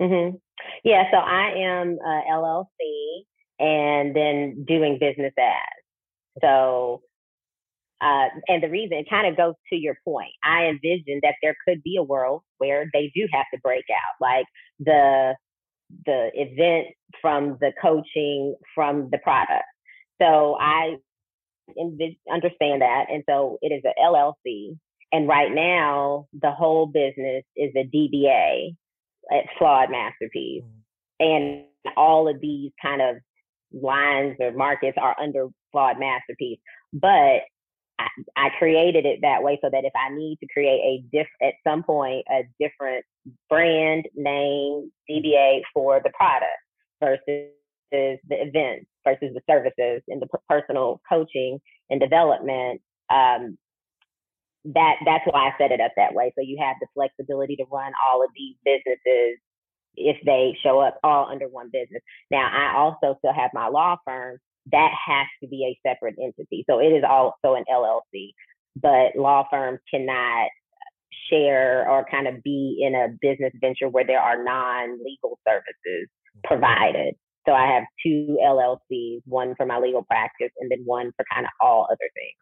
Mm-hmm. 0.00 0.36
Yeah, 0.84 1.04
so 1.10 1.18
I 1.18 1.52
am 1.58 1.98
uh, 2.04 2.20
LLC 2.32 2.66
and 3.58 4.14
then 4.14 4.64
doing 4.66 4.98
business 5.00 5.32
as. 5.38 6.42
So, 6.42 7.02
uh, 8.02 8.28
and 8.48 8.62
the 8.62 8.68
reason 8.68 8.98
it 8.98 9.08
kind 9.08 9.26
of 9.26 9.36
goes 9.36 9.54
to 9.70 9.76
your 9.76 9.96
point. 10.04 10.32
I 10.44 10.66
envision 10.66 11.20
that 11.22 11.36
there 11.42 11.56
could 11.66 11.82
be 11.82 11.96
a 11.96 12.02
world 12.02 12.42
where 12.58 12.90
they 12.92 13.10
do 13.14 13.26
have 13.32 13.46
to 13.54 13.60
break 13.62 13.84
out, 13.90 14.20
like 14.20 14.44
the 14.78 15.34
the 16.04 16.30
event 16.34 16.88
from 17.20 17.58
the 17.60 17.72
coaching 17.80 18.56
from 18.74 19.08
the 19.10 19.18
product. 19.18 19.64
So 20.20 20.56
I 20.60 20.96
understand 22.32 22.82
that, 22.82 23.06
and 23.10 23.22
so 23.28 23.58
it 23.62 23.72
is 23.72 23.82
a 23.84 24.00
LLC. 24.00 24.76
And 25.12 25.28
right 25.28 25.52
now, 25.52 26.26
the 26.40 26.50
whole 26.50 26.86
business 26.86 27.44
is 27.56 27.72
a 27.76 27.84
DBA 27.84 28.74
at 29.30 29.44
Flawed 29.58 29.90
Masterpiece. 29.90 30.62
Mm-hmm. 30.62 30.72
And 31.18 31.64
all 31.96 32.28
of 32.28 32.40
these 32.40 32.72
kind 32.82 33.00
of 33.00 33.16
lines 33.72 34.36
or 34.40 34.52
markets 34.52 34.98
are 35.00 35.16
under 35.20 35.48
Flawed 35.72 35.98
Masterpiece. 35.98 36.58
But 36.92 37.42
I, 37.98 38.50
created 38.58 39.06
it 39.06 39.20
that 39.22 39.42
way 39.42 39.58
so 39.62 39.68
that 39.70 39.84
if 39.84 39.92
I 39.94 40.14
need 40.14 40.38
to 40.40 40.46
create 40.52 40.80
a 40.80 41.04
diff 41.12 41.26
at 41.42 41.54
some 41.66 41.82
point 41.82 42.24
a 42.30 42.42
different 42.60 43.04
brand 43.48 44.06
name 44.14 44.90
DBA 45.10 45.62
for 45.74 46.00
the 46.02 46.10
product 46.10 46.44
versus 47.02 47.50
the 47.90 48.18
events 48.30 48.86
versus 49.04 49.34
the 49.34 49.40
services 49.48 50.02
and 50.08 50.20
the 50.20 50.28
personal 50.48 51.00
coaching 51.08 51.60
and 51.90 52.00
development, 52.00 52.80
um, 53.10 53.56
that 54.64 54.96
that's 55.04 55.24
why 55.26 55.48
I 55.48 55.58
set 55.58 55.70
it 55.70 55.80
up 55.80 55.92
that 55.96 56.14
way. 56.14 56.32
So 56.36 56.42
you 56.42 56.58
have 56.60 56.76
the 56.80 56.88
flexibility 56.94 57.56
to 57.56 57.64
run 57.70 57.92
all 58.08 58.22
of 58.22 58.30
these 58.34 58.56
businesses 58.64 59.38
if 59.94 60.16
they 60.24 60.56
show 60.62 60.80
up 60.80 60.98
all 61.02 61.28
under 61.30 61.46
one 61.46 61.70
business. 61.72 62.02
Now 62.30 62.50
I 62.52 62.76
also 62.76 63.16
still 63.18 63.32
have 63.32 63.50
my 63.54 63.68
law 63.68 63.96
firm 64.04 64.38
that 64.72 64.90
has 65.06 65.26
to 65.42 65.48
be 65.48 65.64
a 65.64 65.88
separate 65.88 66.16
entity. 66.22 66.64
So 66.68 66.78
it 66.78 66.88
is 66.88 67.04
also 67.08 67.54
an 67.54 67.64
LLC, 67.72 68.32
but 68.80 69.16
law 69.16 69.46
firms 69.50 69.80
cannot 69.92 70.48
share 71.30 71.88
or 71.88 72.04
kind 72.10 72.26
of 72.26 72.42
be 72.42 72.78
in 72.80 72.94
a 72.94 73.08
business 73.20 73.52
venture 73.60 73.88
where 73.88 74.06
there 74.06 74.20
are 74.20 74.42
non-legal 74.42 75.38
services 75.46 76.08
provided. 76.44 77.14
So 77.46 77.52
I 77.52 77.72
have 77.72 77.84
two 78.04 78.38
LLCs, 78.44 79.22
one 79.24 79.54
for 79.56 79.66
my 79.66 79.78
legal 79.78 80.04
practice 80.04 80.50
and 80.58 80.70
then 80.70 80.82
one 80.84 81.12
for 81.16 81.24
kind 81.32 81.46
of 81.46 81.50
all 81.60 81.86
other 81.90 82.08
things. 82.14 82.36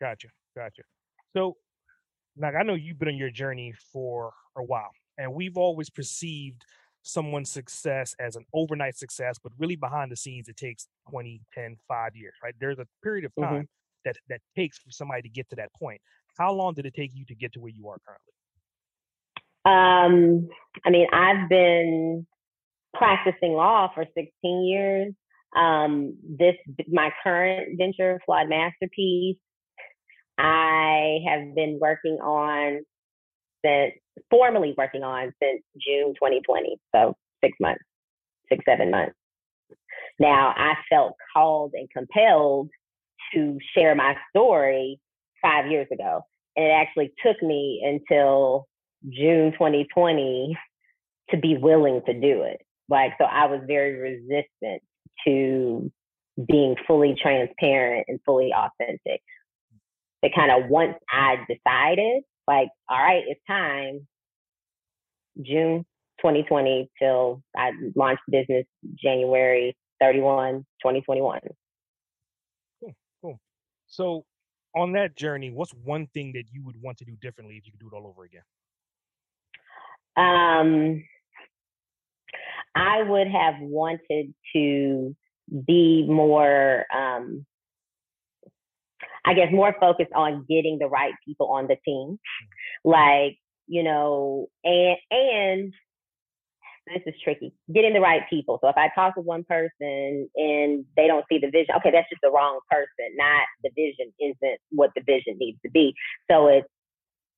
Gotcha. 0.00 0.28
Gotcha. 0.56 0.82
So 1.36 1.56
like 2.36 2.54
I 2.58 2.62
know 2.62 2.74
you've 2.74 2.98
been 2.98 3.08
on 3.08 3.16
your 3.16 3.30
journey 3.30 3.74
for 3.92 4.32
a 4.56 4.62
while 4.62 4.90
and 5.18 5.34
we've 5.34 5.56
always 5.56 5.90
perceived 5.90 6.64
someone's 7.04 7.50
success 7.50 8.16
as 8.18 8.34
an 8.34 8.44
overnight 8.52 8.96
success, 8.96 9.38
but 9.42 9.52
really 9.58 9.76
behind 9.76 10.10
the 10.10 10.16
scenes, 10.16 10.48
it 10.48 10.56
takes 10.56 10.88
20, 11.10 11.40
10, 11.52 11.76
five 11.86 12.16
years, 12.16 12.34
right? 12.42 12.54
There's 12.58 12.78
a 12.78 12.86
period 13.02 13.26
of 13.26 13.32
mm-hmm. 13.32 13.42
time 13.44 13.62
mm-hmm. 13.62 14.06
that, 14.06 14.16
that 14.30 14.40
takes 14.56 14.78
for 14.78 14.90
somebody 14.90 15.22
to 15.22 15.28
get 15.28 15.48
to 15.50 15.56
that 15.56 15.68
point. 15.78 16.00
How 16.38 16.52
long 16.52 16.74
did 16.74 16.86
it 16.86 16.94
take 16.94 17.12
you 17.14 17.24
to 17.26 17.34
get 17.34 17.52
to 17.52 17.60
where 17.60 17.70
you 17.70 17.88
are 17.88 17.98
currently? 18.04 18.32
Um, 19.66 20.48
I 20.84 20.90
mean, 20.90 21.06
I've 21.12 21.48
been 21.48 22.26
practicing 22.94 23.52
law 23.52 23.90
for 23.94 24.04
16 24.16 24.64
years. 24.64 25.12
Um, 25.56 26.16
this, 26.26 26.54
my 26.88 27.10
current 27.22 27.78
venture, 27.78 28.20
Flawed 28.26 28.48
Masterpiece, 28.48 29.36
I 30.38 31.18
have 31.28 31.54
been 31.54 31.78
working 31.80 32.18
on 32.20 32.80
since 33.64 33.94
formally 34.30 34.74
working 34.76 35.02
on 35.02 35.32
since 35.42 35.62
June 35.78 36.14
2020. 36.14 36.76
So 36.94 37.14
six 37.42 37.56
months, 37.60 37.82
six, 38.48 38.64
seven 38.66 38.90
months. 38.90 39.14
Now 40.18 40.54
I 40.56 40.74
felt 40.88 41.14
called 41.32 41.72
and 41.74 41.88
compelled 41.90 42.70
to 43.34 43.58
share 43.76 43.94
my 43.94 44.14
story 44.30 45.00
five 45.42 45.70
years 45.70 45.88
ago. 45.92 46.22
And 46.56 46.66
it 46.66 46.70
actually 46.70 47.12
took 47.24 47.42
me 47.42 47.82
until 47.84 48.66
June 49.08 49.52
2020 49.52 50.56
to 51.30 51.36
be 51.36 51.56
willing 51.56 52.00
to 52.06 52.12
do 52.12 52.42
it. 52.42 52.60
Like, 52.88 53.12
so 53.18 53.24
I 53.24 53.46
was 53.46 53.60
very 53.66 53.94
resistant 53.94 54.82
to 55.26 55.90
being 56.48 56.76
fully 56.86 57.16
transparent 57.20 58.06
and 58.08 58.20
fully 58.24 58.52
authentic. 58.52 59.22
But 60.22 60.32
kind 60.34 60.50
of 60.50 60.70
once 60.70 60.94
I 61.10 61.36
decided, 61.48 62.22
like, 62.46 62.68
all 62.88 62.98
right, 62.98 63.22
it's 63.26 63.40
time, 63.46 64.06
June 65.42 65.84
2020 66.20 66.90
till 66.98 67.42
I 67.56 67.72
launched 67.96 68.22
business 68.30 68.66
January 68.96 69.76
31, 70.00 70.64
2021. 70.82 71.40
Cool, 72.80 72.94
cool. 73.22 73.40
So 73.86 74.24
on 74.74 74.92
that 74.92 75.16
journey, 75.16 75.50
what's 75.50 75.72
one 75.72 76.06
thing 76.14 76.32
that 76.34 76.44
you 76.52 76.62
would 76.64 76.80
want 76.80 76.98
to 76.98 77.04
do 77.04 77.16
differently 77.20 77.56
if 77.56 77.66
you 77.66 77.72
could 77.72 77.80
do 77.80 77.88
it 77.88 77.96
all 77.96 78.06
over 78.06 78.24
again? 78.24 78.42
Um, 80.16 81.04
I 82.74 83.02
would 83.02 83.28
have 83.28 83.54
wanted 83.60 84.34
to 84.54 85.16
be 85.66 86.06
more, 86.08 86.84
um, 86.94 87.44
I 89.24 89.34
guess, 89.34 89.48
more 89.52 89.74
focused 89.80 90.12
on 90.14 90.44
getting 90.48 90.78
the 90.78 90.86
right 90.86 91.14
people 91.26 91.48
on 91.48 91.66
the 91.66 91.76
team. 91.84 92.18
Like, 92.84 93.38
you 93.66 93.82
know, 93.82 94.48
and 94.64 94.96
and 95.10 95.72
this 96.86 97.02
is 97.06 97.14
tricky. 97.22 97.54
Getting 97.72 97.94
the 97.94 98.00
right 98.00 98.22
people. 98.28 98.58
So 98.62 98.68
if 98.68 98.76
I 98.76 98.90
talk 98.94 99.14
to 99.14 99.22
one 99.22 99.44
person 99.44 100.28
and 100.36 100.84
they 100.96 101.06
don't 101.06 101.24
see 101.30 101.38
the 101.38 101.50
vision, 101.50 101.74
okay, 101.76 101.90
that's 101.90 102.08
just 102.10 102.20
the 102.22 102.30
wrong 102.30 102.60
person. 102.70 103.16
Not 103.16 103.46
the 103.62 103.70
vision 103.74 104.12
isn't 104.20 104.58
what 104.70 104.90
the 104.94 105.02
vision 105.02 105.36
needs 105.38 105.58
to 105.64 105.70
be. 105.70 105.94
So 106.30 106.48
it's 106.48 106.68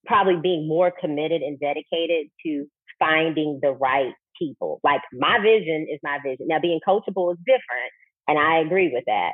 probably 0.04 0.36
being 0.36 0.68
more 0.68 0.92
committed 1.00 1.42
and 1.42 1.58
dedicated 1.60 2.26
to 2.44 2.66
finding 2.98 3.60
the 3.62 3.72
right 3.72 4.12
people. 4.38 4.80
Like 4.82 5.02
my 5.12 5.38
vision 5.38 5.86
is 5.90 6.00
my 6.02 6.18
vision. 6.24 6.46
Now 6.48 6.58
being 6.60 6.80
coachable 6.86 7.32
is 7.32 7.38
different, 7.46 7.92
and 8.26 8.38
I 8.38 8.58
agree 8.58 8.90
with 8.92 9.04
that. 9.06 9.32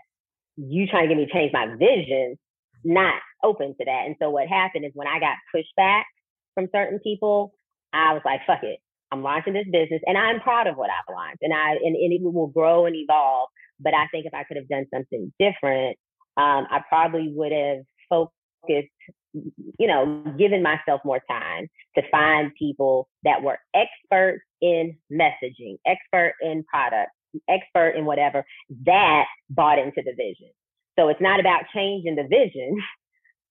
You 0.57 0.86
trying 0.86 1.09
to 1.09 1.14
get 1.14 1.16
me 1.16 1.26
to 1.26 1.32
change 1.32 1.53
my 1.53 1.66
vision, 1.76 2.38
not 2.84 3.20
open 3.42 3.74
to 3.78 3.84
that. 3.84 4.05
And 4.07 4.16
so 4.20 4.30
what 4.30 4.48
happened 4.48 4.84
is 4.84 4.92
when 4.94 5.09
I 5.09 5.18
got 5.18 5.36
pushed 5.55 5.74
back 5.76 6.07
from 6.55 6.68
certain 6.74 6.98
people, 7.00 7.53
I 7.92 8.12
was 8.12 8.22
like, 8.24 8.40
fuck 8.46 8.62
it. 8.62 8.78
I'm 9.11 9.22
launching 9.22 9.53
this 9.53 9.66
business 9.70 10.00
and 10.07 10.16
I'm 10.16 10.40
proud 10.40 10.66
of 10.66 10.76
what 10.76 10.88
I've 10.88 11.14
launched 11.14 11.42
and 11.42 11.53
I 11.53 11.72
and, 11.72 11.94
and 11.94 12.12
it 12.12 12.20
will 12.22 12.46
grow 12.46 12.86
and 12.86 12.96
evolve. 12.96 13.48
But 13.78 13.94
I 13.94 14.07
think 14.11 14.26
if 14.26 14.32
I 14.32 14.44
could 14.44 14.57
have 14.57 14.68
done 14.68 14.86
something 14.92 15.32
different, 15.38 15.98
um, 16.36 16.66
I 16.70 16.80
probably 16.88 17.30
would 17.34 17.53
have 17.53 17.78
focused, 18.09 18.88
you 19.34 19.86
know, 19.86 20.24
given 20.38 20.62
myself 20.62 21.03
more 21.05 21.20
time 21.30 21.68
to 21.96 22.03
find 22.11 22.53
people 22.59 23.09
that 23.24 23.42
were 23.42 23.59
experts 23.74 24.42
in 24.62 24.96
messaging, 25.12 25.76
expert 25.86 26.34
in 26.40 26.64
product, 26.64 27.11
expert 27.49 27.91
in 27.91 28.05
whatever 28.05 28.45
that 28.85 29.24
bought 29.51 29.78
into 29.78 30.03
the 30.05 30.12
vision. 30.16 30.51
So 30.99 31.09
it's 31.09 31.20
not 31.20 31.41
about 31.41 31.64
changing 31.74 32.16
the 32.16 32.24
vision 32.24 32.76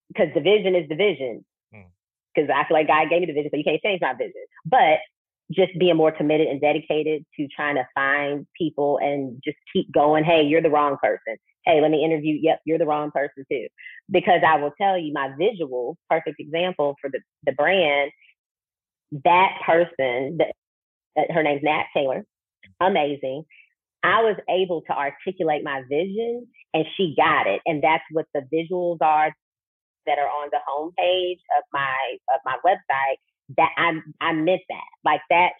because 0.09 0.29
the 0.33 0.41
vision 0.41 0.75
is 0.75 0.87
the 0.89 0.95
vision. 0.95 1.43
Because 2.33 2.49
mm. 2.49 2.53
I 2.53 2.67
feel 2.67 2.77
like 2.77 2.87
God 2.87 3.09
gave 3.09 3.21
me 3.21 3.27
the 3.27 3.33
vision, 3.33 3.49
so 3.51 3.57
you 3.57 3.63
can't 3.63 3.81
change 3.81 4.01
my 4.01 4.13
vision. 4.13 4.43
But 4.65 4.99
just 5.51 5.77
being 5.77 5.97
more 5.97 6.11
committed 6.11 6.47
and 6.47 6.61
dedicated 6.61 7.25
to 7.37 7.47
trying 7.47 7.75
to 7.75 7.87
find 7.93 8.47
people 8.57 8.99
and 9.01 9.41
just 9.43 9.57
keep 9.73 9.91
going. 9.91 10.23
Hey, 10.23 10.43
you're 10.43 10.61
the 10.61 10.69
wrong 10.69 10.97
person. 11.01 11.37
Hey, 11.65 11.81
let 11.81 11.91
me 11.91 12.03
interview. 12.03 12.37
Yep, 12.41 12.61
you're 12.65 12.77
the 12.77 12.85
wrong 12.85 13.11
person 13.11 13.45
too. 13.51 13.67
Because 14.09 14.41
I 14.47 14.57
will 14.57 14.71
tell 14.79 14.97
you, 14.97 15.13
my 15.13 15.31
visual, 15.37 15.97
perfect 16.09 16.39
example 16.39 16.95
for 17.01 17.09
the, 17.09 17.19
the 17.45 17.51
brand, 17.51 18.11
that 19.23 19.59
person, 19.65 20.37
that, 20.37 20.53
her 21.31 21.43
name's 21.43 21.63
Nat 21.63 21.85
Taylor, 21.93 22.23
amazing. 22.79 23.43
I 24.03 24.21
was 24.23 24.37
able 24.49 24.81
to 24.87 24.93
articulate 24.93 25.63
my 25.63 25.83
vision 25.89 26.47
and 26.73 26.85
she 26.97 27.13
got 27.15 27.47
it. 27.47 27.61
And 27.65 27.83
that's 27.83 28.03
what 28.11 28.25
the 28.33 28.41
visuals 28.53 28.97
are 29.01 29.33
that 30.07 30.17
are 30.17 30.27
on 30.27 30.49
the 30.51 30.59
homepage 30.67 31.39
of 31.57 31.63
my 31.71 31.95
of 32.33 32.41
my 32.45 32.57
website 32.65 33.15
that 33.57 33.69
I 33.77 33.99
I 34.19 34.33
meant 34.33 34.61
that. 34.69 34.89
Like 35.05 35.21
that 35.29 35.51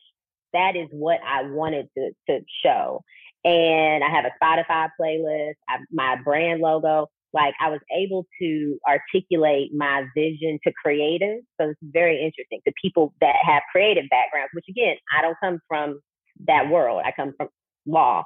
that 0.54 0.76
is 0.76 0.88
what 0.92 1.20
I 1.26 1.44
wanted 1.44 1.88
to 1.98 2.12
to 2.30 2.40
show. 2.64 3.04
And 3.44 4.04
I 4.04 4.10
have 4.10 4.26
a 4.26 4.44
Spotify 4.44 4.90
playlist, 5.00 5.54
I, 5.70 5.78
my 5.92 6.18
brand 6.24 6.62
logo. 6.62 7.08
Like 7.34 7.54
I 7.62 7.70
was 7.70 7.80
able 7.98 8.26
to 8.42 8.78
articulate 8.88 9.72
my 9.74 10.04
vision 10.16 10.60
to 10.66 10.74
creatives. 10.86 11.40
So 11.60 11.70
it's 11.70 11.80
very 11.82 12.18
interesting 12.18 12.60
to 12.68 12.74
people 12.82 13.14
that 13.22 13.36
have 13.44 13.64
creative 13.72 14.04
backgrounds, 14.10 14.50
which 14.54 14.66
again, 14.70 14.98
I 15.18 15.22
don't 15.22 15.38
come 15.42 15.60
from 15.68 16.02
that 16.48 16.70
world. 16.70 17.04
I 17.06 17.14
come 17.16 17.34
from 17.38 17.48
law. 17.86 18.24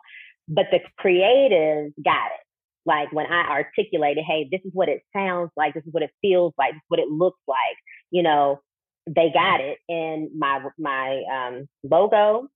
But 0.48 0.66
the 0.72 0.80
creatives 1.00 1.94
got 2.04 2.28
it. 2.28 2.46
Like 2.86 3.12
when 3.12 3.26
I 3.26 3.50
articulated, 3.50 4.24
hey, 4.28 4.48
this 4.52 4.62
is 4.64 4.72
what 4.74 4.90
it 4.90 5.02
sounds 5.16 5.50
like, 5.58 5.74
this 5.74 5.84
is 5.86 5.94
what 5.94 6.04
it 6.04 6.12
feels 6.22 6.54
like, 6.58 6.74
this 6.74 6.78
is 6.78 6.90
what 6.90 7.00
it 7.00 7.10
looks 7.10 7.40
like, 7.48 7.78
you 8.12 8.22
know, 8.22 8.62
they 9.08 9.32
got 9.34 9.62
it 9.62 9.78
and 9.88 10.30
my 10.38 10.60
my 10.80 11.22
um, 11.32 11.68
logo 11.84 12.48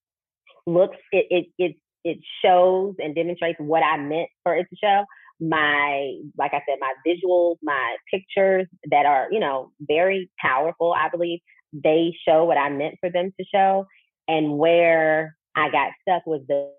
looks 0.65 0.97
it, 1.11 1.25
it 1.29 1.45
it 1.57 1.75
it 2.03 2.17
shows 2.43 2.95
and 2.99 3.13
demonstrates 3.13 3.59
what 3.59 3.83
I 3.83 3.97
meant 3.97 4.29
for 4.43 4.55
it 4.55 4.67
to 4.69 4.75
show. 4.75 5.05
My 5.39 6.13
like 6.37 6.53
I 6.53 6.61
said, 6.67 6.77
my 6.79 6.93
visuals, 7.05 7.57
my 7.61 7.97
pictures 8.11 8.67
that 8.89 9.05
are 9.05 9.27
you 9.31 9.39
know 9.39 9.71
very 9.81 10.29
powerful. 10.39 10.93
I 10.93 11.09
believe 11.09 11.39
they 11.73 12.15
show 12.27 12.45
what 12.45 12.57
I 12.57 12.69
meant 12.69 12.95
for 12.99 13.09
them 13.11 13.31
to 13.39 13.45
show. 13.53 13.85
And 14.27 14.57
where 14.57 15.35
I 15.55 15.69
got 15.69 15.91
stuck 16.01 16.25
was 16.25 16.41
the 16.47 16.71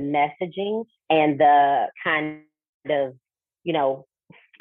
messaging 0.00 0.84
and 1.10 1.38
the 1.38 1.86
kind 2.04 2.40
of 2.88 3.14
you 3.64 3.72
know 3.72 4.06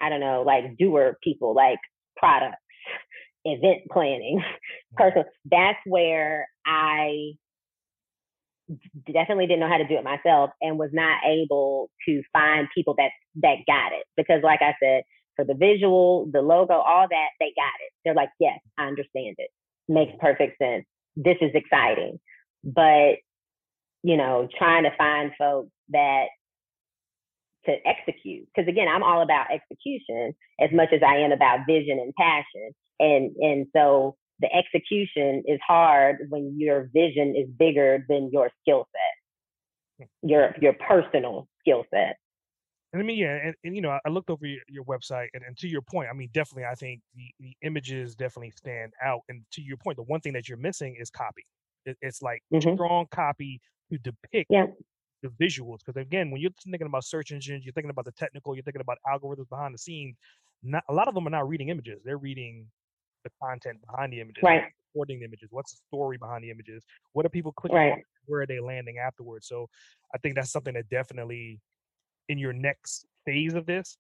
I 0.02 0.10
don't 0.10 0.20
know 0.20 0.44
like 0.46 0.78
doer 0.78 1.18
people 1.24 1.56
like 1.56 1.80
products 2.16 2.58
event 3.46 3.82
planning 3.92 4.44
person. 4.96 5.24
That's 5.50 5.80
where 5.86 6.48
I 6.66 7.34
definitely 9.12 9.48
didn't 9.48 9.62
know 9.62 9.70
how 9.70 9.78
to 9.78 9.88
do 9.88 9.96
it 9.96 10.04
myself 10.04 10.50
and 10.62 10.78
was 10.78 10.90
not 10.92 11.20
able 11.26 11.90
to 12.06 12.22
find 12.34 12.68
people 12.76 12.96
that 12.98 13.12
that 13.36 13.58
got 13.66 13.94
it 13.94 14.06
because 14.18 14.42
like 14.44 14.62
I 14.62 14.74
said 14.84 15.04
for 15.36 15.46
the 15.46 15.54
visual 15.54 16.28
the 16.32 16.42
logo 16.42 16.74
all 16.74 17.08
that 17.10 17.30
they 17.40 17.54
got 17.56 17.74
it. 17.86 17.92
They're 18.04 18.16
like 18.16 18.30
yes 18.40 18.60
I 18.78 18.88
understand 18.88 19.36
it. 19.38 19.50
Makes 19.88 20.14
perfect 20.20 20.58
sense. 20.62 20.86
This 21.16 21.38
is 21.42 21.52
exciting. 21.54 22.20
But 22.64 23.18
you 24.08 24.16
know 24.16 24.47
trying 24.58 24.84
to 24.84 24.91
find 24.97 25.32
folks 25.38 25.70
that 25.89 26.28
to 27.66 27.76
execute 27.86 28.47
because 28.47 28.68
again 28.70 28.88
i'm 28.88 29.03
all 29.03 29.22
about 29.22 29.47
execution 29.51 30.34
as 30.62 30.70
much 30.72 30.88
as 30.93 31.01
i 31.05 31.18
am 31.18 31.34
about 31.34 31.60
vision 31.68 31.99
and 31.99 32.14
passion 32.16 32.72
and 32.99 33.36
and 33.41 33.68
so 33.76 34.16
the 34.39 34.47
execution 34.55 35.43
is 35.45 35.60
hard 35.68 36.18
when 36.30 36.55
your 36.58 36.89
vision 36.93 37.36
is 37.36 37.49
bigger 37.60 38.05
than 38.08 38.30
your 38.32 38.49
skill 38.62 38.88
set 38.93 40.08
your 40.24 40.55
your 40.62 40.74
personal 40.74 41.47
skill 41.60 41.84
set 41.93 42.16
And 42.93 43.01
I 43.01 43.05
mean, 43.05 43.18
yeah, 43.18 43.38
and, 43.43 43.53
and 43.66 43.76
you 43.76 43.82
know, 43.82 43.99
I 44.05 44.10
looked 44.10 44.30
over 44.30 44.45
your, 44.45 44.62
your 44.70 44.86
website, 44.86 45.28
and, 45.34 45.43
and, 45.45 45.58
to 45.58 45.68
your 45.68 45.82
point, 45.82 46.08
I 46.10 46.14
mean, 46.16 46.30
definitely, 46.34 46.64
I 46.72 46.76
think 46.76 47.01
the, 47.16 47.28
the 47.41 47.53
images 47.62 48.16
definitely 48.16 48.53
stand 48.55 48.93
out. 49.03 49.22
And 49.28 49.43
to 49.55 49.62
your 49.62 49.76
point, 49.76 49.97
the 49.97 50.03
one 50.03 50.22
thing 50.22 50.32
that 50.34 50.47
you're 50.47 50.64
missing 50.70 50.95
is 50.97 51.10
copy. 51.10 51.45
It, 51.86 51.97
it's 52.01 52.22
like 52.22 52.41
mm-hmm. 52.53 52.76
strong 52.76 53.08
copy 53.12 53.60
to 53.92 53.98
depict 54.00 54.48
yeah. 54.50 54.66
the 55.24 55.30
visuals. 55.42 55.80
Because 55.86 56.00
again, 56.02 56.32
when 56.32 56.42
you're 56.42 56.52
thinking 56.64 56.88
about 56.88 57.04
search 57.04 57.32
engines, 57.32 57.66
you're 57.66 57.74
thinking 57.74 57.90
about 57.90 58.06
the 58.06 58.12
technical, 58.14 58.56
you're 58.56 58.64
thinking 58.64 58.82
about 58.82 58.98
algorithms 59.08 59.50
behind 59.50 59.74
the 59.74 59.80
scenes. 59.80 60.16
Not 60.64 60.84
a 60.90 60.94
lot 60.94 61.08
of 61.08 61.14
them 61.14 61.28
are 61.28 61.32
not 61.32 61.48
reading 61.48 61.70
images; 61.70 62.02
they're 62.04 62.18
reading 62.18 62.66
the 63.24 63.30
content 63.42 63.80
behind 63.90 64.14
the 64.14 64.22
images, 64.22 64.42
right? 64.44 64.64
Supporting 64.92 65.20
the 65.20 65.26
images. 65.26 65.50
What's 65.52 65.72
the 65.72 65.80
story 65.88 66.18
behind 66.18 66.44
the 66.44 66.50
images? 66.50 66.84
What 67.14 67.26
are 67.26 67.30
people 67.30 67.52
clicking 67.52 67.78
right. 67.78 67.92
on? 67.94 68.04
Where 68.26 68.42
are 68.42 68.46
they 68.48 68.60
landing 68.60 68.98
afterwards? 68.98 69.48
So 69.48 69.70
I 70.14 70.18
think 70.18 70.36
that's 70.36 70.52
something 70.52 70.74
that 70.74 70.90
definitely 70.90 71.60
in 72.30 72.38
your 72.38 72.54
next 72.54 73.06
phase 73.26 73.54
of 73.54 73.66
this, 73.66 73.98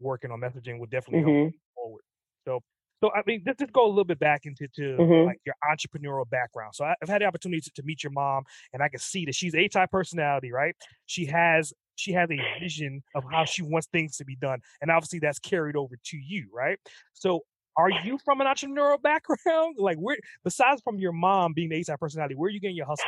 working 0.00 0.30
on 0.30 0.40
messaging 0.40 0.78
will 0.78 0.86
definitely 0.86 1.20
mm-hmm. 1.20 1.42
help 1.42 1.54
forward. 1.74 2.02
So, 2.46 2.60
so 3.00 3.10
I 3.12 3.22
mean, 3.26 3.42
let's 3.46 3.58
just 3.58 3.72
go 3.72 3.86
a 3.86 3.88
little 3.88 4.04
bit 4.04 4.18
back 4.18 4.42
into 4.44 4.68
to 4.68 4.96
mm-hmm. 4.96 5.26
like 5.26 5.40
your 5.44 5.54
entrepreneurial 5.70 6.28
background. 6.28 6.74
So 6.74 6.84
I, 6.84 6.94
have 7.00 7.08
had 7.08 7.22
the 7.22 7.26
opportunity 7.26 7.60
to, 7.60 7.70
to, 7.76 7.82
meet 7.82 8.02
your 8.02 8.12
mom, 8.12 8.44
and 8.72 8.82
I 8.82 8.88
can 8.88 9.00
see 9.00 9.24
that 9.26 9.34
she's 9.34 9.54
a 9.54 9.68
type 9.68 9.90
personality, 9.90 10.52
right? 10.52 10.74
She 11.06 11.26
has 11.26 11.72
she 11.96 12.12
has 12.12 12.30
a 12.30 12.38
vision 12.60 13.02
of 13.14 13.24
how 13.30 13.44
she 13.44 13.62
wants 13.62 13.88
things 13.88 14.16
to 14.18 14.24
be 14.24 14.36
done, 14.36 14.60
and 14.80 14.90
obviously 14.90 15.18
that's 15.18 15.38
carried 15.38 15.76
over 15.76 15.96
to 16.06 16.16
you, 16.16 16.48
right? 16.52 16.78
So. 17.14 17.40
Are 17.76 17.88
you 17.88 18.18
from 18.24 18.40
an 18.42 18.48
entrepreneurial 18.48 19.00
background? 19.02 19.76
Like, 19.78 19.96
where 19.96 20.18
besides 20.44 20.82
from 20.82 20.98
your 20.98 21.12
mom 21.12 21.54
being 21.54 21.70
the 21.70 21.76
A 21.76 21.84
type 21.84 22.00
personality, 22.00 22.34
where 22.34 22.48
are 22.48 22.50
you 22.50 22.60
getting 22.60 22.76
your 22.76 22.84
hustle 22.84 23.06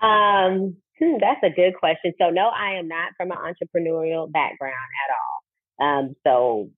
from? 0.00 0.08
Um, 0.08 0.76
Hmm, 1.00 1.16
that's 1.20 1.42
a 1.42 1.50
good 1.50 1.74
question. 1.78 2.12
So 2.20 2.30
no, 2.30 2.48
I 2.48 2.74
am 2.74 2.88
not 2.88 3.12
from 3.16 3.32
an 3.32 3.38
entrepreneurial 3.38 4.30
background 4.30 4.74
at 5.04 5.14
all. 5.14 5.86
Um, 5.86 6.16
so 6.24 6.70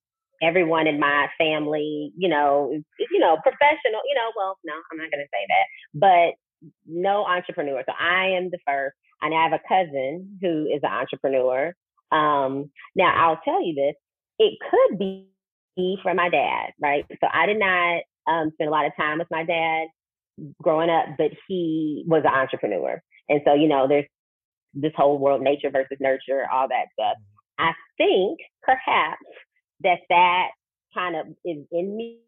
everyone 0.42 0.86
in 0.86 1.00
my 1.00 1.28
family, 1.38 2.12
you 2.16 2.28
know, 2.28 2.70
you 2.72 3.18
know, 3.18 3.36
professional, 3.42 4.00
you 4.06 4.14
know, 4.14 4.30
well, 4.36 4.58
no, 4.64 4.72
I'm 4.92 4.98
not 4.98 5.10
going 5.10 5.24
to 5.24 5.30
say 5.32 5.46
that, 5.48 5.66
but 5.94 6.70
no 6.86 7.24
entrepreneur. 7.24 7.82
So 7.86 7.92
I 7.98 8.28
am 8.36 8.50
the 8.50 8.58
first, 8.66 8.96
and 9.22 9.34
I 9.34 9.42
have 9.42 9.52
a 9.52 9.60
cousin 9.68 10.38
who 10.40 10.66
is 10.66 10.80
an 10.82 10.92
entrepreneur. 10.92 11.72
Um, 12.12 12.70
now 12.94 13.12
I'll 13.16 13.40
tell 13.44 13.64
you 13.64 13.74
this, 13.74 13.94
it 14.38 14.58
could 14.70 14.98
be 14.98 15.28
from 16.02 16.16
my 16.16 16.28
dad, 16.28 16.70
right? 16.80 17.04
So 17.20 17.28
I 17.32 17.46
did 17.46 17.58
not 17.58 18.02
um, 18.26 18.50
spend 18.54 18.68
a 18.68 18.72
lot 18.72 18.86
of 18.86 18.92
time 18.96 19.18
with 19.18 19.28
my 19.30 19.44
dad 19.44 19.86
growing 20.62 20.90
up, 20.90 21.06
but 21.16 21.30
he 21.48 22.04
was 22.06 22.22
an 22.24 22.34
entrepreneur. 22.34 23.00
And 23.28 23.40
so, 23.44 23.54
you 23.54 23.68
know, 23.68 23.88
there's 23.88 24.06
this 24.74 24.92
whole 24.96 25.18
world, 25.18 25.40
nature 25.42 25.70
versus 25.70 25.96
nurture, 26.00 26.46
all 26.52 26.68
that 26.68 26.86
stuff. 26.92 27.16
Mm-hmm. 27.16 27.68
I 27.68 27.72
think 27.96 28.38
perhaps 28.62 29.24
that 29.80 29.98
that 30.08 30.48
kind 30.94 31.16
of 31.16 31.26
is 31.44 31.64
in 31.72 31.96
me. 31.96 32.20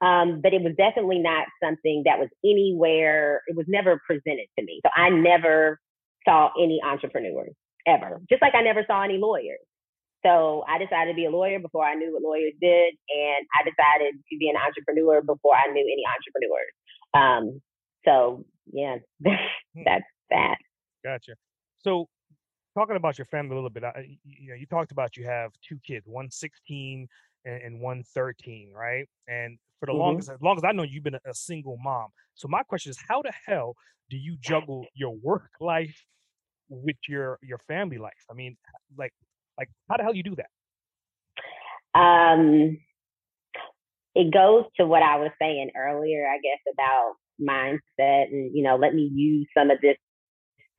Um, 0.00 0.40
but 0.42 0.52
it 0.52 0.62
was 0.62 0.74
definitely 0.76 1.18
not 1.18 1.46
something 1.62 2.02
that 2.06 2.18
was 2.18 2.28
anywhere, 2.44 3.42
it 3.46 3.56
was 3.56 3.66
never 3.68 4.00
presented 4.06 4.46
to 4.58 4.64
me. 4.64 4.80
So 4.84 4.90
I 4.94 5.10
never 5.10 5.80
saw 6.24 6.50
any 6.58 6.80
entrepreneurs 6.84 7.54
ever, 7.86 8.20
just 8.30 8.42
like 8.42 8.54
I 8.54 8.62
never 8.62 8.84
saw 8.86 9.02
any 9.02 9.18
lawyers. 9.18 9.60
So 10.24 10.64
I 10.68 10.78
decided 10.78 11.12
to 11.12 11.16
be 11.16 11.26
a 11.26 11.30
lawyer 11.30 11.58
before 11.58 11.84
I 11.84 11.94
knew 11.94 12.12
what 12.12 12.22
lawyers 12.22 12.54
did, 12.60 12.94
and 13.10 13.46
I 13.54 13.62
decided 13.62 14.14
to 14.14 14.38
be 14.38 14.48
an 14.48 14.56
entrepreneur 14.56 15.20
before 15.20 15.54
I 15.54 15.70
knew 15.70 15.84
any 15.84 16.04
entrepreneurs. 16.08 16.74
Um, 17.12 17.60
so 18.04 18.44
yeah, 18.72 18.96
hmm. 19.24 19.82
that's 19.84 20.04
that. 20.30 20.56
Gotcha. 21.04 21.34
So 21.78 22.08
talking 22.74 22.96
about 22.96 23.18
your 23.18 23.26
family 23.26 23.52
a 23.52 23.54
little 23.54 23.70
bit, 23.70 23.84
I, 23.84 24.18
you 24.24 24.50
know, 24.50 24.54
you 24.54 24.66
talked 24.66 24.92
about 24.92 25.16
you 25.16 25.24
have 25.24 25.52
two 25.66 25.78
kids, 25.86 26.06
one 26.06 26.30
16 26.30 27.08
and, 27.44 27.62
and 27.62 27.80
one 27.80 28.02
13, 28.14 28.72
right? 28.74 29.08
And 29.28 29.58
for 29.80 29.86
the 29.86 29.92
mm-hmm. 29.92 30.00
longest, 30.00 30.30
as 30.30 30.40
long 30.42 30.56
as 30.56 30.64
I 30.64 30.72
know, 30.72 30.82
you've 30.82 31.04
been 31.04 31.14
a, 31.14 31.20
a 31.28 31.34
single 31.34 31.78
mom. 31.82 32.08
So 32.34 32.48
my 32.48 32.62
question 32.62 32.90
is, 32.90 32.98
how 33.08 33.22
the 33.22 33.32
hell 33.46 33.76
do 34.10 34.16
you 34.16 34.36
juggle 34.40 34.86
your 34.94 35.14
work 35.14 35.50
life 35.60 36.04
with 36.68 36.96
your 37.08 37.38
your 37.42 37.58
family 37.68 37.98
life? 37.98 38.12
I 38.30 38.34
mean, 38.34 38.56
like, 38.96 39.12
like 39.58 39.68
how 39.88 39.96
the 39.96 40.02
hell 40.02 40.14
you 40.14 40.22
do 40.22 40.36
that? 40.36 41.98
Um, 41.98 42.78
it 44.14 44.32
goes 44.32 44.64
to 44.78 44.86
what 44.86 45.02
I 45.02 45.16
was 45.16 45.30
saying 45.40 45.70
earlier, 45.76 46.26
I 46.26 46.38
guess, 46.38 46.60
about 46.72 47.14
mindset 47.40 48.30
and 48.30 48.54
you 48.54 48.62
know 48.62 48.76
let 48.76 48.94
me 48.94 49.10
use 49.12 49.46
some 49.56 49.70
of 49.70 49.80
this 49.80 49.96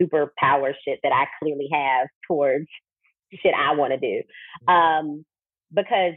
superpower 0.02 0.74
shit 0.86 1.00
that 1.04 1.12
I 1.12 1.26
clearly 1.40 1.68
have 1.72 2.08
towards 2.28 2.68
shit 3.34 3.54
I 3.54 3.76
want 3.76 3.94
to 3.94 4.00
do. 4.00 4.72
Um, 4.72 5.26
because 5.74 6.14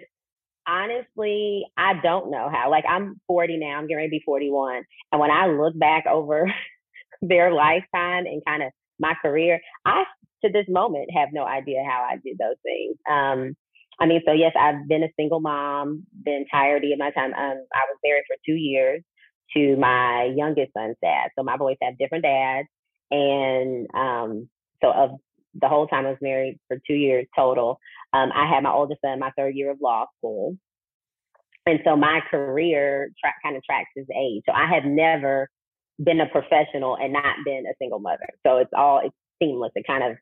honestly, 0.67 1.65
I 1.77 1.95
don't 2.03 2.31
know 2.31 2.49
how. 2.53 2.71
Like 2.71 2.85
I'm 2.89 3.21
40 3.27 3.59
now, 3.59 3.79
I'm 3.79 3.85
getting 3.85 3.97
ready 3.97 4.09
to 4.09 4.19
be 4.19 4.23
41. 4.25 4.83
And 5.13 5.21
when 5.21 5.31
I 5.31 5.47
look 5.47 5.79
back 5.79 6.05
over 6.07 6.53
their 7.23 7.53
lifetime 7.53 8.27
and 8.27 8.43
kind 8.47 8.63
of 8.63 8.71
my 8.99 9.15
career, 9.23 9.61
I 9.85 10.05
to 10.45 10.53
this 10.53 10.67
moment 10.69 11.09
have 11.17 11.31
no 11.33 11.45
idea 11.45 11.83
how 11.85 12.07
I 12.09 12.17
did 12.25 12.39
those 12.39 12.57
things. 12.63 12.97
Um, 13.11 13.57
I 14.01 14.07
mean, 14.07 14.23
so 14.25 14.33
yes, 14.33 14.53
I've 14.59 14.87
been 14.87 15.03
a 15.03 15.13
single 15.19 15.41
mom 15.41 16.05
the 16.25 16.37
entirety 16.37 16.93
of 16.93 17.01
my 17.01 17.11
time. 17.11 17.33
Um, 17.35 17.57
I 17.75 17.83
was 17.91 17.99
married 18.05 18.25
for 18.29 18.37
two 18.47 18.55
years 18.55 19.03
to 19.57 19.77
my 19.77 20.31
youngest 20.37 20.73
son's 20.77 20.97
dad. 21.03 21.31
So 21.37 21.43
my 21.43 21.57
boys 21.57 21.77
have 21.83 21.99
different 21.99 22.25
dads. 22.25 22.69
And 23.11 23.87
um, 23.95 24.49
so 24.83 24.91
of 24.93 25.11
the 25.55 25.69
whole 25.69 25.87
time 25.87 26.07
I 26.07 26.11
was 26.11 26.19
married 26.21 26.59
for 26.69 26.79
two 26.87 26.95
years 26.95 27.27
total, 27.37 27.81
um, 28.13 28.31
I 28.35 28.49
had 28.49 28.63
my 28.63 28.73
oldest 28.73 29.01
son, 29.01 29.19
my 29.19 29.31
third 29.37 29.55
year 29.55 29.71
of 29.71 29.79
law 29.81 30.07
school. 30.19 30.57
And 31.67 31.81
so 31.85 31.97
my 31.97 32.21
career 32.31 33.11
tra- 33.23 33.35
kind 33.43 33.57
of 33.57 33.63
tracks 33.63 33.91
his 33.95 34.07
age. 34.17 34.43
So 34.47 34.53
I 34.53 34.67
have 34.73 34.85
never 34.85 35.51
been 36.03 36.21
a 36.21 36.27
professional 36.27 36.97
and 36.97 37.13
not 37.13 37.37
been 37.45 37.65
a 37.67 37.75
single 37.79 37.99
mother. 37.99 38.29
So 38.47 38.59
it's 38.59 38.71
all 38.77 39.01
it's 39.05 39.15
seamless. 39.43 39.73
It 39.75 39.87
kind 39.87 40.05
of 40.05 40.17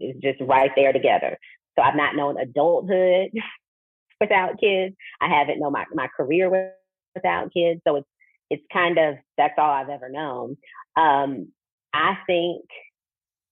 is 0.00 0.16
just 0.22 0.40
right 0.40 0.70
there 0.76 0.92
together. 0.92 1.36
So 1.76 1.82
I've 1.82 1.96
not 1.96 2.16
known 2.16 2.40
adulthood 2.40 3.30
without 4.20 4.60
kids. 4.60 4.94
I 5.20 5.28
haven't 5.28 5.60
known 5.60 5.72
my, 5.72 5.84
my 5.92 6.08
career 6.16 6.72
without 7.14 7.52
kids. 7.52 7.80
So 7.86 7.96
it's 7.96 8.08
it's 8.50 8.64
kind 8.72 8.98
of 8.98 9.16
that's 9.36 9.54
all 9.58 9.70
I've 9.70 9.90
ever 9.90 10.08
known. 10.08 10.56
Um, 10.96 11.52
I 11.92 12.14
think 12.26 12.62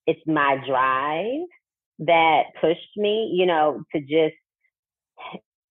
it's 0.07 0.21
my 0.27 0.57
drive 0.67 1.49
that 2.01 2.43
pushed 2.61 2.97
me, 2.97 3.33
you 3.35 3.47
know, 3.47 3.83
to 3.95 4.01
just, 4.01 4.37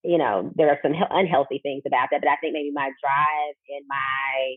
you 0.03 0.17
know, 0.17 0.51
there 0.55 0.69
are 0.69 0.79
some 0.81 0.93
unhealthy 1.09 1.59
things 1.61 1.83
about 1.85 2.09
that, 2.11 2.21
but 2.21 2.29
I 2.29 2.35
think 2.37 2.53
maybe 2.53 2.71
my 2.73 2.89
drive 3.01 3.55
and 3.69 3.85
my 3.87 4.55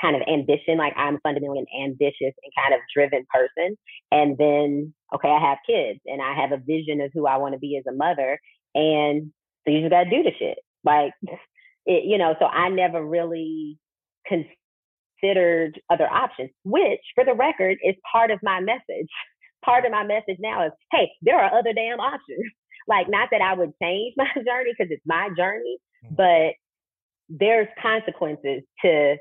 kind 0.00 0.16
of 0.16 0.22
ambition, 0.28 0.78
like 0.78 0.94
I'm 0.96 1.18
fundamentally 1.22 1.60
an 1.60 1.84
ambitious 1.84 2.34
and 2.42 2.52
kind 2.56 2.74
of 2.74 2.80
driven 2.94 3.26
person. 3.32 3.76
And 4.12 4.38
then, 4.38 4.94
okay, 5.14 5.28
I 5.28 5.40
have 5.40 5.58
kids 5.66 6.00
and 6.06 6.22
I 6.22 6.34
have 6.34 6.52
a 6.52 6.62
vision 6.62 7.00
of 7.00 7.10
who 7.12 7.26
I 7.26 7.36
want 7.36 7.54
to 7.54 7.58
be 7.58 7.76
as 7.76 7.84
a 7.88 7.96
mother. 7.96 8.38
And 8.74 9.32
so 9.64 9.72
you 9.72 9.80
just 9.80 9.90
got 9.90 10.04
to 10.04 10.10
do 10.10 10.22
the 10.22 10.32
shit. 10.38 10.58
Like, 10.84 11.12
it, 11.86 12.04
you 12.04 12.18
know, 12.18 12.34
so 12.38 12.46
I 12.46 12.68
never 12.68 13.04
really 13.04 13.78
considered 14.26 14.57
other 15.22 16.10
options, 16.10 16.50
which 16.64 17.00
for 17.14 17.24
the 17.24 17.34
record 17.34 17.78
is 17.82 17.94
part 18.10 18.30
of 18.30 18.38
my 18.42 18.60
message. 18.60 19.08
Part 19.64 19.84
of 19.84 19.90
my 19.90 20.04
message 20.04 20.36
now 20.38 20.64
is, 20.66 20.72
hey, 20.92 21.10
there 21.20 21.36
are 21.36 21.58
other 21.58 21.72
damn 21.72 21.98
options. 21.98 22.46
like, 22.88 23.10
not 23.10 23.28
that 23.32 23.40
I 23.42 23.54
would 23.54 23.72
change 23.82 24.14
my 24.16 24.30
journey 24.36 24.70
because 24.70 24.90
it's 24.90 25.02
my 25.04 25.30
journey, 25.36 25.78
mm-hmm. 26.06 26.14
but 26.14 26.54
there's 27.28 27.66
consequences 27.82 28.62
to 28.82 29.16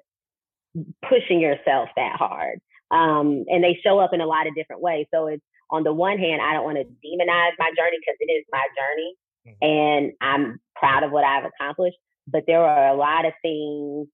pushing 1.10 1.42
yourself 1.42 1.90
that 1.96 2.16
hard. 2.18 2.60
Um, 2.92 3.46
and 3.48 3.64
they 3.64 3.80
show 3.84 3.98
up 3.98 4.14
in 4.14 4.22
a 4.22 4.28
lot 4.28 4.46
of 4.48 4.54
different 4.56 4.84
ways. 4.84 5.08
So 5.12 5.26
it's 5.26 5.44
on 5.72 5.84
the 5.84 5.92
one 5.92 6.20
hand, 6.20 6.40
I 6.40 6.54
don't 6.54 6.64
want 6.64 6.78
to 6.78 6.86
demonize 6.86 7.52
my 7.58 7.72
journey 7.76 7.98
because 8.00 8.18
it 8.20 8.32
is 8.32 8.46
my 8.52 8.64
journey 8.78 9.16
mm-hmm. 9.48 9.66
and 9.66 10.12
I'm 10.22 10.60
proud 10.76 11.04
of 11.04 11.12
what 11.12 11.24
I've 11.24 11.46
accomplished. 11.46 11.98
But 12.28 12.44
there 12.46 12.64
are 12.64 12.90
a 12.90 12.98
lot 12.98 13.26
of 13.26 13.34
things 13.42 14.08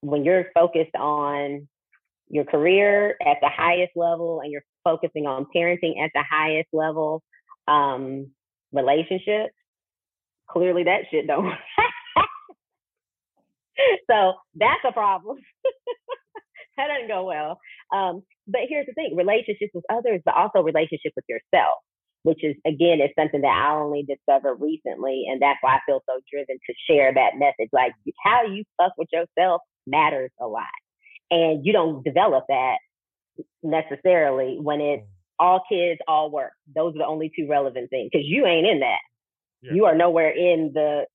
when 0.00 0.24
you're 0.24 0.46
focused 0.54 0.94
on 0.94 1.68
your 2.28 2.44
career 2.44 3.16
at 3.24 3.36
the 3.40 3.48
highest 3.48 3.92
level 3.96 4.40
and 4.42 4.50
you're 4.52 4.64
focusing 4.84 5.26
on 5.26 5.46
parenting 5.54 6.02
at 6.02 6.10
the 6.14 6.24
highest 6.28 6.68
level, 6.72 7.22
um, 7.68 8.30
relationships, 8.72 9.54
clearly 10.48 10.84
that 10.84 11.02
shit 11.10 11.26
don't. 11.26 11.46
so 14.10 14.34
that's 14.54 14.84
a 14.88 14.92
problem. 14.92 15.38
that 16.76 16.88
doesn't 16.88 17.08
go 17.08 17.24
well. 17.24 17.58
Um, 17.94 18.22
but 18.46 18.62
here's 18.68 18.86
the 18.86 18.92
thing: 18.94 19.14
relationships 19.16 19.72
with 19.74 19.84
others, 19.90 20.20
but 20.24 20.34
also 20.34 20.62
relationship 20.62 21.12
with 21.14 21.24
yourself 21.28 21.78
which 22.26 22.42
is 22.42 22.56
again 22.66 23.00
is 23.00 23.10
something 23.16 23.42
that 23.42 23.46
I 23.46 23.76
only 23.76 24.02
discovered 24.02 24.56
recently, 24.56 25.26
and 25.30 25.40
that's 25.40 25.58
why 25.60 25.76
I 25.76 25.80
feel 25.86 26.02
so 26.08 26.20
driven 26.28 26.56
to 26.56 26.74
share 26.90 27.14
that 27.14 27.38
message. 27.38 27.70
Like 27.72 27.92
how 28.24 28.44
you 28.44 28.64
fuck 28.76 28.94
with 28.98 29.06
yourself 29.12 29.60
matters 29.86 30.32
a 30.40 30.46
lot, 30.48 30.64
and 31.30 31.64
you 31.64 31.72
don't 31.72 32.02
develop 32.02 32.42
that 32.48 32.78
necessarily 33.62 34.58
when 34.60 34.80
it's 34.80 35.04
mm. 35.04 35.06
all 35.38 35.62
kids, 35.70 36.00
all 36.08 36.32
work. 36.32 36.50
Those 36.74 36.96
are 36.96 36.98
the 36.98 37.06
only 37.06 37.30
two 37.38 37.46
relevant 37.48 37.90
things 37.90 38.10
because 38.12 38.26
you 38.26 38.44
ain't 38.44 38.66
in 38.66 38.80
that. 38.80 38.98
Yeah. 39.62 39.74
You 39.74 39.84
are 39.84 39.94
nowhere 39.94 40.30
in 40.30 40.72
the, 40.74 41.06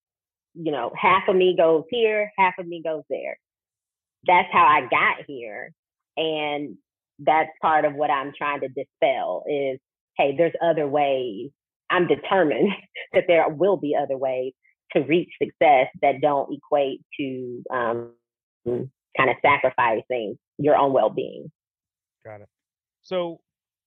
you 0.53 0.71
know, 0.71 0.93
half 0.95 1.23
of 1.27 1.35
me 1.35 1.57
goes 1.57 1.83
here, 1.89 2.31
half 2.37 2.53
of 2.57 2.65
me 2.65 2.81
goes 2.81 3.03
there. 3.09 3.37
That's 4.27 4.47
how 4.53 4.65
I 4.65 4.87
got 4.89 5.25
here. 5.27 5.73
And 6.15 6.77
that's 7.19 7.49
part 7.61 7.83
of 7.83 7.95
what 7.95 8.09
I'm 8.09 8.31
trying 8.37 8.61
to 8.61 8.69
dispel 8.69 9.43
is, 9.45 9.77
hey, 10.17 10.35
there's 10.37 10.53
other 10.63 10.87
ways. 10.87 11.49
I'm 11.89 12.07
determined 12.07 12.71
that 13.13 13.25
there 13.27 13.47
will 13.49 13.77
be 13.77 13.95
other 14.01 14.17
ways 14.17 14.53
to 14.93 15.01
reach 15.01 15.29
success 15.41 15.87
that 16.01 16.21
don't 16.21 16.53
equate 16.53 17.01
to 17.19 17.63
um, 17.73 18.11
kind 18.65 19.29
of 19.29 19.35
sacrificing 19.41 20.37
your 20.57 20.75
own 20.75 20.93
well-being. 20.93 21.51
Got 22.25 22.41
it. 22.41 22.49
So 23.01 23.39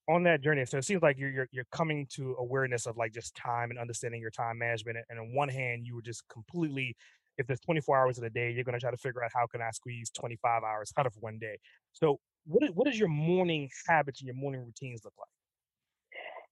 on 0.08 0.24
that 0.24 0.42
journey, 0.42 0.64
so 0.64 0.78
it 0.78 0.84
seems 0.84 1.02
like 1.02 1.18
you're, 1.18 1.30
you're 1.30 1.48
you're 1.52 1.66
coming 1.72 2.06
to 2.14 2.36
awareness 2.38 2.86
of 2.86 2.96
like 2.96 3.12
just 3.12 3.34
time 3.34 3.70
and 3.70 3.78
understanding 3.78 4.20
your 4.20 4.30
time 4.30 4.58
management. 4.58 4.98
And 5.08 5.18
on 5.18 5.34
one 5.34 5.48
hand, 5.48 5.86
you 5.86 5.94
were 5.94 6.02
just 6.02 6.24
completely, 6.28 6.96
if 7.38 7.46
there's 7.46 7.60
24 7.60 7.98
hours 7.98 8.18
in 8.18 8.24
a 8.24 8.30
day, 8.30 8.50
you're 8.50 8.64
going 8.64 8.74
to 8.74 8.80
try 8.80 8.90
to 8.90 8.96
figure 8.96 9.22
out 9.22 9.30
how 9.34 9.46
can 9.46 9.62
I 9.62 9.70
squeeze 9.70 10.10
25 10.10 10.62
hours 10.62 10.92
out 10.98 11.06
of 11.06 11.14
one 11.20 11.38
day. 11.38 11.58
So 11.92 12.18
what 12.46 12.62
is, 12.64 12.70
what 12.74 12.86
does 12.86 12.98
your 12.98 13.08
morning 13.08 13.70
habits 13.86 14.20
and 14.20 14.26
your 14.26 14.36
morning 14.36 14.64
routines 14.64 15.02
look 15.04 15.14
like? 15.18 15.28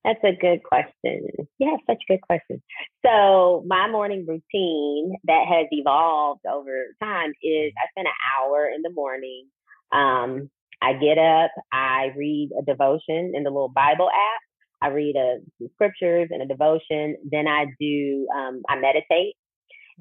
That's 0.04 0.22
a 0.24 0.32
good 0.32 0.62
question. 0.64 1.28
Yeah, 1.58 1.76
such 1.86 2.02
a 2.08 2.12
good 2.12 2.22
question. 2.22 2.60
So 3.04 3.62
my 3.66 3.88
morning 3.88 4.26
routine 4.26 5.16
that 5.24 5.46
has 5.48 5.66
evolved 5.70 6.40
over 6.50 6.86
time 7.00 7.32
is. 7.42 7.72
I 7.78 7.86
spend 7.92 8.08
an 8.08 8.14
hour 8.36 8.68
in 8.68 8.82
the 8.82 8.90
morning. 8.90 9.46
Um, 9.92 10.50
I 10.82 10.94
get 10.94 11.18
up, 11.18 11.52
I 11.72 12.12
read 12.16 12.50
a 12.58 12.62
devotion 12.62 13.32
in 13.34 13.44
the 13.44 13.50
little 13.50 13.68
Bible 13.68 14.08
app. 14.08 14.40
I 14.82 14.88
read 14.88 15.14
a, 15.14 15.38
some 15.58 15.68
scriptures 15.74 16.28
and 16.32 16.42
a 16.42 16.46
devotion. 16.46 17.16
Then 17.30 17.46
I 17.46 17.66
do, 17.78 18.26
um, 18.34 18.62
I 18.68 18.76
meditate. 18.76 19.36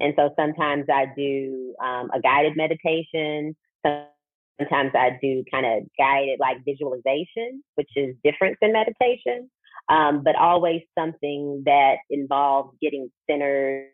And 0.00 0.14
so 0.16 0.30
sometimes 0.36 0.86
I 0.92 1.06
do 1.16 1.74
um, 1.80 2.10
a 2.12 2.20
guided 2.20 2.56
meditation. 2.56 3.54
Sometimes 3.86 4.90
I 4.94 5.18
do 5.22 5.44
kind 5.52 5.66
of 5.66 5.84
guided 5.96 6.40
like 6.40 6.64
visualization, 6.64 7.62
which 7.76 7.90
is 7.94 8.16
different 8.24 8.56
than 8.60 8.72
meditation 8.72 9.48
um, 9.88 10.22
but 10.24 10.36
always 10.36 10.82
something 10.98 11.62
that 11.66 11.96
involves 12.10 12.76
getting 12.80 13.10
centered 13.30 13.88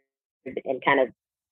and 0.44 0.82
kind 0.84 1.00
of 1.00 1.08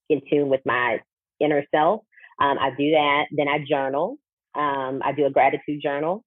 in 0.08 0.20
tune 0.30 0.48
with 0.48 0.60
my 0.64 1.00
inner 1.40 1.64
self. 1.74 2.02
Um, 2.40 2.58
I 2.58 2.70
do 2.70 2.90
that. 2.92 3.24
Then 3.32 3.48
I 3.48 3.58
journal. 3.68 4.18
Um, 4.54 5.00
I 5.04 5.12
do 5.12 5.26
a 5.26 5.30
gratitude 5.30 5.82
journal. 5.82 6.24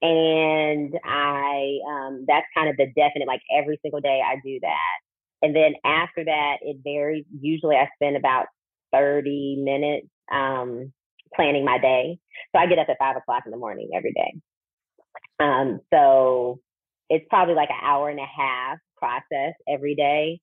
And 0.00 0.94
I, 1.04 1.78
um, 1.88 2.24
that's 2.28 2.46
kind 2.56 2.68
of 2.68 2.76
the 2.76 2.86
definite, 2.86 3.26
like 3.26 3.42
every 3.56 3.78
single 3.82 4.00
day 4.00 4.20
I 4.24 4.36
do 4.44 4.58
that. 4.62 4.98
And 5.42 5.54
then 5.54 5.74
after 5.84 6.24
that, 6.24 6.56
it 6.62 6.78
varies. 6.84 7.24
Usually 7.40 7.76
I 7.76 7.88
spend 7.96 8.16
about 8.16 8.46
30 8.92 9.62
minutes 9.64 10.06
um, 10.32 10.92
planning 11.34 11.64
my 11.64 11.78
day. 11.78 12.18
So 12.54 12.60
I 12.60 12.66
get 12.66 12.78
up 12.78 12.88
at 12.88 12.98
five 12.98 13.16
o'clock 13.16 13.42
in 13.44 13.50
the 13.50 13.58
morning 13.58 13.90
every 13.94 14.12
day. 14.12 14.34
Um, 15.40 15.80
so 15.92 16.60
it's 17.08 17.26
probably 17.30 17.54
like 17.54 17.70
an 17.70 17.80
hour 17.82 18.08
and 18.08 18.18
a 18.18 18.26
half 18.26 18.78
process 18.96 19.54
every 19.68 19.94
day 19.94 20.40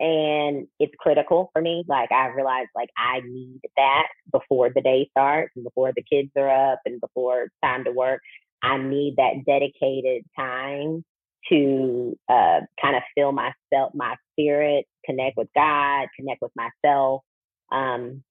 and 0.00 0.66
it's 0.80 0.92
critical 0.98 1.50
for 1.52 1.62
me 1.62 1.84
like 1.88 2.10
i 2.10 2.26
realize 2.28 2.66
like 2.74 2.90
i 2.98 3.20
need 3.24 3.60
that 3.76 4.06
before 4.32 4.70
the 4.74 4.80
day 4.80 5.08
starts 5.10 5.52
and 5.54 5.64
before 5.64 5.92
the 5.94 6.02
kids 6.10 6.30
are 6.36 6.72
up 6.72 6.80
and 6.84 7.00
before 7.00 7.42
it's 7.42 7.54
time 7.62 7.84
to 7.84 7.92
work. 7.92 8.20
I 8.62 8.78
need 8.78 9.14
that 9.16 9.44
dedicated 9.46 10.24
time 10.36 11.04
to 11.50 12.18
uh, 12.28 12.60
kind 12.80 12.96
of 12.96 13.02
fill 13.14 13.30
myself 13.30 13.92
my 13.94 14.16
spirit 14.32 14.86
connect 15.04 15.36
with 15.36 15.48
god 15.54 16.08
connect 16.18 16.42
with 16.42 16.52
myself 16.56 17.22
um, 17.70 18.24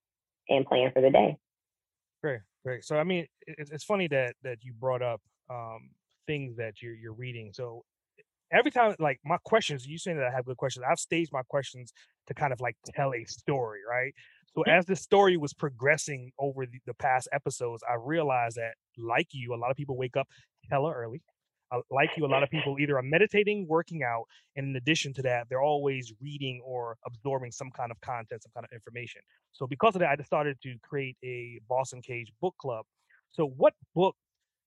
and 0.50 0.66
plan 0.66 0.92
for 0.94 1.02
the 1.02 1.10
day. 1.10 1.38
Great 2.22 2.42
great. 2.64 2.84
So 2.84 2.98
i 2.98 3.04
mean 3.04 3.28
it's 3.48 3.84
funny 3.84 4.08
that 4.10 4.36
that 4.44 4.64
you 4.64 4.74
brought 4.74 5.02
up 5.02 5.22
um, 5.50 5.92
things 6.28 6.56
that 6.58 6.82
you're 6.82 6.96
you're 6.96 7.14
reading. 7.14 7.52
So 7.54 7.84
every 8.52 8.72
time, 8.72 8.96
like 9.00 9.20
my 9.24 9.38
questions, 9.46 9.86
you 9.86 9.98
saying 9.98 10.18
that 10.18 10.28
I 10.28 10.32
have 10.32 10.46
good 10.46 10.58
questions. 10.58 10.86
I've 10.90 11.00
staged 11.00 11.32
my 11.34 11.44
questions 11.50 11.94
to 12.28 12.34
kind 12.34 12.54
of 12.54 12.62
like 12.62 12.76
tell 12.96 13.14
a 13.14 13.24
story, 13.26 13.80
right? 13.90 14.14
So 14.56 14.64
as 14.64 14.86
the 14.86 14.96
story 14.96 15.36
was 15.36 15.54
progressing 15.54 16.32
over 16.40 16.66
the, 16.66 16.80
the 16.86 16.94
past 16.94 17.28
episodes, 17.34 17.84
I 17.90 17.96
realized 17.96 18.56
that, 18.56 18.76
like 18.98 19.28
you, 19.32 19.54
a 19.54 19.58
lot 19.58 19.70
of 19.70 19.76
people 19.76 19.98
wake 19.98 20.16
up 20.16 20.28
hella 20.70 20.94
early. 20.94 21.22
Uh, 21.72 21.80
like 21.92 22.12
you, 22.16 22.26
a 22.26 22.28
lot 22.28 22.42
of 22.42 22.50
people 22.52 22.78
either 22.80 22.98
are 22.98 23.04
meditating, 23.04 23.66
working 23.68 24.04
out, 24.04 24.24
and 24.56 24.70
in 24.70 24.76
addition 24.78 25.14
to 25.16 25.22
that, 25.24 25.48
they're 25.50 25.62
always 25.62 26.14
reading 26.22 26.62
or 26.64 26.96
absorbing 27.06 27.52
some 27.52 27.70
kind 27.72 27.92
of 27.92 28.00
content, 28.00 28.42
some 28.44 28.52
kind 28.54 28.66
of 28.66 28.74
information. 28.74 29.22
So 29.52 29.68
because 29.68 29.96
of 29.96 30.00
that, 30.00 30.10
I 30.10 30.16
decided 30.16 30.58
to 30.64 30.76
create 30.82 31.18
a 31.24 31.60
Boss 31.68 31.92
Uncaged 31.92 32.32
book 32.42 32.56
club. 32.58 32.86
So 33.32 33.48
what 33.58 33.74
book 33.94 34.16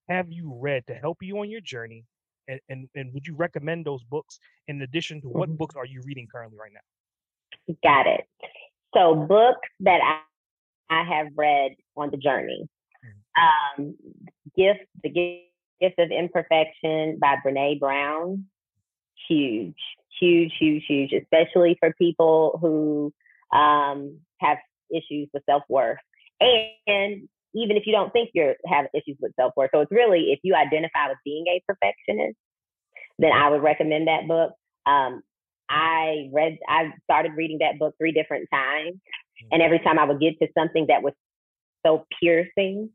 have 0.09 0.31
you 0.31 0.59
read 0.61 0.87
to 0.87 0.95
help 0.95 1.19
you 1.23 1.39
on 1.39 1.51
your 1.51 1.61
journey? 1.61 2.05
And, 2.49 2.61
and, 2.69 2.89
and 2.95 3.13
would 3.13 3.27
you 3.27 3.37
recommend 3.37 3.85
those 3.85 4.03
books 4.05 4.39
in 4.69 4.81
addition 4.83 5.21
to 5.21 5.29
what 5.29 5.49
mm-hmm. 5.49 5.57
books 5.57 5.77
are 5.77 5.85
you 5.85 6.01
reading 6.05 6.27
currently 6.33 6.59
right 6.59 6.73
now? 6.73 7.77
Got 7.83 8.07
it. 8.07 8.25
So 8.95 9.15
books 9.15 9.69
that 9.81 10.01
I, 10.03 11.01
I 11.01 11.05
have 11.05 11.29
read 11.37 11.73
on 11.97 12.11
the 12.11 12.17
journey. 12.17 12.69
Mm-hmm. 13.05 13.83
Um, 13.83 13.95
Gift, 14.57 14.81
The 15.03 15.11
Gift 15.81 15.99
of 15.99 16.11
Imperfection 16.11 17.19
by 17.21 17.37
Brene 17.45 17.79
Brown. 17.79 18.47
Huge, 19.29 19.77
huge, 20.19 20.53
huge, 20.59 20.85
huge, 20.89 21.13
especially 21.13 21.77
for 21.81 21.93
people 21.99 22.59
who 22.63 23.13
um, 23.57 24.21
have 24.41 24.59
issues 24.91 25.29
with 25.35 25.43
self 25.45 25.65
worth. 25.69 25.99
And 26.41 27.29
even 27.55 27.77
if 27.77 27.85
you 27.87 27.93
don't 27.93 28.13
think 28.13 28.31
you're 28.35 28.55
having 28.67 28.91
issues 28.95 29.17
with 29.21 29.33
self 29.37 29.53
worth. 29.57 29.71
So 29.75 29.81
it's 29.81 29.93
really 29.93 30.31
if 30.33 30.41
you 30.43 30.55
identify 30.55 31.09
with 31.09 31.19
being 31.25 31.45
a 31.49 31.63
perfectionist, 31.67 32.37
then 33.19 33.33
I 33.33 33.51
would 33.51 33.63
recommend 33.63 34.09
that 34.09 34.29
book. 34.29 34.53
Um, 34.87 35.23
I 35.71 36.29
read, 36.33 36.59
I 36.67 36.93
started 37.05 37.33
reading 37.37 37.59
that 37.61 37.79
book 37.79 37.95
three 37.99 38.13
different 38.13 38.49
times, 38.53 38.95
and 39.51 39.63
every 39.63 39.81
time 39.81 39.99
I 39.99 40.05
would 40.05 40.21
get 40.21 40.39
to 40.41 40.49
something 40.57 40.87
that 40.89 41.03
was 41.03 41.13
so 41.85 42.07
piercing, 42.21 42.91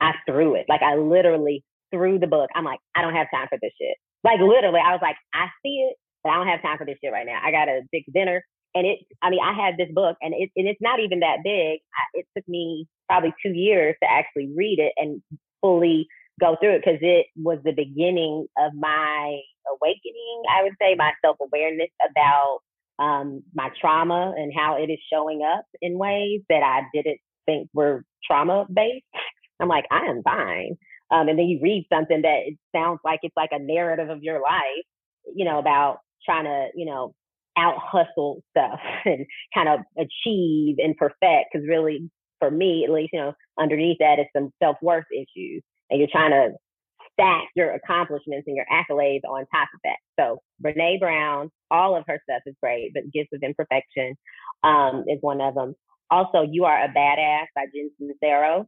I 0.00 0.12
threw 0.26 0.54
it. 0.54 0.66
Like 0.68 0.82
I 0.82 0.96
literally 0.96 1.64
threw 1.92 2.18
the 2.18 2.26
book. 2.26 2.50
I'm 2.54 2.64
like, 2.64 2.80
I 2.94 3.02
don't 3.02 3.14
have 3.14 3.28
time 3.32 3.46
for 3.48 3.58
this 3.60 3.72
shit. 3.80 3.96
Like 4.24 4.40
literally, 4.40 4.80
I 4.84 4.92
was 4.92 5.00
like, 5.02 5.16
I 5.34 5.46
see 5.62 5.86
it, 5.90 5.96
but 6.22 6.30
I 6.30 6.36
don't 6.36 6.48
have 6.48 6.62
time 6.62 6.78
for 6.78 6.86
this 6.86 6.96
shit 7.02 7.12
right 7.12 7.26
now. 7.26 7.38
I 7.42 7.50
got 7.50 7.66
to 7.66 7.82
fix 7.90 8.06
dinner. 8.12 8.42
And 8.78 8.86
it, 8.86 9.00
I 9.22 9.30
mean, 9.30 9.40
I 9.42 9.52
had 9.52 9.76
this 9.76 9.92
book, 9.92 10.16
and 10.22 10.32
it, 10.32 10.50
and 10.54 10.68
it's 10.68 10.80
not 10.80 11.00
even 11.00 11.18
that 11.20 11.38
big. 11.42 11.80
I, 11.96 12.20
it 12.20 12.26
took 12.36 12.46
me 12.48 12.86
probably 13.08 13.34
two 13.42 13.50
years 13.50 13.96
to 14.00 14.08
actually 14.08 14.52
read 14.54 14.78
it 14.78 14.92
and 14.96 15.20
fully 15.60 16.06
go 16.40 16.56
through 16.60 16.76
it 16.76 16.82
because 16.84 17.00
it 17.02 17.26
was 17.34 17.58
the 17.64 17.72
beginning 17.72 18.46
of 18.56 18.72
my 18.74 19.40
awakening. 19.66 20.42
I 20.48 20.62
would 20.62 20.74
say 20.80 20.94
my 20.94 21.10
self 21.24 21.38
awareness 21.40 21.90
about 22.08 22.60
um, 23.00 23.42
my 23.52 23.70
trauma 23.80 24.32
and 24.36 24.52
how 24.56 24.76
it 24.76 24.92
is 24.92 25.00
showing 25.12 25.42
up 25.42 25.64
in 25.82 25.98
ways 25.98 26.42
that 26.48 26.62
I 26.62 26.82
didn't 26.94 27.18
think 27.46 27.68
were 27.74 28.04
trauma 28.24 28.64
based. 28.72 29.04
I'm 29.58 29.68
like, 29.68 29.86
I 29.90 30.06
am 30.06 30.22
fine. 30.22 30.76
Um, 31.10 31.28
and 31.28 31.36
then 31.36 31.46
you 31.46 31.58
read 31.60 31.86
something 31.92 32.22
that 32.22 32.42
it 32.46 32.58
sounds 32.72 33.00
like 33.04 33.20
it's 33.24 33.36
like 33.36 33.50
a 33.50 33.58
narrative 33.58 34.08
of 34.08 34.22
your 34.22 34.40
life, 34.40 34.84
you 35.34 35.44
know, 35.44 35.58
about 35.58 35.98
trying 36.24 36.44
to, 36.44 36.68
you 36.76 36.86
know, 36.86 37.12
out 37.58 37.74
hustle 37.78 38.42
stuff 38.50 38.78
and 39.04 39.26
kind 39.54 39.68
of 39.68 39.80
achieve 39.98 40.76
and 40.78 40.96
perfect. 40.96 41.50
Because 41.52 41.66
really, 41.68 42.10
for 42.38 42.50
me, 42.50 42.84
at 42.84 42.92
least, 42.92 43.10
you 43.12 43.20
know, 43.20 43.32
underneath 43.58 43.98
that 44.00 44.18
is 44.18 44.26
some 44.34 44.52
self 44.62 44.76
worth 44.80 45.06
issues, 45.12 45.62
and 45.90 45.98
you're 45.98 46.08
trying 46.10 46.30
to 46.30 46.50
stack 47.12 47.48
your 47.56 47.72
accomplishments 47.72 48.46
and 48.46 48.56
your 48.56 48.66
accolades 48.72 49.24
on 49.28 49.40
top 49.52 49.68
of 49.74 49.80
that. 49.84 49.96
So 50.18 50.38
Brene 50.64 51.00
Brown, 51.00 51.50
all 51.70 51.96
of 51.96 52.04
her 52.06 52.20
stuff 52.28 52.42
is 52.46 52.54
great, 52.62 52.92
but 52.94 53.10
Gifts 53.12 53.30
of 53.32 53.42
Imperfection 53.42 54.16
um, 54.62 55.04
is 55.08 55.18
one 55.20 55.40
of 55.40 55.54
them. 55.54 55.74
Also, 56.10 56.42
You 56.42 56.64
Are 56.64 56.84
a 56.84 56.88
Badass 56.88 57.46
by 57.54 57.64
Jen 57.74 57.90
Sincero 58.00 58.66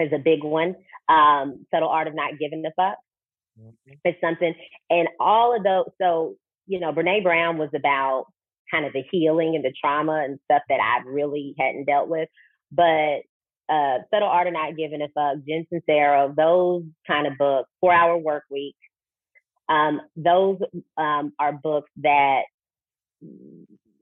is 0.00 0.12
a 0.12 0.18
big 0.18 0.42
one. 0.42 0.74
Um, 1.08 1.66
Subtle 1.72 1.88
Art 1.88 2.08
of 2.08 2.14
Not 2.14 2.38
Giving 2.38 2.64
a 2.66 2.70
Fuck 2.74 2.96
mm-hmm. 3.60 3.92
is 4.04 4.14
something. 4.20 4.54
And 4.90 5.08
all 5.20 5.56
of 5.56 5.62
those, 5.62 5.86
so, 6.00 6.36
you 6.66 6.80
know, 6.80 6.92
Brene 6.92 7.22
Brown 7.22 7.58
was 7.58 7.70
about 7.74 8.26
kind 8.70 8.86
of 8.86 8.92
the 8.92 9.02
healing 9.10 9.54
and 9.54 9.64
the 9.64 9.72
trauma 9.80 10.22
and 10.24 10.38
stuff 10.44 10.62
that 10.68 10.80
I 10.80 11.06
really 11.06 11.54
hadn't 11.58 11.84
dealt 11.84 12.08
with. 12.08 12.28
But 12.70 13.22
uh, 13.68 13.98
Subtle 14.10 14.28
Art 14.28 14.46
of 14.46 14.54
Not 14.54 14.76
Giving 14.76 15.02
a 15.02 15.08
Fuck, 15.08 15.44
Jen 15.46 15.66
Sincero, 15.72 16.34
those 16.34 16.84
kind 17.06 17.26
of 17.26 17.34
books, 17.38 17.68
Four 17.80 17.92
Hour 17.92 18.16
Work 18.18 18.44
Week, 18.50 18.76
um, 19.68 20.00
those 20.16 20.58
um, 20.96 21.32
are 21.38 21.52
books 21.52 21.90
that, 22.02 22.42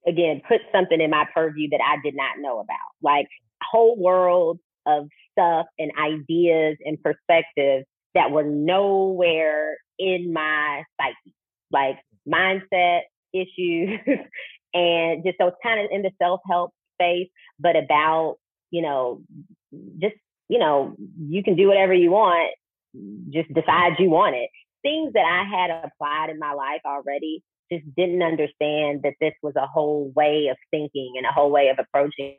again, 0.06 0.42
put 0.48 0.60
something 0.72 1.00
in 1.00 1.10
my 1.10 1.26
purview 1.34 1.68
that 1.70 1.80
I 1.84 1.96
did 2.02 2.14
not 2.16 2.38
know 2.38 2.60
about. 2.60 2.76
Like, 3.02 3.28
whole 3.62 3.96
world 3.96 4.58
of 4.86 5.08
stuff 5.32 5.66
and 5.78 5.92
ideas 6.00 6.78
and 6.84 7.00
perspectives 7.02 7.86
that 8.14 8.30
were 8.30 8.44
nowhere 8.44 9.76
in 9.98 10.32
my 10.32 10.82
psyche, 11.00 11.34
like 11.70 11.98
mindset 12.28 13.00
issues, 13.32 13.98
and 14.74 15.24
just 15.24 15.38
so 15.38 15.48
it's 15.48 15.56
kind 15.62 15.80
of 15.80 15.90
in 15.90 16.02
the 16.02 16.10
self 16.20 16.40
help 16.48 16.72
space, 17.00 17.28
but 17.58 17.76
about 17.76 18.36
you 18.70 18.82
know 18.82 19.22
just 20.00 20.16
you 20.48 20.58
know 20.58 20.96
you 21.18 21.42
can 21.42 21.56
do 21.56 21.68
whatever 21.68 21.94
you 21.94 22.10
want, 22.10 22.54
just 23.30 23.52
decide 23.52 23.92
you 23.98 24.10
want 24.10 24.36
it. 24.36 24.50
Things 24.82 25.12
that 25.12 25.24
I 25.24 25.44
had 25.44 25.70
applied 25.84 26.30
in 26.30 26.38
my 26.38 26.52
life 26.52 26.80
already, 26.86 27.42
just 27.70 27.84
didn't 27.96 28.22
understand 28.22 29.02
that 29.02 29.14
this 29.20 29.34
was 29.42 29.54
a 29.56 29.66
whole 29.66 30.12
way 30.16 30.48
of 30.50 30.56
thinking 30.70 31.14
and 31.16 31.26
a 31.26 31.32
whole 31.32 31.50
way 31.50 31.68
of 31.68 31.78
approaching 31.78 32.36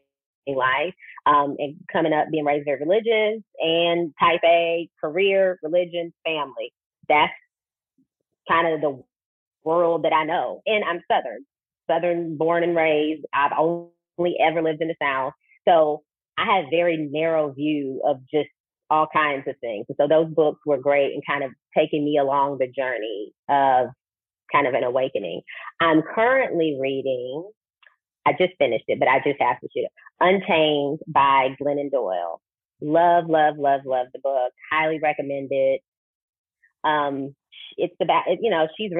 life 0.48 0.94
um, 1.26 1.56
and 1.60 1.76
coming 1.92 2.14
up 2.14 2.28
being 2.32 2.46
raised 2.46 2.66
very 2.66 2.80
religious 2.80 3.44
and 3.60 4.14
type 4.20 4.42
A, 4.44 4.90
career, 5.00 5.60
religion, 5.62 6.14
family. 6.26 6.74
That's 7.08 7.34
kind 8.50 8.74
of 8.74 8.82
the 8.82 9.04
world 9.64 10.04
that 10.04 10.14
I 10.14 10.26
know. 10.26 10.62
And 10.66 10.84
I'm 10.84 11.02
Southern, 11.12 11.46
Southern 11.90 12.38
born 12.38 12.64
and 12.64 12.76
raised. 12.76 13.26
I've 13.34 13.52
only 13.58 14.36
ever 14.40 14.62
lived 14.62 14.82
in 14.82 14.88
the 14.88 14.96
South. 15.02 15.34
So 15.68 16.04
I 16.38 16.46
had 16.46 16.66
a 16.66 16.70
very 16.70 16.98
narrow 17.12 17.52
view 17.52 18.02
of 18.06 18.18
just 18.34 18.50
all 18.90 19.08
kinds 19.14 19.48
of 19.48 19.56
things. 19.62 19.86
So 20.00 20.08
those 20.08 20.34
books 20.34 20.60
were 20.66 20.78
great 20.78 21.14
and 21.14 21.24
kind 21.26 21.44
of 21.44 21.52
taking 21.78 22.04
me 22.04 22.18
along 22.18 22.58
the 22.58 22.68
journey 22.68 23.32
of 23.50 23.88
kind 24.52 24.68
of 24.68 24.74
an 24.74 24.84
awakening. 24.84 25.42
I'm 25.80 26.02
currently 26.02 26.78
reading 26.82 27.50
I 28.26 28.34
just 28.34 28.54
finished 28.58 28.86
it, 28.88 29.00
but 29.00 29.08
I 29.08 29.18
just 29.18 29.42
have 29.42 29.60
to 29.60 29.68
shoot 29.74 29.86
it. 29.86 29.92
Untamed 30.20 31.00
by 31.08 31.56
Glennon 31.62 31.92
Doyle. 31.92 32.42
Love, 32.82 33.26
love, 33.28 33.56
love, 33.58 33.82
love 33.86 34.08
the 34.14 34.20
book. 34.20 34.52
Highly 34.72 35.00
recommend 35.02 35.50
it. 35.52 35.82
Um, 36.84 37.36
it's 37.78 37.96
about 38.02 38.24
you 38.42 38.50
know 38.50 38.68
she's 38.78 38.92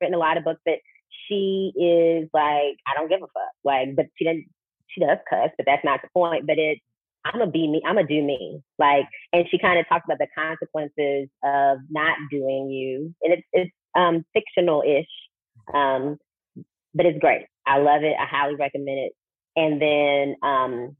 written 0.00 0.14
a 0.14 0.18
lot 0.18 0.36
of 0.36 0.44
books, 0.44 0.60
but 0.64 0.78
she 1.26 1.72
is 1.76 2.28
like 2.32 2.76
I 2.86 2.94
don't 2.96 3.08
give 3.08 3.22
a 3.22 3.26
fuck. 3.26 3.54
Like, 3.64 3.96
but 3.96 4.06
she 4.16 4.24
doesn't. 4.24 4.46
She 4.88 5.00
does 5.00 5.18
cuss, 5.28 5.50
but 5.56 5.66
that's 5.66 5.84
not 5.84 6.00
the 6.02 6.08
point. 6.14 6.46
But 6.46 6.58
it, 6.58 6.78
I'm 7.24 7.38
gonna 7.38 7.50
be 7.50 7.68
me. 7.68 7.82
I'm 7.86 7.96
gonna 7.96 8.06
do 8.06 8.22
me. 8.22 8.62
Like, 8.78 9.06
and 9.32 9.44
she 9.50 9.58
kind 9.58 9.78
of 9.78 9.88
talks 9.88 10.04
about 10.04 10.18
the 10.18 10.28
consequences 10.36 11.28
of 11.44 11.78
not 11.90 12.16
doing 12.30 12.70
you, 12.70 13.14
and 13.22 13.32
it's 13.32 13.46
it's 13.52 13.72
um 13.96 14.24
fictional 14.32 14.82
ish, 14.82 15.74
um, 15.74 16.18
but 16.94 17.06
it's 17.06 17.18
great. 17.18 17.46
I 17.66 17.78
love 17.78 18.02
it. 18.04 18.14
I 18.18 18.26
highly 18.26 18.54
recommend 18.54 18.98
it. 18.98 19.12
And 19.56 19.80
then 19.80 20.36
um, 20.42 20.96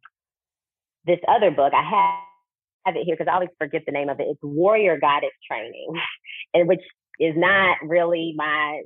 this 1.07 1.21
other 1.29 1.51
book, 1.51 1.73
I 1.75 1.83
have, 1.83 2.15
have 2.87 2.97
it 2.97 3.05
here 3.05 3.15
because 3.17 3.31
I 3.31 3.35
always 3.35 3.51
forget 3.59 3.83
the 3.87 3.93
name 3.93 4.09
of 4.09 4.19
it. 4.19 4.27
It's 4.29 4.41
Warrior 4.43 4.99
Goddess 4.99 5.31
Training, 5.47 5.93
and 6.55 6.69
which 6.69 6.81
is 7.21 7.35
not 7.37 7.79
really 7.83 8.35
my. 8.37 8.83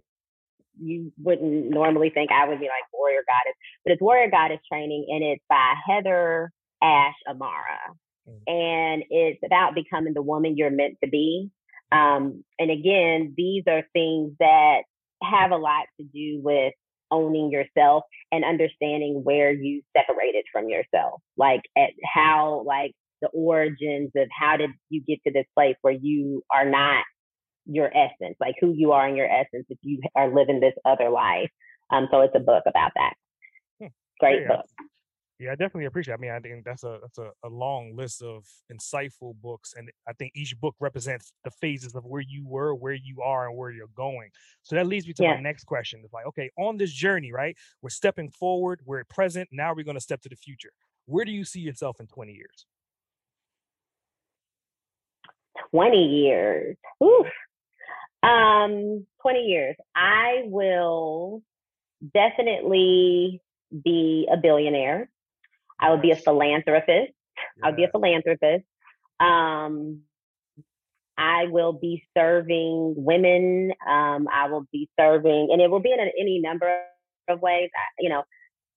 You 0.83 1.13
wouldn't 1.23 1.69
normally 1.69 2.11
think 2.11 2.31
I 2.31 2.49
would 2.49 2.59
be 2.59 2.67
like 2.67 2.93
Warrior 2.93 3.21
Goddess, 3.27 3.57
but 3.85 3.93
it's 3.93 4.01
Warrior 4.01 4.31
Goddess 4.31 4.61
Training, 4.71 5.07
and 5.11 5.23
it's 5.23 5.45
by 5.49 5.75
Heather 5.87 6.51
Ash 6.83 7.15
Amara, 7.29 7.81
mm. 8.29 8.39
and 8.47 9.05
it's 9.11 9.41
about 9.45 9.75
becoming 9.75 10.15
the 10.15 10.23
woman 10.23 10.57
you're 10.57 10.71
meant 10.71 10.97
to 11.05 11.11
be. 11.11 11.51
Um, 11.93 12.45
and 12.59 12.71
again, 12.71 13.35
these 13.37 13.65
are 13.69 13.83
things 13.93 14.33
that 14.39 14.83
have 15.23 15.51
a 15.51 15.57
lot 15.57 15.87
to 15.99 16.07
do 16.07 16.41
with 16.43 16.73
owning 17.11 17.51
yourself 17.51 18.05
and 18.33 18.45
understanding 18.45 19.23
where 19.25 19.53
you 19.53 19.83
separated 19.97 20.45
from 20.53 20.69
yourself 20.69 21.21
like 21.37 21.63
at 21.77 21.91
how 22.15 22.63
like 22.67 22.93
the 23.21 23.29
origins 23.29 24.11
of 24.17 24.29
how 24.31 24.57
did 24.57 24.71
you 24.89 25.03
get 25.07 25.19
to 25.27 25.33
this 25.33 25.47
place 25.55 25.77
where 25.83 25.97
you 26.01 26.43
are 26.55 26.69
not 26.69 27.05
your 27.71 27.91
essence 27.97 28.37
like 28.41 28.55
who 28.61 28.73
you 28.73 28.93
are 28.93 29.09
in 29.09 29.17
your 29.17 29.31
essence 29.31 29.67
if 29.69 29.79
you 29.83 30.01
are 30.15 30.33
living 30.33 30.61
this 30.61 30.75
other 30.85 31.11
life 31.11 31.51
um 31.91 32.09
so 32.11 32.21
it's 32.21 32.35
a 32.35 32.41
book 32.41 32.65
about 32.67 32.93
that 32.95 33.15
hmm. 33.81 33.87
great 34.19 34.47
book 34.47 34.67
yeah, 35.41 35.53
I 35.53 35.55
definitely 35.55 35.87
appreciate. 35.87 36.13
It. 36.13 36.19
I 36.19 36.21
mean, 36.21 36.31
I 36.33 36.39
think 36.39 36.67
that's 36.67 36.85
a 36.85 36.99
that's 37.01 37.17
a, 37.17 37.31
a 37.45 37.49
long 37.49 37.97
list 37.97 38.21
of 38.23 38.45
insightful 38.71 39.35
books, 39.41 39.73
and 39.75 39.91
I 40.07 40.13
think 40.13 40.33
each 40.35 40.55
book 40.61 40.75
represents 40.81 41.33
the 41.45 41.51
phases 41.51 41.95
of 41.95 42.05
where 42.05 42.21
you 42.21 42.47
were, 42.47 42.75
where 42.75 42.93
you 42.93 43.23
are, 43.25 43.49
and 43.49 43.57
where 43.57 43.71
you're 43.71 43.89
going. 43.97 44.29
So 44.65 44.77
that 44.77 44.87
leads 44.87 45.07
me 45.07 45.15
to 45.15 45.23
yeah. 45.23 45.35
my 45.37 45.41
next 45.41 45.65
question. 45.65 46.03
It's 46.05 46.13
like, 46.13 46.27
okay, 46.27 46.51
on 46.59 46.77
this 46.77 46.93
journey, 46.93 47.33
right? 47.33 47.57
We're 47.81 47.89
stepping 47.89 48.29
forward, 48.29 48.81
we're 48.85 49.03
present. 49.05 49.49
Now 49.51 49.73
we're 49.73 49.87
going 49.87 49.97
to 49.97 50.01
step 50.03 50.21
to 50.23 50.29
the 50.29 50.37
future. 50.37 50.73
Where 51.07 51.25
do 51.25 51.33
you 51.33 51.47
see 51.47 51.61
yourself 51.61 52.01
in 52.01 52.07
20 52.07 52.33
years? 52.33 52.67
20 55.71 55.97
years. 55.97 56.77
Oof. 57.03 57.27
Um, 58.23 59.07
20 59.23 59.41
years. 59.41 59.77
I 59.95 60.43
will 60.45 61.43
definitely 62.15 63.41
be 63.85 64.29
a 64.31 64.37
billionaire. 64.37 65.11
I 65.79 65.91
would 65.91 66.03
be 66.03 66.11
a 66.11 66.17
philanthropist. 66.17 67.13
Yeah. 67.59 67.67
I'll 67.67 67.77
be 67.77 67.85
a 67.85 67.91
philanthropist. 67.91 68.65
Um, 69.19 70.03
I 71.17 71.45
will 71.47 71.73
be 71.73 72.03
serving 72.17 72.95
women. 72.97 73.73
Um, 73.87 74.27
I 74.33 74.49
will 74.49 74.67
be 74.73 74.89
serving, 74.99 75.49
and 75.53 75.61
it 75.61 75.71
will 75.71 75.81
be 75.81 75.93
in 75.93 76.01
any 76.01 76.39
number 76.39 76.81
of 77.29 77.41
ways. 77.41 77.71
I, 77.77 78.03
you 78.03 78.09
know, 78.09 78.25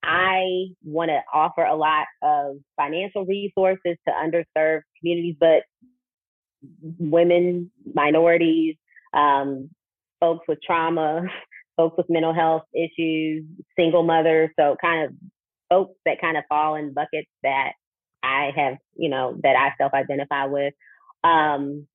I 0.03 0.67
want 0.83 1.09
to 1.09 1.21
offer 1.33 1.63
a 1.63 1.75
lot 1.75 2.07
of 2.21 2.57
financial 2.75 3.25
resources 3.25 3.97
to 4.05 4.11
underserved 4.11 4.81
communities, 4.99 5.37
but 5.39 5.63
women, 6.99 7.71
minorities, 7.93 8.75
um, 9.14 9.70
folks 10.20 10.45
with 10.47 10.59
trauma, 10.66 11.24
folks 11.78 11.97
with 11.97 12.09
mental 12.09 12.34
health 12.34 12.64
issues, 12.74 13.45
single 13.78 14.03
mothers. 14.03 14.49
So 14.59 14.76
kind 14.82 15.05
of 15.05 15.16
folks 15.70 15.95
that 16.05 16.22
kind 16.22 16.38
of 16.38 16.43
fall 16.49 16.76
in 16.76 16.93
buckets 16.93 17.30
that 17.43 17.74
I 18.24 18.51
have, 18.55 18.78
you 18.95 19.09
know, 19.09 19.38
that 19.43 19.55
I 19.55 19.72
self 19.78 19.93
identify 19.93 20.45
with. 20.45 20.74
Um, 21.24 21.88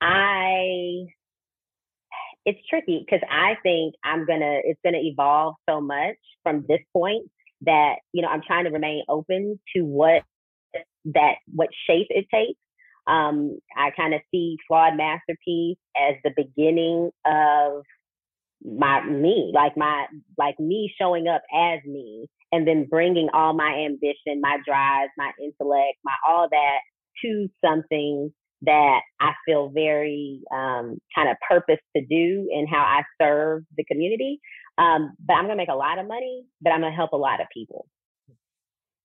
I, 0.00 1.06
it's 2.44 2.58
tricky 2.68 3.04
because 3.04 3.26
I 3.30 3.56
think 3.62 3.94
I'm 4.04 4.26
gonna, 4.26 4.60
it's 4.64 4.80
gonna 4.84 5.00
evolve 5.00 5.54
so 5.68 5.80
much 5.80 6.16
from 6.42 6.64
this 6.68 6.80
point 6.92 7.30
that, 7.62 7.96
you 8.12 8.22
know, 8.22 8.28
I'm 8.28 8.42
trying 8.46 8.64
to 8.64 8.70
remain 8.70 9.04
open 9.08 9.58
to 9.74 9.82
what 9.82 10.22
that, 11.06 11.34
what 11.52 11.68
shape 11.86 12.08
it 12.10 12.26
takes. 12.32 12.58
Um, 13.06 13.58
I 13.76 13.90
kind 13.90 14.14
of 14.14 14.20
see 14.30 14.56
Flawed 14.66 14.96
Masterpiece 14.96 15.78
as 15.96 16.14
the 16.24 16.30
beginning 16.36 17.10
of 17.26 17.82
my 18.64 19.04
me 19.04 19.52
like 19.54 19.76
my 19.76 20.06
like 20.38 20.58
me 20.58 20.92
showing 20.98 21.28
up 21.28 21.42
as 21.54 21.80
me 21.84 22.26
and 22.50 22.66
then 22.66 22.86
bringing 22.88 23.28
all 23.34 23.52
my 23.52 23.84
ambition, 23.84 24.40
my 24.40 24.58
drive, 24.66 25.08
my 25.18 25.32
intellect, 25.42 25.98
my 26.04 26.14
all 26.28 26.48
that 26.50 26.78
to 27.22 27.48
something 27.64 28.32
that 28.62 29.00
I 29.20 29.32
feel 29.46 29.68
very 29.68 30.40
um, 30.52 30.98
kind 31.14 31.28
of 31.28 31.36
purpose 31.46 31.80
to 31.96 32.04
do 32.04 32.48
and 32.54 32.68
how 32.68 32.80
I 32.80 33.02
serve 33.20 33.64
the 33.76 33.84
community. 33.84 34.40
Um, 34.78 35.14
but 35.24 35.34
I'm 35.34 35.44
gonna 35.44 35.56
make 35.56 35.68
a 35.68 35.74
lot 35.74 35.98
of 35.98 36.06
money, 36.06 36.44
but 36.62 36.70
I'm 36.70 36.80
gonna 36.80 36.94
help 36.94 37.12
a 37.12 37.16
lot 37.16 37.40
of 37.40 37.46
people. 37.52 37.86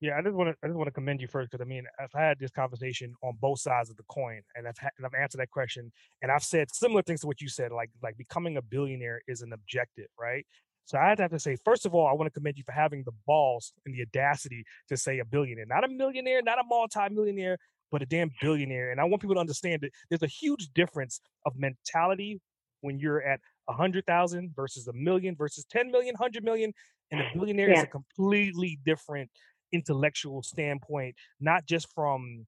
Yeah, 0.02 0.18
I 0.18 0.22
just 0.22 0.34
want 0.34 0.50
to 0.50 0.56
I 0.64 0.68
just 0.68 0.78
want 0.78 0.88
to 0.88 0.94
commend 0.94 1.20
you 1.20 1.28
first 1.28 1.52
because 1.52 1.62
I 1.62 1.68
mean 1.68 1.84
I've 2.00 2.14
had 2.14 2.40
this 2.40 2.52
conversation 2.52 3.14
on 3.22 3.38
both 3.42 3.60
sides 3.60 3.90
of 3.90 3.98
the 3.98 4.04
coin, 4.04 4.42
and 4.56 4.68
I've 4.68 4.78
had, 4.78 4.92
and 4.98 5.06
I've 5.06 5.20
answered 5.20 5.40
that 5.40 5.52
question, 5.52 5.92
and 6.22 6.32
I've 6.32 6.44
said 6.44 6.74
similar 6.74 7.02
things 7.02 7.22
to 7.22 7.28
what 7.28 7.42
you 7.42 7.50
said, 7.50 7.72
like 7.72 7.90
like 8.02 8.18
becoming 8.18 8.58
a 8.58 8.62
billionaire 8.62 9.22
is 9.28 9.42
an 9.42 9.52
objective, 9.52 10.08
right? 10.18 10.46
So 10.86 10.98
I'd 10.98 11.20
have 11.20 11.30
to 11.32 11.40
say, 11.40 11.56
first 11.64 11.86
of 11.86 11.94
all, 11.94 12.08
I 12.08 12.14
want 12.14 12.26
to 12.28 12.32
commend 12.32 12.58
you 12.58 12.64
for 12.64 12.72
having 12.72 13.04
the 13.04 13.12
balls 13.28 13.74
and 13.86 13.94
the 13.94 14.02
audacity 14.02 14.64
to 14.88 14.98
say 14.98 15.20
a 15.20 15.26
billionaire, 15.26 15.68
not 15.68 15.84
a 15.84 15.88
millionaire, 15.88 16.42
not 16.42 16.58
a 16.60 16.64
multi-millionaire, 16.68 17.60
but 17.92 18.02
a 18.02 18.08
damn 18.08 18.32
billionaire. 18.42 18.92
And 18.92 19.00
I 19.00 19.04
want 19.04 19.22
people 19.22 19.36
to 19.36 19.40
understand 19.40 19.82
that 19.82 19.92
there's 20.10 20.24
a 20.24 20.28
huge 20.28 20.70
difference 20.74 21.22
of 21.46 21.54
mentality 21.56 22.42
when 22.82 22.98
you're 22.98 23.22
at 23.22 23.40
a 23.68 23.74
hundred 23.74 24.08
thousand 24.08 24.56
versus 24.56 24.88
a 24.88 24.94
million 24.94 25.36
versus 25.36 25.64
10 25.70 25.92
million, 25.92 26.16
100 26.18 26.44
million. 26.44 26.74
And 27.12 27.22
a 27.22 27.26
billionaire 27.36 27.70
yeah. 27.70 27.78
is 27.78 27.84
a 27.84 27.88
completely 27.88 28.80
different 28.84 29.30
intellectual 29.72 30.44
standpoint, 30.44 31.16
not 31.40 31.66
just 31.66 31.94
from 31.94 32.46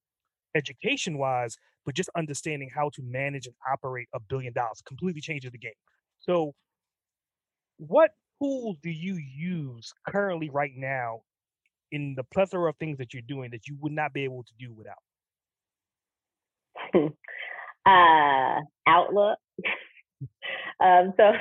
education 0.55 1.17
wise, 1.17 1.57
but 1.85 1.95
just 1.95 2.09
understanding 2.15 2.69
how 2.73 2.89
to 2.89 3.01
manage 3.01 3.47
and 3.47 3.55
operate 3.71 4.07
a 4.13 4.19
billion 4.19 4.53
dollars 4.53 4.81
completely 4.85 5.21
changes 5.21 5.51
the 5.51 5.57
game. 5.57 5.71
So 6.19 6.53
what 7.77 8.11
tools 8.41 8.77
do 8.81 8.89
you 8.89 9.15
use 9.15 9.93
currently 10.07 10.49
right 10.49 10.73
now 10.75 11.21
in 11.91 12.13
the 12.15 12.23
plethora 12.23 12.69
of 12.69 12.75
things 12.77 12.97
that 12.99 13.13
you're 13.13 13.23
doing 13.27 13.51
that 13.51 13.67
you 13.67 13.77
would 13.81 13.91
not 13.91 14.13
be 14.13 14.23
able 14.23 14.43
to 14.43 14.53
do 14.59 14.73
without? 14.73 15.01
uh, 17.85 18.61
Outlook. 18.87 19.39
um, 20.79 21.13
so, 21.17 21.31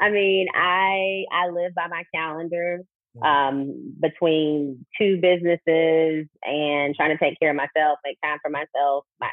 I 0.00 0.10
mean, 0.10 0.46
I 0.54 1.24
I 1.32 1.48
live 1.48 1.74
by 1.74 1.88
my 1.88 2.04
calendar. 2.14 2.80
Um, 3.24 3.94
between 4.00 4.86
two 4.98 5.20
businesses 5.20 6.26
and 6.44 6.94
trying 6.94 7.10
to 7.10 7.18
take 7.18 7.38
care 7.40 7.50
of 7.50 7.56
myself, 7.56 7.98
make 8.04 8.18
time 8.22 8.38
for 8.42 8.50
myself, 8.50 9.04
my 9.20 9.30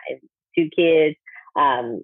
two 0.58 0.70
kids. 0.76 1.16
Um, 1.56 2.02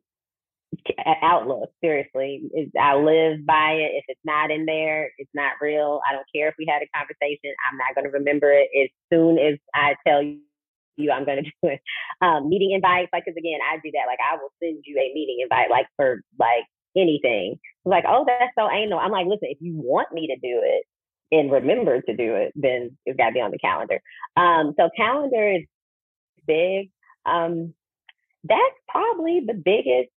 outlook. 1.21 1.69
Seriously, 1.83 2.49
I 2.79 2.95
live 2.95 3.45
by 3.45 3.73
it. 3.73 3.91
If 3.95 4.05
it's 4.07 4.19
not 4.23 4.51
in 4.51 4.65
there, 4.65 5.11
it's 5.17 5.29
not 5.33 5.53
real. 5.61 6.01
I 6.09 6.13
don't 6.13 6.25
care 6.33 6.47
if 6.47 6.55
we 6.57 6.65
had 6.67 6.81
a 6.81 6.97
conversation. 6.97 7.53
I'm 7.69 7.77
not 7.77 7.93
going 7.95 8.05
to 8.05 8.17
remember 8.17 8.51
it 8.51 8.69
as 8.73 8.89
soon 9.11 9.37
as 9.37 9.59
I 9.75 9.95
tell 10.05 10.21
you 10.21 10.39
you 10.95 11.11
I'm 11.11 11.25
going 11.25 11.43
to 11.43 11.49
do 11.49 11.69
it. 11.69 11.81
Um, 12.21 12.49
meeting 12.49 12.71
invites, 12.71 13.09
like, 13.13 13.25
because 13.25 13.37
again, 13.37 13.59
I 13.65 13.77
do 13.83 13.91
that. 13.93 14.05
Like, 14.07 14.19
I 14.21 14.35
will 14.35 14.53
send 14.61 14.83
you 14.85 14.97
a 14.97 15.13
meeting 15.13 15.39
invite, 15.41 15.69
like 15.69 15.87
for 15.95 16.21
like 16.39 16.65
anything. 16.95 17.59
Like, 17.85 18.05
oh, 18.07 18.25
that's 18.27 18.53
so 18.57 18.69
anal. 18.69 18.99
I'm 18.99 19.11
like, 19.11 19.27
listen, 19.27 19.49
if 19.49 19.57
you 19.59 19.73
want 19.75 20.11
me 20.13 20.27
to 20.27 20.35
do 20.35 20.61
it 20.63 20.85
and 21.33 21.51
remember 21.51 21.99
to 21.99 22.15
do 22.15 22.35
it, 22.35 22.53
then 22.55 22.95
it's 23.05 23.17
got 23.17 23.27
to 23.27 23.33
be 23.33 23.41
on 23.41 23.51
the 23.51 23.57
calendar. 23.57 23.99
Um, 24.37 24.73
so 24.77 24.89
calendar 24.95 25.51
is 25.51 25.63
big. 26.45 26.91
Um, 27.25 27.73
that's 28.43 28.77
probably 28.87 29.41
the 29.45 29.53
biggest 29.53 30.11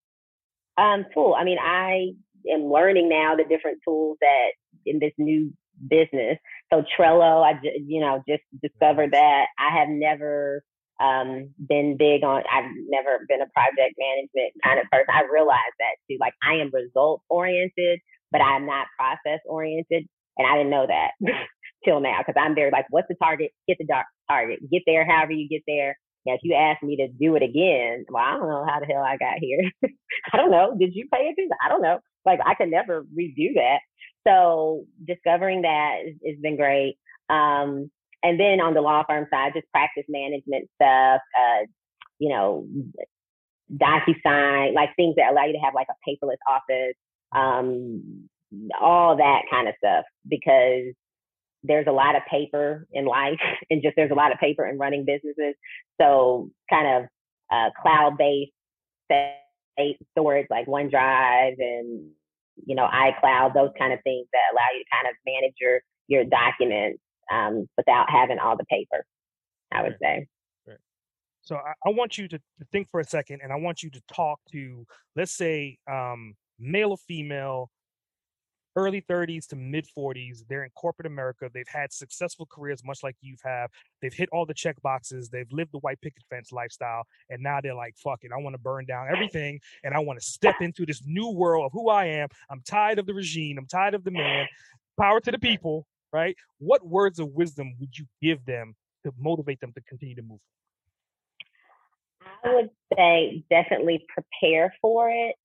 um, 0.76 1.06
tool. 1.14 1.34
I 1.38 1.44
mean, 1.44 1.58
I 1.58 2.12
am 2.52 2.70
learning 2.70 3.08
now 3.08 3.34
the 3.34 3.44
different 3.44 3.78
tools 3.86 4.18
that 4.20 4.48
in 4.84 4.98
this 4.98 5.12
new 5.16 5.52
business. 5.88 6.38
So 6.72 6.84
Trello, 6.98 7.42
I 7.42 7.58
you 7.62 8.00
know 8.00 8.22
just 8.28 8.42
discovered 8.62 9.12
that 9.12 9.46
I 9.58 9.78
have 9.78 9.88
never 9.88 10.62
um, 11.00 11.50
been 11.66 11.96
big 11.96 12.24
on. 12.24 12.42
I've 12.52 12.70
never 12.88 13.24
been 13.28 13.40
a 13.40 13.48
project 13.54 13.94
management 13.98 14.52
kind 14.62 14.80
of 14.80 14.86
person. 14.90 15.06
I 15.12 15.22
realized 15.32 15.76
that 15.78 15.96
too. 16.08 16.18
Like 16.20 16.34
I 16.42 16.54
am 16.54 16.70
result 16.72 17.22
oriented, 17.28 18.00
but 18.32 18.40
I'm 18.40 18.66
not 18.66 18.86
process 18.98 19.40
oriented, 19.46 20.08
and 20.36 20.46
I 20.46 20.56
didn't 20.56 20.70
know 20.70 20.86
that 20.86 21.10
till 21.84 22.00
now 22.00 22.18
because 22.18 22.40
I'm 22.40 22.54
very 22.54 22.70
like, 22.70 22.86
what's 22.90 23.08
the 23.08 23.14
target? 23.14 23.52
Get 23.68 23.78
the 23.78 23.86
target. 24.28 24.70
Get 24.70 24.82
there 24.86 25.06
however 25.06 25.32
you 25.32 25.48
get 25.48 25.62
there. 25.66 25.98
Now, 26.26 26.34
if 26.34 26.40
you 26.42 26.54
ask 26.54 26.82
me 26.82 26.96
to 26.96 27.08
do 27.08 27.36
it 27.36 27.42
again, 27.42 28.04
well, 28.08 28.24
I 28.24 28.32
don't 28.32 28.48
know 28.48 28.66
how 28.68 28.80
the 28.80 28.86
hell 28.86 29.02
I 29.02 29.16
got 29.16 29.38
here. 29.40 29.70
I 30.32 30.36
don't 30.36 30.50
know. 30.50 30.76
Did 30.76 30.94
you 30.94 31.06
pay 31.12 31.20
attention? 31.20 31.50
I 31.64 31.68
don't 31.68 31.82
know. 31.82 32.00
Like 32.24 32.40
I 32.44 32.54
could 32.54 32.70
never 32.70 33.02
redo 33.16 33.54
that. 33.54 33.78
So 34.26 34.84
discovering 35.06 35.62
that 35.62 35.98
has 36.26 36.36
been 36.42 36.56
great. 36.56 36.98
Um, 37.30 37.90
and 38.22 38.40
then 38.40 38.60
on 38.60 38.74
the 38.74 38.80
law 38.80 39.04
firm 39.08 39.26
side, 39.30 39.52
just 39.54 39.70
practice 39.70 40.04
management 40.08 40.68
stuff, 40.74 41.20
uh, 41.38 41.66
you 42.18 42.30
know, 42.30 42.66
DocuSign, 43.72 44.74
like 44.74 44.96
things 44.96 45.14
that 45.16 45.30
allow 45.30 45.44
you 45.44 45.52
to 45.52 45.58
have 45.58 45.74
like 45.74 45.86
a 45.90 46.10
paperless 46.10 46.42
office, 46.48 46.96
um, 47.32 48.28
all 48.80 49.16
that 49.16 49.42
kind 49.50 49.68
of 49.68 49.74
stuff, 49.78 50.04
because 50.28 50.94
there's 51.62 51.86
a 51.88 51.92
lot 51.92 52.16
of 52.16 52.22
paper 52.30 52.86
in 52.92 53.04
life 53.04 53.40
and 53.70 53.82
just 53.82 53.96
there's 53.96 54.10
a 54.10 54.14
lot 54.14 54.32
of 54.32 54.38
paper 54.38 54.66
in 54.66 54.78
running 54.78 55.04
businesses. 55.04 55.54
So 56.00 56.50
kind 56.70 57.04
of 57.04 57.08
uh, 57.52 57.70
cloud-based 57.80 58.52
storage 60.12 60.46
like 60.50 60.66
OneDrive 60.66 61.54
and 61.58 62.10
you 62.64 62.74
know 62.74 62.86
iCloud, 62.86 63.54
those 63.54 63.70
kind 63.78 63.92
of 63.92 64.00
things 64.02 64.26
that 64.32 64.40
allow 64.52 64.66
you 64.74 64.80
to 64.80 64.90
kind 64.92 65.06
of 65.08 65.14
manage 65.26 65.54
your 65.60 65.80
your 66.08 66.24
documents 66.24 67.00
um, 67.32 67.68
without 67.76 68.08
having 68.10 68.38
all 68.38 68.56
the 68.56 68.64
paper. 68.64 69.04
I 69.72 69.82
would 69.82 69.96
say. 70.00 70.26
So 71.46 71.56
I, 71.56 71.74
I 71.86 71.90
want 71.90 72.18
you 72.18 72.26
to, 72.26 72.38
to, 72.38 72.64
think 72.72 72.90
for 72.90 72.98
a 72.98 73.04
second, 73.04 73.40
and 73.42 73.52
I 73.52 73.56
want 73.56 73.80
you 73.80 73.88
to 73.90 74.02
talk 74.12 74.40
to, 74.50 74.84
let's 75.14 75.30
say, 75.30 75.78
um, 75.88 76.34
male 76.58 76.90
or 76.90 76.96
female, 76.96 77.70
early 78.76 79.00
30s 79.00 79.46
to 79.48 79.56
mid 79.56 79.86
40s. 79.96 80.44
They're 80.48 80.64
in 80.64 80.70
corporate 80.76 81.06
America. 81.06 81.50
They've 81.52 81.66
had 81.66 81.92
successful 81.92 82.46
careers, 82.46 82.84
much 82.84 83.02
like 83.02 83.16
you've 83.20 83.40
have. 83.42 83.70
They've 84.00 84.12
hit 84.12 84.28
all 84.32 84.46
the 84.46 84.54
check 84.54 84.80
boxes. 84.82 85.28
They've 85.28 85.50
lived 85.50 85.72
the 85.72 85.78
white 85.78 86.00
picket 86.00 86.22
fence 86.30 86.52
lifestyle, 86.52 87.04
and 87.30 87.42
now 87.42 87.60
they're 87.60 87.74
like, 87.74 87.96
"Fuck 87.96 88.22
it, 88.22 88.30
I 88.32 88.40
want 88.40 88.54
to 88.54 88.58
burn 88.58 88.84
down 88.84 89.08
everything, 89.08 89.60
and 89.82 89.94
I 89.94 89.98
want 89.98 90.20
to 90.20 90.24
step 90.24 90.56
into 90.60 90.86
this 90.86 91.02
new 91.04 91.30
world 91.30 91.66
of 91.66 91.72
who 91.72 91.88
I 91.88 92.06
am. 92.06 92.28
I'm 92.50 92.62
tired 92.62 92.98
of 92.98 93.06
the 93.06 93.14
regime. 93.14 93.58
I'm 93.58 93.66
tired 93.66 93.94
of 93.94 94.04
the 94.04 94.10
man. 94.10 94.46
Power 94.98 95.20
to 95.20 95.30
the 95.30 95.38
people." 95.38 95.86
Right? 96.12 96.36
What 96.58 96.86
words 96.86 97.18
of 97.18 97.28
wisdom 97.30 97.74
would 97.80 97.98
you 97.98 98.06
give 98.22 98.44
them 98.44 98.74
to 99.04 99.12
motivate 99.18 99.60
them 99.60 99.72
to 99.72 99.80
continue 99.82 100.14
to 100.14 100.22
move? 100.22 100.40
I 102.44 102.54
would 102.54 102.70
say 102.96 103.44
definitely 103.50 104.06
prepare 104.08 104.74
for 104.80 105.10
it 105.10 105.36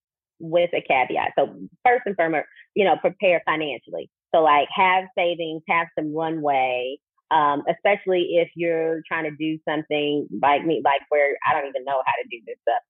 with 0.41 0.69
a 0.73 0.81
caveat. 0.81 1.33
So 1.37 1.55
first 1.85 2.03
and 2.05 2.15
foremost, 2.15 2.47
you 2.75 2.85
know, 2.85 2.95
prepare 2.97 3.41
financially. 3.45 4.09
So 4.33 4.41
like 4.41 4.67
have 4.75 5.05
savings, 5.17 5.61
have 5.69 5.87
some 5.97 6.15
runway, 6.15 6.97
um, 7.31 7.63
especially 7.69 8.37
if 8.41 8.49
you're 8.55 9.01
trying 9.07 9.25
to 9.25 9.35
do 9.35 9.59
something 9.67 10.27
like 10.41 10.65
me, 10.65 10.81
like 10.83 11.01
where 11.09 11.37
I 11.47 11.53
don't 11.53 11.69
even 11.69 11.85
know 11.85 12.01
how 12.05 12.13
to 12.21 12.27
do 12.29 12.41
this 12.45 12.57
stuff. 12.63 12.81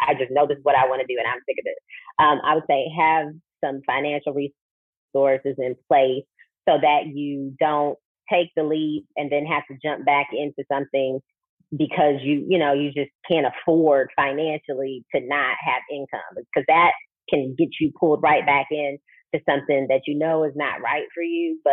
I 0.00 0.14
just 0.14 0.30
know 0.30 0.46
this 0.46 0.58
is 0.58 0.64
what 0.64 0.76
I 0.76 0.88
want 0.88 1.00
to 1.00 1.06
do 1.06 1.18
and 1.18 1.28
I'm 1.28 1.40
sick 1.46 1.56
of 1.58 1.66
it. 1.66 1.78
Um, 2.18 2.40
I 2.44 2.54
would 2.54 2.64
say 2.68 2.86
have 2.96 3.28
some 3.62 3.82
financial 3.86 4.32
resources 4.32 5.56
in 5.58 5.76
place 5.88 6.24
so 6.68 6.78
that 6.80 7.06
you 7.06 7.54
don't 7.60 7.98
take 8.30 8.48
the 8.56 8.62
leap 8.62 9.06
and 9.16 9.30
then 9.30 9.44
have 9.44 9.64
to 9.70 9.76
jump 9.82 10.06
back 10.06 10.28
into 10.32 10.64
something 10.70 11.20
because 11.76 12.16
you 12.22 12.44
you 12.48 12.58
know 12.58 12.72
you 12.72 12.92
just 12.92 13.10
can't 13.30 13.46
afford 13.46 14.10
financially 14.16 15.04
to 15.14 15.20
not 15.22 15.56
have 15.64 15.82
income 15.92 16.20
because 16.36 16.64
that 16.68 16.92
can 17.28 17.54
get 17.58 17.68
you 17.80 17.92
pulled 17.98 18.22
right 18.22 18.44
back 18.44 18.66
in 18.70 18.98
to 19.34 19.40
something 19.48 19.86
that 19.88 20.02
you 20.06 20.18
know 20.18 20.44
is 20.44 20.52
not 20.56 20.80
right 20.82 21.06
for 21.14 21.22
you 21.22 21.60
but 21.64 21.72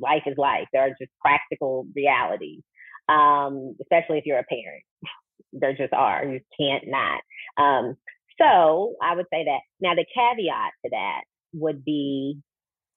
life 0.00 0.22
is 0.26 0.34
life. 0.38 0.66
There 0.72 0.82
are 0.82 0.90
just 1.00 1.12
practical 1.20 1.86
realities 1.94 2.62
um, 3.08 3.76
especially 3.80 4.18
if 4.18 4.26
you're 4.26 4.38
a 4.38 4.44
parent. 4.44 4.82
There 5.56 5.72
just 5.72 5.92
are. 5.92 6.24
You 6.24 6.40
can't 6.58 6.84
not. 6.88 7.20
Um, 7.56 7.94
so 8.40 8.96
i 9.00 9.14
would 9.14 9.26
say 9.32 9.44
that. 9.44 9.60
Now 9.80 9.94
the 9.94 10.04
caveat 10.12 10.72
to 10.84 10.90
that 10.90 11.20
would 11.52 11.84
be 11.84 12.40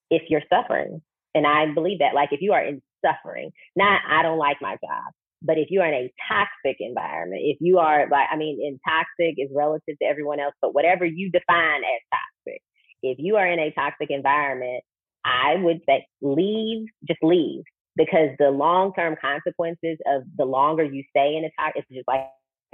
if 0.09 0.23
you're 0.29 0.41
suffering 0.51 1.01
and 1.35 1.45
i 1.45 1.71
believe 1.73 1.99
that 1.99 2.15
like 2.15 2.29
if 2.31 2.41
you 2.41 2.53
are 2.53 2.65
in 2.65 2.81
suffering 3.05 3.51
not 3.75 4.01
i 4.09 4.23
don't 4.23 4.39
like 4.39 4.57
my 4.61 4.71
job 4.73 5.13
but 5.41 5.57
if 5.57 5.67
you 5.69 5.81
are 5.81 5.87
in 5.87 5.93
a 5.93 6.13
toxic 6.27 6.77
environment, 6.79 7.41
if 7.43 7.57
you 7.59 7.77
are 7.77 8.07
like, 8.09 8.27
I 8.31 8.37
mean, 8.37 8.59
in 8.61 8.79
toxic 8.87 9.35
is 9.37 9.49
relative 9.53 9.97
to 10.01 10.05
everyone 10.05 10.39
else, 10.39 10.53
but 10.61 10.73
whatever 10.73 11.05
you 11.05 11.29
define 11.31 11.81
as 11.83 12.01
toxic, 12.11 12.61
if 13.03 13.17
you 13.19 13.35
are 13.35 13.47
in 13.47 13.59
a 13.59 13.71
toxic 13.71 14.09
environment, 14.09 14.83
I 15.23 15.55
would 15.57 15.81
say 15.87 16.07
leave, 16.21 16.87
just 17.07 17.19
leave, 17.21 17.63
because 17.95 18.29
the 18.39 18.49
long 18.49 18.93
term 18.93 19.15
consequences 19.19 19.97
of 20.07 20.23
the 20.35 20.45
longer 20.45 20.83
you 20.83 21.03
stay 21.09 21.35
in 21.35 21.45
a 21.45 21.51
toxic, 21.59 21.85
it's 21.87 21.97
just 21.97 22.07
like, 22.07 22.27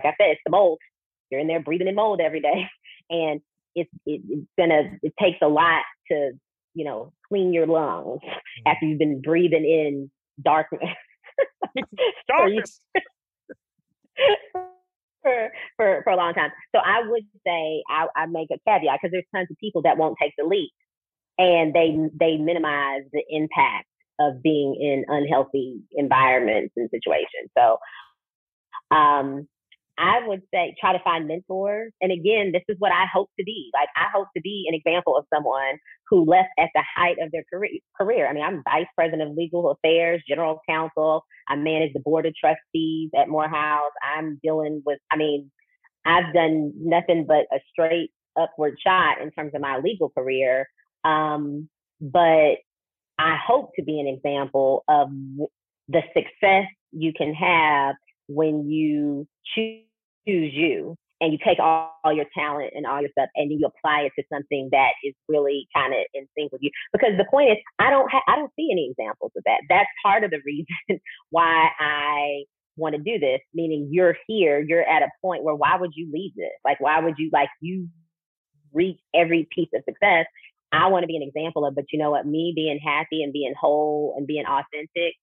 like 0.03 0.13
I 0.13 0.15
said, 0.17 0.31
it's 0.31 0.41
the 0.45 0.51
mold. 0.51 0.79
You're 1.29 1.41
in 1.41 1.47
there 1.47 1.61
breathing 1.61 1.87
in 1.87 1.95
mold 1.95 2.21
every 2.21 2.41
day, 2.41 2.67
and 3.09 3.41
it's 3.75 3.89
it, 4.05 4.21
it's 4.29 4.47
gonna 4.57 4.97
it 5.01 5.13
takes 5.19 5.39
a 5.41 5.47
lot 5.47 5.83
to 6.11 6.31
you 6.73 6.85
know 6.85 7.11
clean 7.27 7.53
your 7.53 7.67
lungs 7.67 8.19
mm-hmm. 8.23 8.67
after 8.67 8.85
you've 8.85 8.99
been 8.99 9.21
breathing 9.21 9.65
in 9.65 10.11
darkness 10.43 10.95
for, 12.27 12.49
for, 15.23 15.49
for, 15.77 16.01
for 16.03 16.13
a 16.13 16.17
long 16.17 16.33
time. 16.33 16.51
So 16.75 16.81
I 16.83 17.07
would 17.07 17.23
say 17.45 17.83
I, 17.89 18.07
I 18.15 18.25
make 18.27 18.49
a 18.51 18.57
caveat 18.67 18.99
because 19.01 19.11
there's 19.11 19.25
tons 19.35 19.47
of 19.51 19.57
people 19.59 19.81
that 19.83 19.97
won't 19.97 20.17
take 20.21 20.33
the 20.37 20.45
leap 20.45 20.71
and 21.37 21.73
they 21.73 21.97
they 22.19 22.37
minimize 22.37 23.03
the 23.11 23.23
impact 23.29 23.87
of 24.19 24.43
being 24.43 24.75
in 24.79 25.05
unhealthy 25.07 25.81
environments 25.93 26.73
and 26.77 26.89
situations. 26.91 27.49
So 27.57 27.77
um, 28.95 29.47
I 29.97 30.27
would 30.27 30.41
say 30.53 30.75
try 30.79 30.93
to 30.93 31.03
find 31.03 31.27
mentors. 31.27 31.93
And 32.01 32.11
again, 32.11 32.51
this 32.51 32.63
is 32.67 32.77
what 32.79 32.91
I 32.91 33.05
hope 33.13 33.29
to 33.39 33.43
be. 33.43 33.69
Like 33.73 33.89
I 33.95 34.07
hope 34.13 34.27
to 34.35 34.41
be 34.41 34.65
an 34.67 34.73
example 34.73 35.15
of 35.15 35.25
someone 35.33 35.77
who 36.09 36.25
left 36.25 36.49
at 36.57 36.69
the 36.73 36.83
height 36.95 37.17
of 37.21 37.31
their 37.31 37.43
career. 37.51 38.27
I 38.27 38.33
mean, 38.33 38.43
I'm 38.43 38.63
vice 38.63 38.87
president 38.95 39.29
of 39.29 39.37
legal 39.37 39.71
affairs, 39.71 40.23
general 40.27 40.61
counsel. 40.67 41.25
I 41.47 41.55
manage 41.55 41.93
the 41.93 41.99
board 41.99 42.25
of 42.25 42.33
trustees 42.35 43.11
at 43.15 43.29
Morehouse. 43.29 43.91
I'm 44.03 44.39
dealing 44.43 44.81
with, 44.85 44.99
I 45.11 45.17
mean, 45.17 45.51
I've 46.05 46.33
done 46.33 46.73
nothing 46.75 47.25
but 47.27 47.45
a 47.53 47.59
straight 47.71 48.11
upward 48.35 48.77
shot 48.85 49.21
in 49.21 49.31
terms 49.31 49.51
of 49.53 49.61
my 49.61 49.77
legal 49.77 50.09
career. 50.09 50.67
Um, 51.03 51.69
but 52.01 52.55
I 53.19 53.37
hope 53.45 53.71
to 53.75 53.83
be 53.83 53.99
an 53.99 54.07
example 54.07 54.83
of 54.89 55.09
the 55.87 56.01
success 56.15 56.65
you 56.91 57.13
can 57.15 57.33
have 57.33 57.95
when 58.27 58.69
you 58.69 59.27
choose 59.55 59.83
you 60.25 60.95
and 61.21 61.31
you 61.31 61.39
take 61.45 61.59
all, 61.59 61.95
all, 62.03 62.13
your 62.13 62.25
talent 62.37 62.71
and 62.75 62.85
all 62.85 62.99
your 62.99 63.09
stuff 63.11 63.29
and 63.35 63.51
you 63.51 63.65
apply 63.65 64.01
it 64.01 64.11
to 64.17 64.23
something 64.31 64.69
that 64.71 64.91
is 65.03 65.13
really 65.29 65.67
kind 65.73 65.93
of 65.93 65.99
in 66.13 66.27
sync 66.37 66.51
with 66.51 66.61
you. 66.61 66.69
Because 66.91 67.11
the 67.17 67.25
point 67.29 67.51
is, 67.51 67.57
I 67.79 67.89
don't 67.89 68.11
ha- 68.11 68.23
I 68.27 68.35
don't 68.35 68.51
see 68.57 68.69
any 68.71 68.89
examples 68.91 69.31
of 69.37 69.43
that. 69.45 69.61
That's 69.69 69.89
part 70.03 70.23
of 70.23 70.31
the 70.31 70.41
reason 70.45 70.65
why 71.29 71.69
I 71.79 72.43
want 72.75 72.95
to 72.95 73.01
do 73.01 73.19
this. 73.19 73.39
Meaning, 73.53 73.89
you're 73.91 74.17
here, 74.27 74.59
you're 74.59 74.83
at 74.83 75.01
a 75.01 75.09
point 75.21 75.43
where 75.43 75.55
why 75.55 75.77
would 75.77 75.91
you 75.95 76.09
leave 76.11 76.35
this? 76.35 76.51
Like, 76.65 76.79
why 76.81 76.99
would 76.99 77.15
you 77.17 77.29
like 77.31 77.49
you 77.61 77.87
reach 78.73 78.99
every 79.13 79.47
piece 79.55 79.69
of 79.73 79.83
success? 79.87 80.25
I 80.73 80.87
want 80.87 81.03
to 81.03 81.07
be 81.07 81.15
an 81.15 81.21
example 81.21 81.65
of, 81.65 81.75
but 81.75 81.85
you 81.93 81.99
know 81.99 82.11
what? 82.11 82.25
Me 82.25 82.51
being 82.55 82.79
happy 82.83 83.21
and 83.21 83.31
being 83.31 83.53
whole 83.59 84.15
and 84.17 84.25
being 84.25 84.45
authentic 84.45 85.13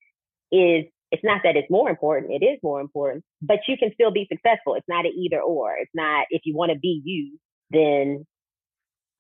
is 0.53 0.85
it's 1.11 1.25
not 1.25 1.41
that 1.45 1.57
it's 1.57 1.71
more 1.71 1.91
important, 1.91 2.33
it 2.33 2.45
is 2.45 2.59
more 2.63 2.81
important, 2.81 3.25
but 3.43 3.59
you 3.67 3.77
can 3.77 3.91
still 3.95 4.13
be 4.13 4.29
successful. 4.31 4.75
It's 4.75 4.89
not 4.89 5.07
an 5.07 5.13
either 5.17 5.41
or. 5.41 5.75
It's 5.81 5.91
not 5.95 6.27
if 6.31 6.43
you 6.45 6.55
want 6.57 6.73
to 6.73 6.79
be 6.79 7.03
you 7.05 7.39
then 7.71 8.27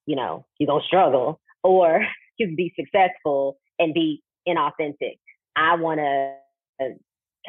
you 0.06 0.16
know 0.16 0.46
you're 0.58 0.66
gonna 0.66 0.84
struggle, 0.84 1.40
or 1.62 2.04
you 2.38 2.46
can 2.46 2.56
be 2.56 2.72
successful 2.78 3.58
and 3.78 3.94
be 3.94 4.22
inauthentic. 4.46 5.18
I 5.56 5.76
want 5.76 5.98
to 5.98 6.84
uh, 6.84 6.94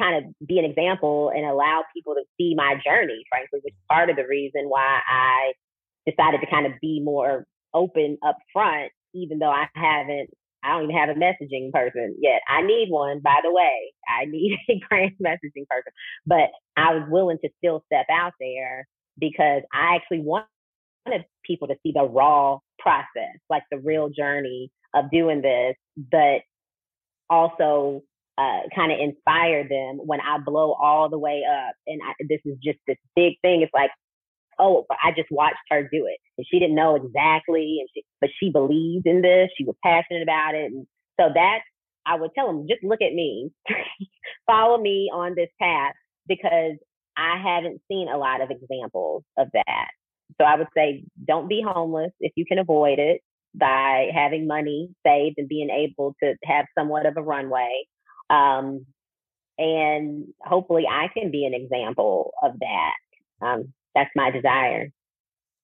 kind 0.00 0.24
of 0.24 0.46
be 0.46 0.58
an 0.58 0.64
example 0.64 1.30
and 1.34 1.44
allow 1.44 1.84
people 1.94 2.14
to 2.14 2.22
see 2.38 2.54
my 2.56 2.74
journey, 2.84 3.22
frankly, 3.30 3.60
which 3.62 3.72
is 3.72 3.78
part 3.90 4.10
of 4.10 4.16
the 4.16 4.26
reason 4.26 4.64
why 4.68 5.00
I 5.06 5.52
decided 6.06 6.40
to 6.40 6.50
kind 6.50 6.66
of 6.66 6.72
be 6.80 7.00
more 7.02 7.46
open 7.74 8.18
up 8.26 8.36
front, 8.52 8.92
even 9.14 9.38
though 9.38 9.50
I 9.50 9.66
haven't, 9.74 10.30
I 10.62 10.72
don't 10.72 10.84
even 10.84 10.96
have 10.96 11.08
a 11.08 11.14
messaging 11.14 11.72
person 11.72 12.16
yet. 12.20 12.40
I 12.48 12.62
need 12.62 12.88
one, 12.90 13.20
by 13.20 13.36
the 13.42 13.52
way. 13.52 13.92
I 14.08 14.26
need 14.26 14.58
a 14.70 14.80
brand 14.88 15.12
messaging 15.22 15.66
person. 15.68 15.92
But 16.26 16.50
I 16.76 16.94
was 16.94 17.08
willing 17.10 17.38
to 17.44 17.50
still 17.58 17.82
step 17.86 18.06
out 18.10 18.32
there 18.40 18.86
because 19.18 19.62
I 19.72 19.96
actually 19.96 20.20
wanted 20.20 21.24
people 21.44 21.68
to 21.68 21.76
see 21.82 21.92
the 21.92 22.04
raw 22.04 22.58
process, 22.78 23.38
like 23.50 23.64
the 23.70 23.78
real 23.78 24.08
journey 24.08 24.70
of 24.94 25.10
doing 25.10 25.42
this, 25.42 25.74
but 25.96 26.42
also 27.28 28.02
uh, 28.38 28.60
kind 28.74 28.92
of 28.92 28.98
inspire 28.98 29.68
them 29.68 29.98
when 30.04 30.20
I 30.20 30.38
blow 30.38 30.72
all 30.72 31.08
the 31.08 31.18
way 31.18 31.42
up. 31.48 31.74
And 31.86 32.00
I, 32.02 32.12
this 32.28 32.40
is 32.44 32.56
just 32.62 32.78
this 32.86 32.96
big 33.16 33.34
thing. 33.42 33.62
It's 33.62 33.72
like, 33.74 33.90
oh, 34.58 34.84
but 34.88 34.98
I 35.04 35.10
just 35.12 35.30
watched 35.30 35.56
her 35.70 35.82
do 35.82 36.06
it, 36.06 36.18
and 36.38 36.46
she 36.50 36.58
didn't 36.58 36.76
know 36.76 36.96
exactly, 36.96 37.78
and 37.80 37.88
she, 37.94 38.04
but 38.20 38.30
she 38.38 38.50
believed 38.50 39.06
in 39.06 39.22
this. 39.22 39.50
She 39.56 39.64
was 39.64 39.76
passionate 39.82 40.22
about 40.22 40.54
it, 40.54 40.72
and 40.72 40.86
so 41.18 41.28
that 41.34 41.60
I 42.06 42.16
would 42.16 42.30
tell 42.34 42.46
them, 42.46 42.66
just 42.68 42.82
look 42.82 43.00
at 43.02 43.12
me, 43.12 43.50
follow 44.46 44.78
me 44.78 45.10
on 45.12 45.34
this 45.34 45.50
path 45.60 45.94
because 46.26 46.76
I 47.16 47.40
haven't 47.42 47.80
seen 47.88 48.08
a 48.08 48.16
lot 48.18 48.40
of 48.40 48.50
examples 48.50 49.24
of 49.36 49.48
that. 49.52 49.88
So 50.40 50.44
I 50.46 50.56
would 50.56 50.68
say, 50.74 51.04
don't 51.26 51.48
be 51.48 51.62
homeless 51.66 52.12
if 52.20 52.32
you 52.36 52.44
can 52.46 52.58
avoid 52.58 52.98
it 52.98 53.20
by 53.54 54.08
having 54.14 54.46
money 54.46 54.90
saved 55.06 55.36
and 55.38 55.48
being 55.48 55.68
able 55.70 56.16
to 56.22 56.34
have 56.44 56.64
somewhat 56.76 57.06
of 57.06 57.16
a 57.16 57.22
runway. 57.22 57.84
Um, 58.30 58.86
and 59.58 60.28
hopefully 60.40 60.84
I 60.90 61.08
can 61.16 61.30
be 61.30 61.44
an 61.44 61.54
example 61.54 62.32
of 62.42 62.52
that. 62.60 63.46
Um, 63.46 63.72
that's 63.94 64.10
my 64.14 64.30
desire. 64.30 64.90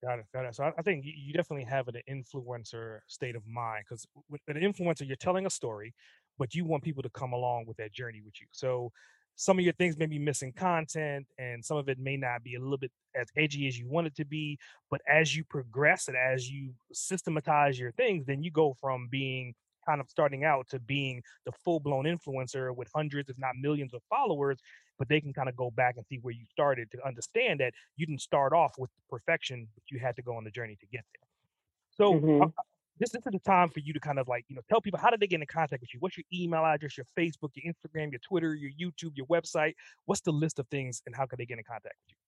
Got 0.03 0.21
it. 0.21 0.27
Got 0.33 0.45
it. 0.45 0.55
So 0.55 0.65
I, 0.65 0.73
I 0.79 0.83
think 0.83 1.05
you, 1.05 1.33
definitely 1.33 1.65
have 1.65 1.89
an 1.89 1.97
influencer 2.09 3.01
state 3.09 3.35
of 3.35 3.43
mind 3.47 3.85
because 3.89 4.07
with 4.31 4.41
an 4.47 4.57
influencer, 4.57 5.07
you're 5.07 5.17
telling 5.17 5.47
a 5.47 5.51
story, 5.51 5.93
but 6.39 6.55
you 6.55 6.65
want 6.65 6.85
people 6.85 7.03
to 7.03 7.11
come 7.11 7.33
along 7.33 7.65
with 7.67 7.77
that 7.79 7.93
journey 7.93 8.21
with 8.25 8.41
you. 8.41 8.47
So 8.53 8.93
some 9.39 9.57
of 9.57 9.65
your 9.65 9.73
things 9.75 9.97
may 9.97 10.07
be 10.07 10.19
missing 10.19 10.53
content 10.53 11.25
and 11.39 11.65
some 11.65 11.77
of 11.77 11.89
it 11.89 11.99
may 11.99 12.17
not 12.17 12.43
be 12.43 12.57
a 12.57 12.61
little 12.61 12.77
bit 12.77 12.91
as 13.15 13.29
edgy 13.37 13.69
as 13.69 13.79
you 13.79 13.87
want 13.89 14.05
it 14.05 14.15
to 14.17 14.25
be 14.25 14.59
but 14.91 15.01
as 15.09 15.37
you 15.37 15.45
progress 15.45 16.09
and 16.09 16.17
as 16.17 16.51
you 16.51 16.73
systematize 16.93 17.79
your 17.79 17.93
things 17.93 18.27
then 18.27 18.43
you 18.43 18.51
go 18.51 18.75
from 18.81 19.07
being 19.09 19.55
kind 19.89 20.01
of 20.01 20.09
starting 20.09 20.45
out 20.45 20.69
to 20.69 20.79
being 20.81 21.23
the 21.47 21.53
full-blown 21.65 22.05
influencer 22.05 22.75
with 22.75 22.89
hundreds 22.95 23.29
if 23.29 23.39
not 23.39 23.55
millions 23.61 23.95
of 23.95 24.03
followers 24.09 24.59
but 24.99 25.09
they 25.09 25.21
can 25.21 25.33
kind 25.33 25.49
of 25.49 25.57
go 25.57 25.71
back 25.71 25.97
and 25.97 26.05
see 26.07 26.19
where 26.23 26.35
you 26.35 26.45
started 26.51 26.91
to 26.91 26.99
understand 27.07 27.61
that 27.61 27.73
you 27.97 28.05
didn't 28.07 28.21
start 28.21 28.53
off 28.53 28.73
with 28.79 28.91
perfection 29.09 29.67
but 29.75 29.83
you 29.91 29.99
had 29.99 30.17
to 30.17 30.23
go 30.23 30.37
on 30.37 30.45
the 30.45 30.51
journey 30.51 30.77
to 30.81 30.87
get 30.87 31.05
there 31.15 31.29
so 31.91 32.15
mm-hmm 32.15 32.49
this, 32.99 33.11
this 33.11 33.23
is 33.25 33.33
the 33.33 33.39
time 33.39 33.69
for 33.71 33.81
you 33.81 33.93
to 33.93 34.01
kind 34.01 34.19
of 34.19 34.29
like, 34.29 34.45
you 34.49 34.57
know, 34.57 34.63
tell 34.69 34.81
people 34.81 34.99
how 34.99 35.11
did 35.11 35.21
they 35.21 35.27
get 35.27 35.41
in 35.41 35.47
contact 35.47 35.81
with 35.81 35.95
you? 35.95 36.01
What's 36.01 36.17
your 36.17 36.25
email 36.33 36.65
address, 36.65 36.97
your 36.97 37.07
Facebook, 37.17 37.51
your 37.55 37.73
Instagram, 37.73 38.11
your 38.11 38.21
Twitter, 38.21 38.55
your 38.55 38.71
YouTube, 38.71 39.13
your 39.15 39.27
website? 39.27 39.75
What's 40.07 40.21
the 40.21 40.33
list 40.33 40.59
of 40.59 40.67
things 40.69 41.03
and 41.07 41.15
how 41.15 41.27
can 41.27 41.39
they 41.39 41.47
get 41.47 41.59
in 41.59 41.65
contact 41.65 41.95
with 42.07 42.11
you? 42.11 42.28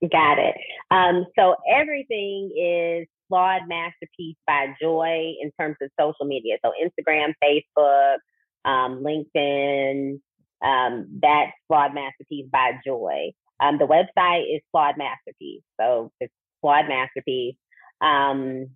Got 0.00 0.38
it. 0.38 0.54
Um, 0.90 1.26
so 1.38 1.56
everything 1.70 2.50
is 2.56 3.06
Flawed 3.28 3.62
Masterpiece 3.68 4.36
by 4.46 4.74
Joy 4.80 5.34
in 5.42 5.50
terms 5.60 5.76
of 5.82 5.90
social 5.98 6.24
media. 6.24 6.56
So 6.64 6.72
Instagram, 6.82 7.34
Facebook, 7.42 8.16
um, 8.64 9.04
LinkedIn, 9.04 10.20
um, 10.64 11.18
that's 11.20 11.52
Flawed 11.68 11.94
Masterpiece 11.94 12.46
by 12.50 12.72
Joy. 12.84 13.32
Um, 13.60 13.78
the 13.78 13.86
website 13.86 14.54
is 14.54 14.62
Flawed 14.72 14.96
Masterpiece. 14.96 15.62
So 15.78 16.10
it's 16.18 16.32
Flawed 16.62 16.88
Masterpiece. 16.88 17.56
Um, 18.00 18.68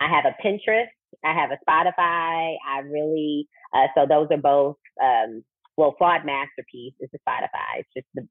I 0.00 0.08
have 0.08 0.26
a 0.26 0.36
Pinterest. 0.46 0.88
I 1.24 1.32
have 1.32 1.50
a 1.50 1.58
Spotify. 1.68 2.56
I 2.68 2.80
really, 2.84 3.48
uh, 3.74 3.86
so 3.96 4.06
those 4.06 4.28
are 4.30 4.36
both, 4.36 4.76
um, 5.02 5.42
well, 5.78 5.94
Flawed 5.98 6.26
Masterpiece 6.26 6.94
is 7.00 7.08
the 7.12 7.18
Spotify. 7.26 7.80
It's 7.80 7.88
just 7.96 8.06
the 8.14 8.28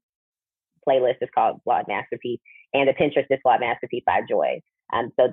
playlist 0.88 1.16
is 1.20 1.28
called 1.34 1.60
Flawed 1.64 1.86
Masterpiece. 1.88 2.40
And 2.72 2.88
the 2.88 2.92
Pinterest 2.92 3.26
is 3.30 3.38
Flawed 3.42 3.60
Masterpiece 3.60 4.02
by 4.06 4.20
Joy. 4.28 4.60
Um, 4.92 5.10
so 5.18 5.28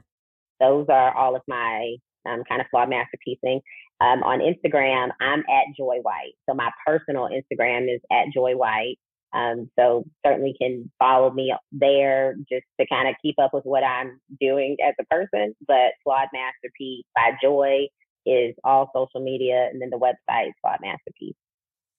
those 0.59 0.85
are 0.89 1.15
all 1.15 1.35
of 1.35 1.41
my 1.47 1.95
um, 2.25 2.43
kind 2.47 2.61
of 2.61 2.67
flawed 2.71 2.89
masterpiecing. 2.89 3.61
Um, 4.01 4.23
on 4.23 4.39
Instagram, 4.39 5.09
I'm 5.21 5.39
at 5.39 5.75
Joy 5.77 5.97
White. 6.01 6.33
So 6.47 6.55
my 6.55 6.71
personal 6.85 7.29
Instagram 7.29 7.93
is 7.93 8.01
at 8.11 8.33
Joy 8.33 8.55
White. 8.55 8.97
Um, 9.33 9.69
so 9.77 10.05
certainly 10.25 10.55
can 10.59 10.91
follow 10.99 11.31
me 11.31 11.53
there 11.71 12.35
just 12.49 12.65
to 12.79 12.85
kind 12.87 13.07
of 13.07 13.15
keep 13.21 13.35
up 13.41 13.53
with 13.53 13.63
what 13.63 13.83
I'm 13.83 14.19
doing 14.39 14.77
as 14.85 14.93
a 14.99 15.05
person. 15.05 15.55
But 15.67 15.93
Flawed 16.03 16.27
Masterpiece 16.33 17.05
by 17.15 17.31
Joy 17.41 17.87
is 18.25 18.55
all 18.63 18.89
social 18.95 19.21
media, 19.21 19.69
and 19.71 19.81
then 19.81 19.89
the 19.89 19.97
website 19.97 20.49
is 20.49 20.53
Flawed 20.61 20.79
Masterpiece. 20.81 21.35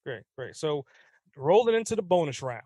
Great, 0.05 0.22
great. 0.36 0.57
So 0.57 0.84
rolling 1.36 1.74
into 1.74 1.96
the 1.96 2.02
bonus 2.02 2.40
round. 2.40 2.62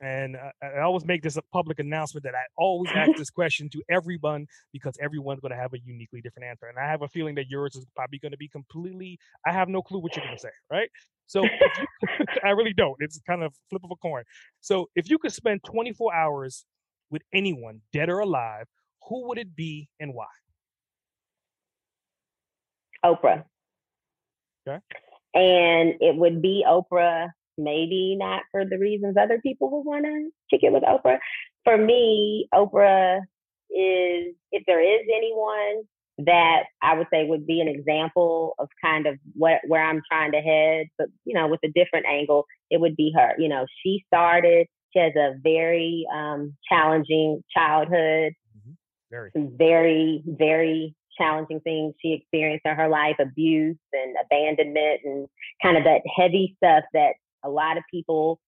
And 0.00 0.36
I, 0.62 0.80
always 0.80 1.06
make 1.06 1.22
this 1.22 1.36
a 1.36 1.42
public 1.52 1.78
announcement 1.78 2.24
that 2.24 2.34
I 2.34 2.44
always 2.58 2.90
ask 2.94 3.16
this 3.16 3.30
question 3.30 3.70
to 3.70 3.82
everyone 3.88 4.46
because 4.72 4.96
everyone's 5.00 5.40
going 5.40 5.52
to 5.52 5.56
have 5.56 5.72
a 5.72 5.78
uniquely 5.78 6.20
different 6.20 6.48
answer. 6.48 6.66
And 6.66 6.78
I 6.78 6.86
have 6.86 7.02
a 7.02 7.08
feeling 7.08 7.34
that 7.36 7.48
yours 7.48 7.76
is 7.76 7.86
probably 7.96 8.18
going 8.18 8.32
to 8.32 8.38
be 8.38 8.48
completely, 8.48 9.18
I 9.46 9.52
have 9.52 9.68
no 9.68 9.80
clue 9.80 9.98
what 9.98 10.14
you're 10.14 10.24
going 10.24 10.36
to 10.36 10.40
say, 10.40 10.50
right? 10.70 10.90
So 11.26 11.44
you, 11.44 11.50
I 12.44 12.50
really 12.50 12.74
don't. 12.74 12.96
It's 12.98 13.20
kind 13.26 13.42
of 13.42 13.54
flip 13.70 13.82
of 13.84 13.90
a 13.90 13.96
coin. 13.96 14.24
So 14.60 14.88
if 14.94 15.08
you 15.08 15.18
could 15.18 15.32
spend 15.32 15.62
24 15.64 16.14
hours 16.14 16.66
with 17.10 17.22
anyone, 17.32 17.80
dead 17.92 18.10
or 18.10 18.18
alive, 18.18 18.66
who 19.08 19.28
would 19.28 19.38
it 19.38 19.54
be 19.56 19.88
and 19.98 20.12
why? 20.12 20.26
Oprah. 23.04 23.44
Okay. 24.68 24.80
And 25.34 25.94
it 26.00 26.16
would 26.16 26.42
be 26.42 26.64
Oprah, 26.66 27.28
maybe 27.58 28.16
not 28.18 28.42
for 28.50 28.64
the 28.64 28.78
reasons 28.78 29.16
other 29.16 29.40
people 29.40 29.70
would 29.70 29.90
want 29.90 30.04
to 30.04 30.30
kick 30.50 30.60
it 30.62 30.72
with 30.72 30.82
Oprah. 30.82 31.18
For 31.64 31.76
me, 31.76 32.48
Oprah 32.54 33.18
is, 33.70 34.34
if 34.52 34.62
there 34.66 34.80
is 34.80 35.06
anyone 35.14 35.84
that 36.18 36.64
I 36.82 36.96
would 36.96 37.08
say 37.12 37.26
would 37.26 37.46
be 37.46 37.60
an 37.60 37.68
example 37.68 38.54
of 38.58 38.68
kind 38.82 39.06
of 39.06 39.18
what 39.34 39.60
where 39.66 39.84
I'm 39.84 40.00
trying 40.10 40.32
to 40.32 40.40
head, 40.40 40.86
but 40.98 41.08
you 41.24 41.34
know, 41.34 41.46
with 41.46 41.60
a 41.64 41.72
different 41.74 42.06
angle, 42.06 42.46
it 42.70 42.80
would 42.80 42.96
be 42.96 43.12
her. 43.14 43.34
You 43.38 43.48
know, 43.48 43.66
she 43.82 44.04
started. 44.06 44.66
She 44.92 45.00
has 45.00 45.12
a 45.14 45.34
very 45.42 46.06
um, 46.14 46.54
challenging 46.70 47.42
childhood. 47.54 48.32
Mm-hmm. 48.56 48.72
Very. 49.10 49.30
Some 49.34 49.56
very 49.58 50.22
very 50.26 50.94
challenging 51.18 51.60
things 51.60 51.94
she 52.00 52.12
experienced 52.12 52.64
in 52.64 52.74
her 52.74 52.88
life, 52.88 53.16
abuse 53.18 53.76
and 53.92 54.16
abandonment, 54.24 55.00
and 55.04 55.28
kind 55.62 55.76
of 55.76 55.84
that 55.84 56.00
heavy 56.16 56.56
stuff 56.58 56.84
that 56.92 57.14
a 57.46 57.50
lot 57.50 57.76
of 57.76 57.84
people, 57.90 58.40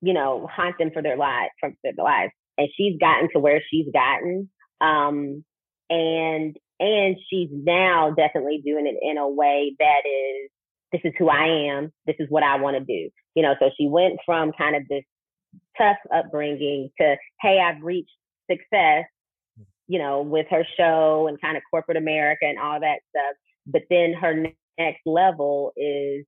you 0.00 0.14
know, 0.14 0.48
haunt 0.50 0.78
them 0.78 0.90
for 0.92 1.02
their 1.02 1.16
lives 1.16 1.50
from 1.60 1.76
their 1.84 1.92
lives. 1.98 2.32
And 2.58 2.68
she's 2.76 2.98
gotten 2.98 3.28
to 3.32 3.38
where 3.38 3.62
she's 3.70 3.86
gotten. 3.92 4.50
Um, 4.80 5.44
and 5.90 6.56
and 6.78 7.16
she's 7.30 7.48
now 7.52 8.10
definitely 8.10 8.60
doing 8.64 8.86
it 8.86 8.96
in 9.00 9.18
a 9.18 9.28
way 9.28 9.74
that 9.78 10.02
is 10.04 10.50
this 10.92 11.00
is 11.04 11.12
who 11.18 11.28
I 11.28 11.74
am, 11.74 11.92
this 12.06 12.16
is 12.18 12.26
what 12.30 12.42
I 12.42 12.56
want 12.60 12.76
to 12.76 12.84
do. 12.84 13.10
You 13.34 13.42
know, 13.42 13.54
so 13.58 13.70
she 13.78 13.88
went 13.88 14.18
from 14.24 14.52
kind 14.56 14.76
of 14.76 14.82
this 14.88 15.04
tough 15.78 15.98
upbringing 16.14 16.90
to 17.00 17.16
hey, 17.40 17.60
I've 17.60 17.82
reached 17.82 18.10
success, 18.50 19.04
you 19.88 19.98
know, 19.98 20.22
with 20.22 20.46
her 20.50 20.64
show 20.76 21.26
and 21.28 21.40
kind 21.40 21.56
of 21.56 21.62
corporate 21.70 21.96
America 21.96 22.46
and 22.46 22.58
all 22.58 22.80
that 22.80 23.00
stuff. 23.10 23.36
But 23.66 23.82
then 23.90 24.14
her 24.14 24.46
next 24.78 25.00
level 25.06 25.72
is 25.76 26.24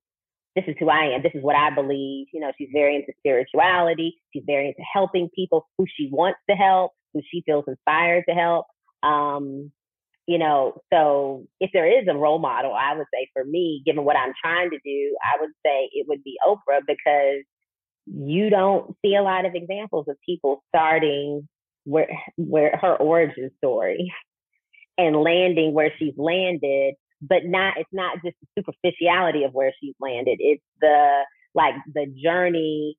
this 0.55 0.65
is 0.67 0.75
who 0.79 0.89
I 0.89 1.13
am. 1.15 1.21
This 1.21 1.33
is 1.35 1.43
what 1.43 1.55
I 1.55 1.69
believe. 1.73 2.27
You 2.33 2.41
know, 2.41 2.51
she's 2.57 2.69
very 2.73 2.95
into 2.95 3.13
spirituality. 3.19 4.17
She's 4.33 4.43
very 4.45 4.67
into 4.67 4.81
helping 4.93 5.29
people 5.35 5.67
who 5.77 5.85
she 5.95 6.09
wants 6.11 6.39
to 6.49 6.55
help, 6.55 6.91
who 7.13 7.21
she 7.31 7.43
feels 7.45 7.65
inspired 7.67 8.23
to 8.27 8.35
help. 8.35 8.65
Um, 9.03 9.71
you 10.27 10.37
know, 10.37 10.79
so 10.93 11.47
if 11.59 11.71
there 11.73 11.87
is 11.87 12.07
a 12.07 12.15
role 12.15 12.39
model, 12.39 12.73
I 12.73 12.95
would 12.95 13.07
say 13.13 13.27
for 13.33 13.43
me, 13.43 13.81
given 13.85 14.03
what 14.03 14.15
I'm 14.15 14.33
trying 14.39 14.69
to 14.69 14.79
do, 14.83 15.17
I 15.23 15.41
would 15.41 15.49
say 15.65 15.89
it 15.91 16.07
would 16.07 16.23
be 16.23 16.37
Oprah 16.47 16.81
because 16.85 17.43
you 18.05 18.49
don't 18.49 18.95
see 19.03 19.15
a 19.15 19.23
lot 19.23 19.45
of 19.45 19.55
examples 19.55 20.05
of 20.07 20.17
people 20.25 20.63
starting 20.69 21.47
where 21.85 22.09
where 22.37 22.77
her 22.77 22.95
origin 22.95 23.49
story 23.57 24.13
and 24.99 25.15
landing 25.15 25.73
where 25.73 25.91
she's 25.97 26.13
landed, 26.17 26.95
but 27.21 27.45
not 27.45 27.75
it's 27.77 27.89
not 27.91 28.17
just 28.23 28.35
the 28.41 28.61
superficiality 28.61 29.43
of 29.43 29.53
where 29.53 29.73
she's 29.79 29.95
landed. 29.99 30.37
It's 30.39 30.63
the 30.81 31.21
like 31.55 31.75
the 31.93 32.05
journey 32.23 32.97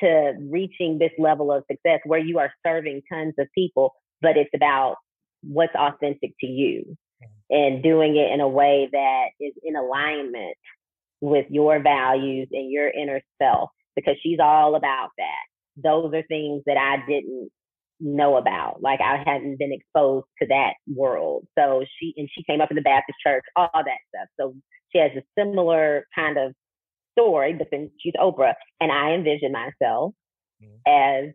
to 0.00 0.34
reaching 0.50 0.98
this 0.98 1.10
level 1.18 1.52
of 1.52 1.64
success 1.70 2.00
where 2.04 2.20
you 2.20 2.38
are 2.38 2.52
serving 2.64 3.02
tons 3.12 3.34
of 3.38 3.48
people 3.54 3.92
but 4.22 4.36
it's 4.36 4.50
about 4.54 4.94
what's 5.42 5.74
authentic 5.74 6.32
to 6.40 6.46
you 6.46 6.96
Mm-hmm. 7.22 7.56
and 7.56 7.82
doing 7.82 8.16
it 8.16 8.32
in 8.32 8.40
a 8.40 8.48
way 8.48 8.88
that 8.92 9.26
is 9.40 9.52
in 9.64 9.74
alignment 9.74 10.56
with 11.20 11.46
your 11.50 11.82
values 11.82 12.48
and 12.52 12.70
your 12.70 12.88
inner 12.88 13.20
self 13.42 13.70
because 13.96 14.14
she's 14.22 14.38
all 14.40 14.76
about 14.76 15.10
that. 15.18 15.82
Those 15.82 16.12
are 16.14 16.22
things 16.22 16.62
that 16.66 16.76
I 16.76 17.04
didn't 17.08 17.50
know 18.00 18.36
about. 18.36 18.80
Like 18.82 19.00
I 19.00 19.22
hadn't 19.24 19.58
been 19.58 19.72
exposed 19.72 20.26
to 20.40 20.46
that 20.48 20.74
world. 20.86 21.46
So 21.58 21.84
she 21.98 22.14
and 22.16 22.28
she 22.32 22.42
came 22.44 22.60
up 22.60 22.70
in 22.70 22.76
the 22.76 22.82
Baptist 22.82 23.18
church, 23.24 23.44
all 23.56 23.68
that 23.74 23.98
stuff. 24.14 24.28
So 24.38 24.54
she 24.90 24.98
has 24.98 25.10
a 25.16 25.22
similar 25.38 26.06
kind 26.14 26.38
of 26.38 26.54
story, 27.18 27.54
but 27.54 27.68
then 27.70 27.90
she's 28.00 28.14
Oprah. 28.14 28.54
And 28.80 28.92
I 28.92 29.12
envision 29.12 29.52
myself 29.52 30.14
Mhm. 30.62 30.80
as 30.86 31.34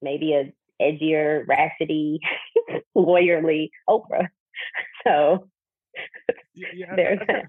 maybe 0.00 0.34
a 0.34 0.52
edgier, 0.80 1.44
ratchety, 1.46 2.18
lawyerly 2.96 3.70
Oprah. 3.88 4.28
So 5.06 5.48
Yeah, 6.54 6.68
yeah, 6.74 6.92
I- 6.92 6.96
there's 6.96 7.18
I, 7.28 7.42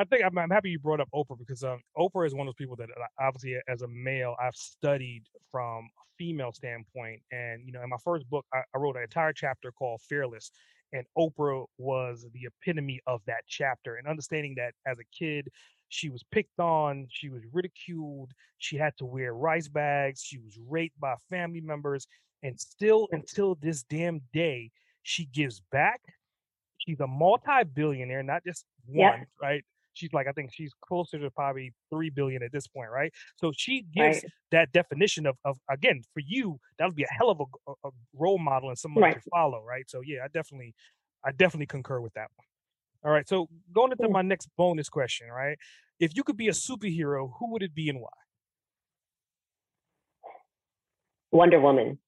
I 0.00 0.04
think 0.04 0.24
I'm, 0.24 0.38
I'm 0.38 0.48
happy 0.48 0.70
you 0.70 0.78
brought 0.78 1.00
up 1.00 1.10
Oprah 1.14 1.38
because 1.38 1.62
um, 1.62 1.82
Oprah 1.98 2.26
is 2.26 2.32
one 2.34 2.48
of 2.48 2.54
those 2.54 2.56
people 2.64 2.74
that 2.76 2.88
uh, 2.90 3.06
obviously 3.20 3.56
as 3.68 3.82
a 3.82 3.88
male 3.88 4.34
I've 4.42 4.56
studied 4.56 5.24
from 5.52 5.84
a 6.00 6.04
female 6.16 6.52
standpoint, 6.52 7.20
and 7.32 7.66
you 7.66 7.72
know 7.72 7.82
in 7.82 7.90
my 7.90 7.98
first 8.02 8.28
book 8.30 8.46
I, 8.54 8.60
I 8.74 8.78
wrote 8.78 8.96
an 8.96 9.02
entire 9.02 9.34
chapter 9.34 9.70
called 9.70 10.00
Fearless, 10.08 10.52
and 10.94 11.04
Oprah 11.18 11.66
was 11.76 12.26
the 12.32 12.46
epitome 12.46 13.00
of 13.06 13.20
that 13.26 13.42
chapter, 13.46 13.96
and 13.96 14.08
understanding 14.08 14.54
that 14.56 14.72
as 14.86 14.98
a 14.98 15.04
kid 15.16 15.48
she 15.90 16.08
was 16.08 16.22
picked 16.30 16.58
on, 16.58 17.06
she 17.10 17.28
was 17.28 17.42
ridiculed, 17.52 18.32
she 18.56 18.76
had 18.76 18.96
to 18.96 19.04
wear 19.04 19.34
rice 19.34 19.68
bags, 19.68 20.22
she 20.22 20.38
was 20.38 20.58
raped 20.66 20.98
by 20.98 21.14
family 21.28 21.60
members, 21.60 22.06
and 22.42 22.58
still 22.58 23.06
until 23.12 23.56
this 23.56 23.82
damn 23.82 24.22
day 24.32 24.70
she 25.02 25.26
gives 25.26 25.60
back. 25.70 26.00
She's 26.78 27.00
a 27.00 27.06
multi-billionaire, 27.06 28.22
not 28.22 28.44
just 28.46 28.64
one, 28.86 29.20
Yep. 29.20 29.28
right? 29.42 29.64
She's 29.94 30.12
like, 30.12 30.26
I 30.26 30.32
think 30.32 30.50
she's 30.52 30.72
closer 30.80 31.18
to 31.18 31.30
probably 31.30 31.72
three 31.90 32.10
billion 32.10 32.42
at 32.42 32.52
this 32.52 32.66
point, 32.66 32.90
right? 32.90 33.12
So 33.36 33.52
she 33.56 33.82
gives 33.94 34.22
right. 34.22 34.24
that 34.52 34.72
definition 34.72 35.26
of, 35.26 35.36
of 35.44 35.58
again 35.68 36.02
for 36.14 36.20
you, 36.20 36.58
that 36.78 36.86
would 36.86 36.96
be 36.96 37.04
a 37.04 37.12
hell 37.12 37.30
of 37.30 37.40
a, 37.40 37.72
a- 37.88 37.90
role 38.14 38.38
model 38.38 38.68
and 38.68 38.78
someone 38.78 39.02
Right. 39.02 39.14
to 39.14 39.30
follow, 39.30 39.62
right? 39.62 39.84
So 39.88 40.00
yeah, 40.04 40.20
I 40.24 40.28
definitely, 40.28 40.74
I 41.24 41.32
definitely 41.32 41.66
concur 41.66 42.00
with 42.00 42.14
that 42.14 42.28
one. 42.36 42.46
All 43.02 43.10
right, 43.10 43.26
so 43.26 43.48
going 43.72 43.92
into 43.92 44.04
Cool. 44.04 44.12
my 44.12 44.22
next 44.22 44.48
bonus 44.56 44.88
question, 44.88 45.28
right? 45.28 45.56
If 45.98 46.14
you 46.16 46.22
could 46.22 46.36
be 46.36 46.48
a 46.48 46.52
superhero, 46.52 47.30
who 47.38 47.52
would 47.52 47.62
it 47.62 47.74
be 47.74 47.88
and 47.88 48.00
why? 48.00 48.08
Wonder 51.32 51.60
Woman. 51.60 51.98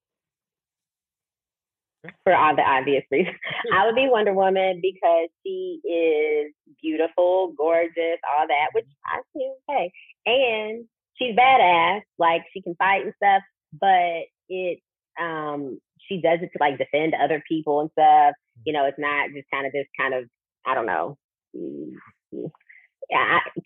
For 2.24 2.34
all 2.34 2.57
the 2.57 2.62
obvious 2.62 3.05
reasons. 3.11 3.36
I 3.72 3.86
would 3.86 3.94
be 3.94 4.09
Wonder 4.09 4.32
Woman 4.32 4.80
because 4.82 5.28
she 5.44 5.80
is 5.84 6.53
beautiful, 6.80 7.55
gorgeous, 7.57 8.18
all 8.36 8.46
that, 8.48 8.68
which 8.72 8.84
mm-hmm. 8.84 9.18
I 9.18 9.22
feel 9.32 9.57
okay. 9.70 9.92
And 10.26 10.84
she's 11.14 11.36
badass, 11.36 12.03
like 12.18 12.42
she 12.53 12.62
can 12.62 12.74
fight 12.74 13.05
and 13.05 13.14
stuff, 13.16 13.42
but 13.80 14.24
it 14.48 14.80
um 15.20 15.78
she 16.09 16.20
does 16.20 16.40
it 16.42 16.50
to 16.53 16.59
like 16.59 16.78
defend 16.78 17.14
other 17.14 17.42
people 17.48 17.80
and 17.80 17.90
stuff. 17.92 18.34
You 18.64 18.72
mm-hmm. 18.72 18.82
know, 18.82 18.88
it's 18.88 18.98
not 18.98 19.30
just 19.34 19.46
kind 19.53 19.66
of 19.66 19.72
this 19.72 19.86
kind 19.98 20.14
of 20.14 20.24
I 20.66 20.74
don't 20.74 20.86
know. 20.86 21.16
Mm, 21.57 21.92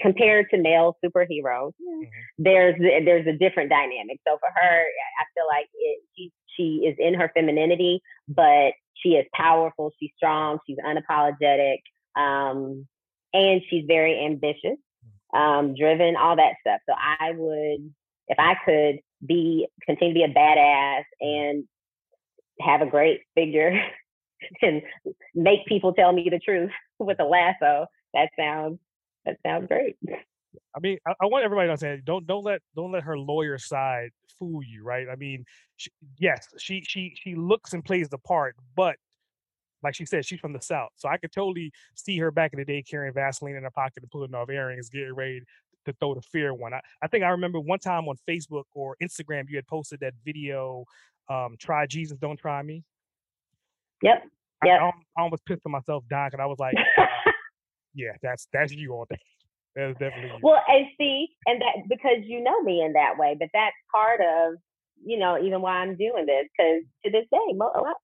compared 0.00 0.46
to 0.50 0.58
male 0.58 0.96
superheroes, 1.04 1.72
Mhm. 1.80 2.08
there's 2.38 2.78
there's 3.04 3.26
a 3.26 3.32
different 3.32 3.70
dynamic. 3.70 4.18
So 4.26 4.38
for 4.38 4.48
her, 4.54 4.84
I 5.20 5.24
feel 5.34 5.46
like 5.48 5.68
it, 5.74 6.02
she 6.16 6.32
she 6.56 6.86
is 6.86 6.96
in 6.98 7.14
her 7.14 7.30
femininity, 7.34 8.00
but 8.28 8.74
she 8.94 9.16
is 9.16 9.26
powerful. 9.34 9.92
She's 10.00 10.10
strong. 10.16 10.58
She's 10.66 10.78
unapologetic, 10.78 11.78
um, 12.16 12.86
and 13.32 13.62
she's 13.68 13.84
very 13.86 14.18
ambitious, 14.24 14.78
um, 15.34 15.74
driven, 15.74 16.16
all 16.16 16.36
that 16.36 16.56
stuff. 16.60 16.80
So 16.88 16.94
I 16.96 17.32
would, 17.32 17.92
if 18.28 18.38
I 18.38 18.54
could, 18.64 19.00
be 19.24 19.66
continue 19.86 20.14
to 20.14 20.18
be 20.28 20.32
a 20.32 20.34
badass 20.34 21.04
and 21.20 21.64
have 22.60 22.82
a 22.82 22.86
great 22.86 23.20
figure 23.34 23.80
and 24.62 24.82
make 25.34 25.64
people 25.66 25.92
tell 25.92 26.12
me 26.12 26.28
the 26.30 26.38
truth 26.38 26.70
with 26.98 27.20
a 27.20 27.24
lasso. 27.24 27.86
That 28.14 28.30
sounds 28.38 28.78
that 29.26 29.36
sounds 29.44 29.66
great. 29.66 29.96
I 30.74 30.80
mean, 30.80 30.98
I, 31.06 31.12
I 31.20 31.26
want 31.26 31.44
everybody 31.44 31.66
to 31.66 31.72
understand. 31.72 32.04
Don't 32.04 32.26
don't 32.26 32.44
let 32.44 32.60
don't 32.74 32.92
let 32.92 33.02
her 33.02 33.18
lawyer 33.18 33.58
side 33.58 34.10
fool 34.38 34.62
you, 34.62 34.82
right? 34.82 35.06
I 35.10 35.16
mean, 35.16 35.44
she, 35.76 35.90
yes, 36.18 36.48
she 36.58 36.82
she 36.86 37.14
she 37.20 37.34
looks 37.34 37.72
and 37.72 37.84
plays 37.84 38.08
the 38.08 38.18
part, 38.18 38.56
but 38.74 38.96
like 39.82 39.94
she 39.94 40.06
said, 40.06 40.24
she's 40.24 40.40
from 40.40 40.52
the 40.52 40.60
south, 40.60 40.90
so 40.96 41.08
I 41.08 41.16
could 41.18 41.32
totally 41.32 41.72
see 41.94 42.16
her 42.18 42.30
back 42.30 42.52
in 42.52 42.58
the 42.58 42.64
day 42.64 42.82
carrying 42.82 43.12
Vaseline 43.12 43.56
in 43.56 43.62
her 43.62 43.70
pocket 43.70 44.02
and 44.02 44.10
pulling 44.10 44.34
off 44.34 44.48
earrings, 44.48 44.88
getting 44.88 45.14
ready 45.14 45.42
to 45.84 45.92
throw 46.00 46.14
the 46.14 46.22
fear 46.22 46.54
one. 46.54 46.74
I, 46.74 46.80
I 47.02 47.08
think 47.08 47.24
I 47.24 47.28
remember 47.28 47.60
one 47.60 47.78
time 47.78 48.08
on 48.08 48.16
Facebook 48.28 48.64
or 48.74 48.96
Instagram, 49.02 49.44
you 49.48 49.56
had 49.56 49.66
posted 49.66 50.00
that 50.00 50.14
video, 50.24 50.84
um, 51.28 51.56
"Try 51.58 51.86
Jesus, 51.86 52.18
Don't 52.18 52.38
Try 52.38 52.62
Me." 52.62 52.82
Yep. 54.02 54.24
I, 54.62 54.66
Yep. 54.66 54.80
I, 54.80 54.86
I 54.86 55.22
almost 55.22 55.44
pissed 55.44 55.62
on 55.66 55.72
myself 55.72 56.04
dying 56.08 56.30
because 56.30 56.42
I 56.42 56.46
was 56.46 56.58
like, 56.58 56.74
"Yeah, 57.96 58.12
that's 58.22 58.48
that's 58.52 58.72
you 58.72 58.92
all 58.92 59.06
day. 59.10 59.18
That 59.74 59.90
is 59.90 59.96
definitely 59.98 60.30
you." 60.30 60.40
Well, 60.42 60.62
and 60.68 60.86
see, 60.98 61.28
and 61.46 61.60
that 61.62 61.88
because 61.88 62.18
you 62.24 62.42
know 62.44 62.62
me 62.62 62.82
in 62.82 62.92
that 62.94 63.18
way, 63.18 63.36
but 63.38 63.48
that's 63.52 63.76
part 63.92 64.20
of, 64.20 64.54
you 65.04 65.18
know, 65.18 65.36
even 65.42 65.60
why 65.62 65.78
I'm 65.80 65.96
doing 65.96 66.26
this. 66.26 66.46
Because 66.56 66.84
to 67.04 67.10
this 67.10 67.26
day, 67.32 67.54
what- 67.56 67.96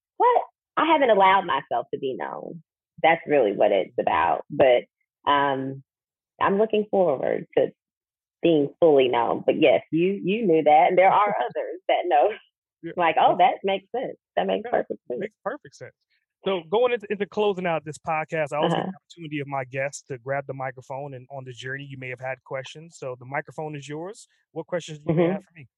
I 0.76 0.86
haven't 0.86 1.10
allowed 1.10 1.42
myself 1.46 1.86
to 1.92 1.98
be 2.00 2.14
known. 2.14 2.62
That's 3.02 3.20
really 3.26 3.52
what 3.52 3.72
it's 3.72 3.94
about. 4.00 4.44
But 4.50 4.84
um, 5.30 5.82
I'm 6.40 6.58
looking 6.58 6.86
forward 6.90 7.46
to 7.58 7.68
being 8.42 8.70
fully 8.80 9.08
known. 9.08 9.42
But 9.46 9.60
yes, 9.60 9.82
you 9.92 10.20
you 10.24 10.46
knew 10.46 10.62
that, 10.64 10.86
and 10.88 10.98
there 10.98 11.10
are 11.12 11.36
others 11.38 11.80
that 11.88 12.04
know. 12.06 12.30
Yeah. 12.82 12.92
Like, 12.96 13.14
oh, 13.20 13.36
that 13.38 13.58
makes 13.62 13.86
sense. 13.94 14.16
That 14.34 14.48
makes 14.48 14.64
Yeah. 14.64 14.70
perfect 14.72 15.00
sense. 15.08 15.20
Makes 15.20 15.34
perfect 15.44 15.76
sense. 15.76 15.94
So 16.44 16.62
going 16.70 16.92
into, 16.92 17.06
into 17.10 17.26
closing 17.26 17.66
out 17.66 17.84
this 17.84 17.98
podcast, 17.98 18.52
I 18.52 18.56
always 18.56 18.72
Uh-huh. 18.72 18.82
give 18.82 18.92
the 18.92 18.96
opportunity 18.96 19.40
of 19.40 19.46
my 19.46 19.64
guests 19.64 20.02
to 20.08 20.18
grab 20.18 20.44
the 20.46 20.54
microphone 20.54 21.14
and 21.14 21.26
on 21.30 21.44
the 21.44 21.52
journey 21.52 21.84
you 21.84 21.96
may 21.98 22.08
have 22.08 22.18
had 22.20 22.42
questions. 22.44 22.96
So 22.98 23.14
the 23.18 23.24
microphone 23.24 23.76
is 23.76 23.88
yours. 23.88 24.26
What 24.50 24.66
questions 24.66 24.98
do 24.98 25.12
you 25.12 25.16
may 25.16 25.24
Mhm. 25.28 25.32
have 25.34 25.44
for 25.44 25.52
me? 25.54 25.68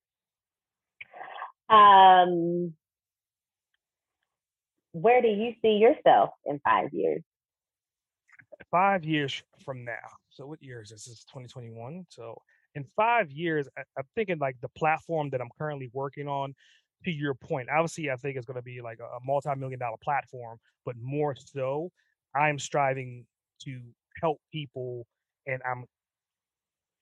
Um, 1.69 2.77
where 4.93 5.21
do 5.21 5.29
you 5.29 5.55
see 5.61 5.77
yourself 5.77 6.31
in 6.47 6.61
five 6.61 6.93
years? 6.93 7.23
Five 8.71 9.05
years 9.05 9.43
from 9.65 9.85
now. 9.85 10.09
So 10.31 10.47
what 10.47 10.63
year 10.63 10.81
is 10.83 10.91
this? 10.91 11.05
This 11.05 11.19
is 11.19 11.25
2021. 11.25 12.07
So 12.09 12.41
in 12.75 12.85
five 12.97 13.31
years, 13.31 13.69
I, 13.77 13.83
I'm 13.99 14.05
thinking 14.15 14.39
like 14.39 14.61
the 14.61 14.69
platform 14.71 15.31
that 15.31 15.41
I'm 15.41 15.51
currently 15.59 15.91
working 15.93 16.29
on. 16.29 16.55
To 17.05 17.11
your 17.11 17.35
point, 17.35 17.69
obviously, 17.69 18.11
I 18.11 18.17
think 18.17 18.37
it's 18.37 18.47
going 18.47 18.57
to 18.57 18.63
be 18.63 18.81
like 18.81 18.99
a, 18.99 19.05
a 19.05 19.21
multi-million 19.23 19.79
dollar 19.79 19.99
platform, 20.03 20.59
but 20.87 20.97
more 20.97 21.35
so, 21.37 21.91
I'm 22.35 22.59
striving 22.59 23.27
to 23.61 23.95
help 24.23 24.41
people, 24.51 25.07
and 25.47 25.63
I'm 25.65 25.85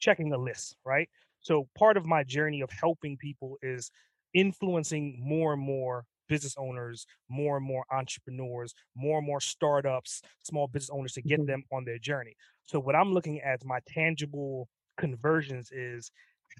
checking 0.00 0.30
the 0.30 0.38
list, 0.38 0.76
right? 0.84 1.08
So 1.40 1.68
part 1.76 1.96
of 1.96 2.06
my 2.06 2.24
journey 2.24 2.60
of 2.60 2.70
helping 2.70 3.16
people 3.16 3.58
is 3.62 3.90
influencing 4.34 5.18
more 5.20 5.52
and 5.52 5.62
more 5.62 6.04
business 6.28 6.54
owners, 6.56 7.04
more 7.28 7.56
and 7.58 7.66
more 7.66 7.84
entrepreneurs, 7.90 8.74
more 8.94 9.18
and 9.18 9.26
more 9.26 9.40
startups, 9.40 10.22
small 10.42 10.66
business 10.68 10.90
owners 10.90 11.12
to 11.14 11.22
get 11.22 11.40
Mhm. 11.40 11.46
them 11.46 11.62
on 11.72 11.84
their 11.84 11.98
journey. 11.98 12.34
So 12.64 12.80
what 12.80 12.96
I'm 12.96 13.12
looking 13.12 13.40
at 13.40 13.64
my 13.64 13.80
tangible 13.86 14.68
conversions 14.96 15.70
is 15.72 16.10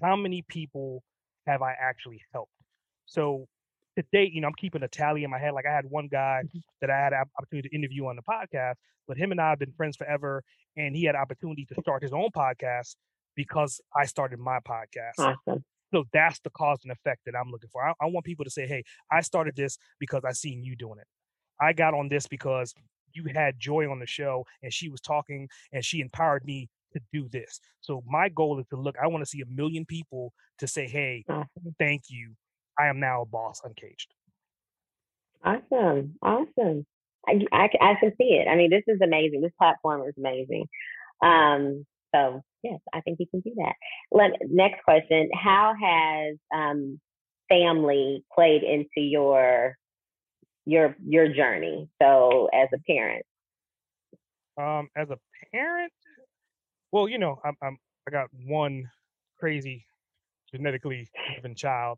how 0.01 0.15
many 0.15 0.43
people 0.43 1.03
have 1.47 1.61
I 1.61 1.73
actually 1.73 2.21
helped? 2.33 2.62
So 3.05 3.47
to 3.97 4.03
date, 4.11 4.33
you 4.33 4.41
know, 4.41 4.47
I'm 4.47 4.53
keeping 4.55 4.81
a 4.83 4.87
tally 4.87 5.23
in 5.23 5.29
my 5.29 5.37
head. 5.37 5.53
Like 5.53 5.65
I 5.65 5.71
had 5.73 5.85
one 5.85 6.07
guy 6.07 6.43
Mhm. 6.45 6.61
that 6.81 6.89
I 6.89 6.97
had 6.97 7.13
an 7.13 7.25
opportunity 7.37 7.69
to 7.69 7.75
interview 7.75 8.07
on 8.07 8.15
the 8.15 8.23
podcast, 8.23 8.75
but 9.07 9.17
him 9.17 9.31
and 9.31 9.39
I 9.39 9.49
have 9.51 9.59
been 9.59 9.71
friends 9.73 9.95
forever, 9.97 10.43
and 10.75 10.95
he 10.95 11.03
had 11.03 11.15
opportunity 11.15 11.65
to 11.67 11.75
start 11.81 12.01
his 12.01 12.13
own 12.13 12.29
podcast 12.35 12.95
because 13.35 13.81
I 13.95 14.05
started 14.05 14.39
my 14.39 14.59
podcast. 14.59 15.19
Awesome. 15.19 15.63
So 15.91 16.05
that's 16.11 16.39
the 16.39 16.49
cause 16.49 16.79
and 16.83 16.91
effect 16.91 17.21
that 17.25 17.35
I'm 17.35 17.51
looking 17.51 17.69
for. 17.69 17.87
I, 17.87 17.93
I 18.01 18.07
want 18.07 18.25
people 18.25 18.45
to 18.45 18.51
say, 18.51 18.65
"Hey, 18.65 18.83
I 19.11 19.21
started 19.21 19.55
this 19.55 19.77
because 19.99 20.23
I 20.25 20.31
seen 20.31 20.63
you 20.63 20.75
doing 20.75 20.97
it. 20.99 21.07
I 21.59 21.73
got 21.73 21.93
on 21.93 22.09
this 22.09 22.25
because 22.25 22.73
you 23.11 23.25
had 23.25 23.59
Joy 23.59 23.87
on 23.91 23.99
the 23.99 24.07
show, 24.07 24.43
and 24.63 24.73
she 24.73 24.89
was 24.89 25.01
talking, 25.01 25.47
and 25.71 25.85
she 25.85 25.99
empowered 25.99 26.45
me 26.45 26.67
to 26.93 26.99
do 27.11 27.29
this." 27.29 27.59
So 27.81 28.01
my 28.07 28.29
goal 28.29 28.59
is 28.59 28.65
to 28.67 28.75
look. 28.75 28.97
I 28.97 29.05
want 29.05 29.21
to 29.21 29.29
see 29.29 29.41
a 29.41 29.45
million 29.45 29.85
people 29.85 30.33
to 30.57 30.65
say, 30.67 30.87
"Hey, 30.87 31.23
thank 31.77 32.09
you. 32.09 32.35
I 32.79 32.87
am 32.87 32.99
now 32.99 33.21
a 33.21 33.25
boss 33.25 33.61
uncaged." 33.63 34.13
Awesome. 35.43 36.15
Awesome. 36.21 36.85
I 37.27 37.39
I 37.51 37.67
can 37.99 38.11
see 38.17 38.35
it. 38.35 38.47
I 38.47 38.55
mean, 38.55 38.69
this 38.69 38.83
is 38.87 38.99
amazing. 39.01 39.41
This 39.41 39.51
platform 39.57 40.07
is 40.07 40.13
amazing. 40.17 40.67
Um, 41.21 41.85
so 42.13 42.41
yes, 42.63 42.79
I 42.93 43.01
think 43.01 43.19
you 43.19 43.27
can 43.27 43.41
do 43.41 43.53
that. 43.57 43.73
Let, 44.11 44.31
next 44.49 44.83
question. 44.83 45.29
How 45.33 45.73
has 45.79 46.37
um, 46.53 46.99
family 47.49 48.23
played 48.33 48.63
into 48.63 49.01
your 49.01 49.75
your 50.65 50.95
your 51.05 51.27
journey. 51.27 51.89
So 52.01 52.49
as 52.53 52.69
a 52.73 52.79
parent. 52.89 53.25
Um, 54.57 54.89
as 54.95 55.09
a 55.09 55.17
parent, 55.51 55.91
well, 56.91 57.09
you 57.09 57.17
know, 57.17 57.39
I'm, 57.43 57.57
I'm 57.61 57.77
I 58.07 58.11
got 58.11 58.27
one 58.45 58.89
crazy 59.39 59.85
genetically 60.51 61.09
given 61.35 61.55
child, 61.55 61.97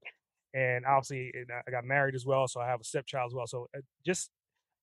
and 0.56 0.86
obviously 0.86 1.32
I 1.68 1.70
got 1.70 1.84
married 1.84 2.16
as 2.16 2.26
well, 2.26 2.48
so 2.48 2.62
I 2.62 2.68
have 2.68 2.80
a 2.80 2.84
stepchild 2.84 3.30
as 3.30 3.36
well. 3.36 3.46
So 3.46 3.68
uh, 3.76 3.82
just 4.06 4.30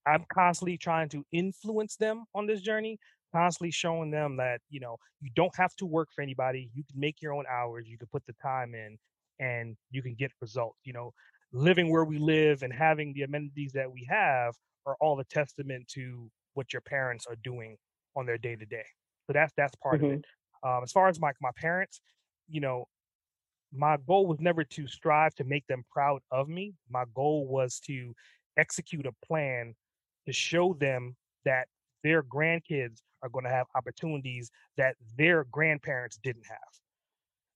I'm 0.06 0.24
constantly 0.32 0.76
trying 0.76 1.08
to 1.10 1.24
influence 1.32 1.96
them 1.96 2.24
on 2.34 2.46
this 2.46 2.60
journey, 2.60 2.98
constantly 3.34 3.70
showing 3.70 4.10
them 4.10 4.36
that 4.36 4.60
you 4.68 4.80
know 4.80 4.98
you 5.20 5.30
don't 5.34 5.56
have 5.56 5.74
to 5.76 5.86
work 5.86 6.08
for 6.14 6.20
anybody. 6.20 6.70
You 6.74 6.84
can 6.90 7.00
make 7.00 7.22
your 7.22 7.32
own 7.32 7.44
hours. 7.50 7.86
You 7.88 7.96
can 7.96 8.08
put 8.12 8.24
the 8.26 8.34
time 8.42 8.74
in, 8.74 8.98
and 9.40 9.76
you 9.90 10.02
can 10.02 10.14
get 10.14 10.30
results. 10.40 10.78
You 10.84 10.92
know, 10.92 11.12
living 11.52 11.90
where 11.90 12.04
we 12.04 12.18
live 12.18 12.62
and 12.62 12.72
having 12.72 13.14
the 13.14 13.22
amenities 13.22 13.72
that 13.72 13.90
we 13.90 14.06
have 14.10 14.54
are 14.84 14.96
all 15.00 15.18
a 15.20 15.24
testament 15.24 15.88
to 15.94 16.30
what 16.54 16.72
your 16.74 16.82
parents 16.82 17.26
are 17.26 17.36
doing 17.42 17.76
on 18.14 18.26
their 18.26 18.36
day 18.36 18.56
to 18.56 18.66
day. 18.66 18.84
So 19.26 19.32
that's 19.32 19.54
that's 19.56 19.74
part 19.76 19.96
mm-hmm. 20.02 20.04
of 20.04 20.12
it. 20.12 20.24
Um, 20.64 20.80
as 20.82 20.92
far 20.92 21.08
as 21.08 21.18
my 21.18 21.32
my 21.40 21.50
parents, 21.56 22.02
you 22.48 22.60
know, 22.60 22.88
my 23.74 23.96
goal 24.06 24.26
was 24.26 24.40
never 24.40 24.64
to 24.64 24.86
strive 24.86 25.34
to 25.36 25.44
make 25.44 25.66
them 25.66 25.84
proud 25.90 26.20
of 26.30 26.48
me. 26.48 26.74
My 26.90 27.04
goal 27.14 27.46
was 27.46 27.80
to 27.86 28.14
execute 28.56 29.06
a 29.06 29.26
plan 29.26 29.74
to 30.26 30.32
show 30.32 30.74
them 30.74 31.16
that 31.44 31.68
their 32.04 32.22
grandkids 32.22 33.00
are 33.22 33.28
going 33.28 33.44
to 33.44 33.50
have 33.50 33.66
opportunities 33.74 34.50
that 34.76 34.96
their 35.16 35.44
grandparents 35.44 36.18
didn't 36.22 36.46
have. 36.48 36.58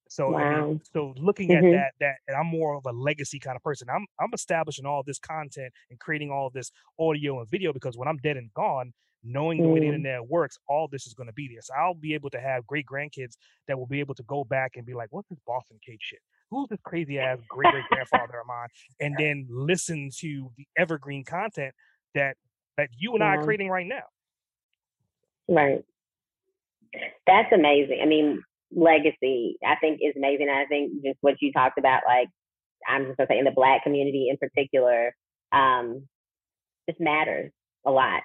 So, 0.09 0.30
wow. 0.30 0.38
I 0.38 0.60
mean, 0.60 0.80
so 0.93 1.14
looking 1.16 1.51
mm-hmm. 1.51 1.66
at 1.66 1.72
that, 1.72 1.93
that 2.01 2.14
and 2.28 2.36
I'm 2.36 2.47
more 2.47 2.76
of 2.76 2.86
a 2.86 2.93
legacy 2.93 3.38
kind 3.40 3.56
of 3.56 3.62
person. 3.62 3.88
I'm 3.90 4.06
I'm 4.20 4.30
establishing 4.32 4.86
all 4.86 5.02
this 5.05 5.18
content 5.18 5.72
and 5.90 5.98
creating 5.98 6.30
all 6.30 6.51
this 6.51 6.70
audio 6.98 7.40
and 7.40 7.51
video 7.51 7.72
because 7.72 7.97
when 7.97 8.06
I'm 8.06 8.18
dead 8.18 8.36
and 8.36 8.52
gone, 8.55 8.93
knowing 9.27 9.62
the 9.62 9.69
way 9.69 9.81
the 9.81 9.86
mm. 9.86 9.94
internet 9.94 10.27
works, 10.28 10.59
all 10.69 10.89
this 10.90 11.07
is 11.07 11.15
going 11.15 11.27
to 11.27 11.32
be 11.32 11.48
there. 11.48 11.61
So 11.62 11.74
I'll 11.74 11.94
be 11.94 12.15
able 12.15 12.31
to 12.31 12.40
have 12.40 12.66
great 12.66 12.86
grandkids 12.86 13.36
that 13.69 13.78
will 13.78 13.86
be 13.86 14.01
able 14.01 14.15
to 14.15 14.23
go 14.24 14.44
back 14.44 14.73
and 14.77 14.86
be 14.86 14.94
like, 14.94 15.09
"What's 15.11 15.28
this 15.28 15.39
Boss 15.47 15.65
Uncaged 15.70 16.03
shit? 16.03 16.20
Who's 16.51 16.69
this 16.69 16.81
crazy 16.85 17.19
ass 17.19 17.39
great 17.48 17.73
great 17.73 17.85
grandfather 17.90 18.40
of 18.40 18.47
mine?" 18.47 18.69
And 19.01 19.16
then 19.19 19.47
listen 19.51 20.11
to 20.20 20.51
the 20.57 20.66
evergreen 20.77 21.24
content 21.24 21.74
that 22.15 22.36
that 22.77 22.90
you 22.97 23.15
and. 23.15 23.24
I 23.24 23.36
are 23.36 23.44
creating 23.44 23.69
right 23.69 23.86
now. 23.86 24.05
Right. 25.48 25.85
That's 27.27 27.53
amazing. 27.53 28.01
I 28.03 28.07
mean, 28.07 28.43
legacy, 28.74 29.59
I 29.65 29.77
think, 29.77 30.01
is 30.03 30.15
amazing. 30.16 30.48
I 30.48 30.66
think 30.66 31.05
just 31.05 31.19
what 31.20 31.35
you 31.40 31.53
talked 31.53 31.78
about, 31.78 32.03
like, 32.07 32.28
I'm 32.89 33.07
just 33.07 33.16
gonna 33.16 33.28
say 33.28 33.39
in 33.39 33.44
the 33.44 33.51
Black 33.51 33.82
community 33.82 34.28
in 34.31 34.36
particular, 34.36 35.15
um, 35.53 36.09
just 36.89 37.01
matters 37.01 37.53
a 37.85 37.90
lot. 37.90 38.23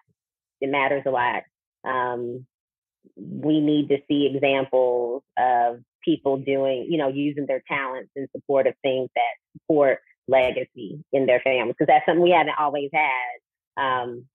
It 0.61 0.69
matters 0.69 1.03
a 1.05 1.11
lot. 1.11 1.43
Um, 1.83 2.45
we 3.17 3.59
need 3.59 3.89
to 3.89 3.97
see 4.07 4.31
examples 4.33 5.23
of 5.37 5.79
people 6.03 6.37
doing, 6.37 6.87
you 6.89 6.97
know, 6.97 7.07
using 7.09 7.45
their 7.45 7.63
talents 7.67 8.11
in 8.15 8.27
support 8.35 8.67
of 8.67 8.73
things 8.81 9.09
that 9.15 9.33
support 9.53 9.99
legacy 10.27 11.03
in 11.11 11.25
their 11.25 11.41
families, 11.41 11.75
because 11.77 11.87
that's 11.87 12.05
something 12.05 12.23
we 12.23 12.31
haven't 12.31 12.59
always 12.59 12.89
had. 12.93 13.37
Um, 13.77 14.25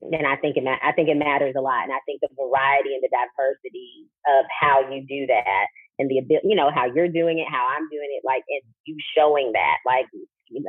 and 0.00 0.26
I 0.26 0.36
think 0.36 0.56
it 0.56 0.64
ma- 0.64 0.80
I 0.82 0.92
think 0.92 1.08
it 1.08 1.16
matters 1.16 1.54
a 1.56 1.60
lot. 1.60 1.84
And 1.84 1.92
I 1.92 2.00
think 2.06 2.20
the 2.20 2.28
variety 2.38 2.94
and 2.94 3.02
the 3.02 3.10
diversity 3.12 4.06
of 4.28 4.46
how 4.48 4.88
you 4.90 5.04
do 5.06 5.26
that 5.26 5.66
and 5.98 6.08
the 6.10 6.18
ability, 6.18 6.48
you 6.48 6.56
know, 6.56 6.70
how 6.70 6.86
you're 6.86 7.08
doing 7.08 7.38
it, 7.38 7.46
how 7.50 7.68
I'm 7.68 7.88
doing 7.90 8.08
it, 8.16 8.22
like, 8.24 8.42
and 8.48 8.62
you 8.86 8.96
showing 9.16 9.52
that, 9.52 9.78
like 9.84 10.06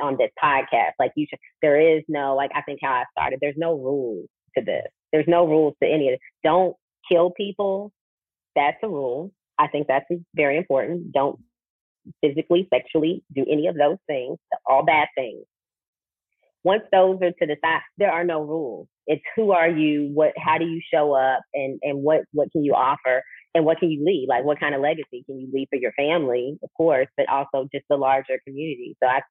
on 0.02 0.18
this 0.18 0.32
podcast, 0.42 0.92
like 1.00 1.12
you 1.16 1.26
should, 1.30 1.40
there 1.62 1.80
is 1.80 2.04
no, 2.08 2.36
like, 2.36 2.52
I 2.56 2.62
think 2.62 2.80
how 2.84 2.92
I 2.92 3.04
started, 3.12 3.40
there's 3.42 3.56
no 3.58 3.74
rules 3.74 4.28
to 4.58 4.64
this. 4.64 4.88
There's 5.12 5.28
no 5.28 5.46
rules 5.48 5.76
to 5.82 5.90
any 5.90 6.10
of 6.10 6.14
this. 6.14 6.20
Don't 6.44 6.76
kill 7.12 7.32
people. 7.32 7.92
That's 8.56 8.78
a 8.84 8.88
rule. 8.88 9.32
I 9.58 9.68
think 9.68 9.88
that's 9.88 10.06
very 10.36 10.58
important. 10.58 11.12
Don't 11.12 11.40
physically, 12.22 12.68
sexually 12.74 13.24
do 13.34 13.46
any 13.52 13.68
of 13.68 13.76
those 13.76 13.98
things, 14.08 14.38
all 14.66 14.84
bad 14.84 15.08
things. 15.16 15.44
Once 16.64 16.84
those 16.92 17.18
are 17.22 17.32
to 17.32 17.48
the 17.48 17.56
side, 17.64 17.82
there 17.98 18.12
are 18.12 18.24
no 18.24 18.42
rules. 18.42 18.88
It's 19.08 19.24
who 19.36 19.52
are 19.52 19.70
you, 19.70 20.12
what 20.14 20.34
how 20.38 20.58
do 20.60 20.66
you 20.66 20.80
show 20.94 21.14
up 21.14 21.42
and 21.54 21.80
and 21.82 22.04
what 22.04 22.22
what 22.34 22.52
can 22.52 22.64
you 22.64 22.74
offer 22.74 23.24
and 23.56 23.66
what 23.66 23.80
can 23.80 23.90
you 23.90 24.06
leave? 24.06 24.30
Like 24.30 24.44
what 24.44 24.60
kind 24.60 24.76
of 24.76 24.82
legacy 24.82 25.24
can 25.26 25.40
you 25.40 25.50
leave 25.52 25.68
for 25.70 25.78
your 25.78 25.92
family, 25.94 26.58
of 26.64 26.70
course, 26.78 27.08
but 27.18 27.28
also 27.30 27.68
just 27.74 27.86
the 27.90 27.98
larger 27.98 28.40
community. 28.46 28.96
So 29.02 29.10
I 29.10 29.22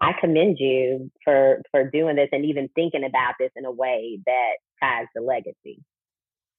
I 0.00 0.12
commend 0.20 0.58
you 0.58 1.10
for 1.24 1.62
for 1.70 1.90
doing 1.90 2.16
this 2.16 2.28
and 2.32 2.44
even 2.44 2.68
thinking 2.74 3.04
about 3.04 3.34
this 3.38 3.50
in 3.56 3.64
a 3.64 3.70
way 3.70 4.18
that 4.26 4.52
ties 4.82 5.06
the 5.14 5.20
legacy. 5.20 5.82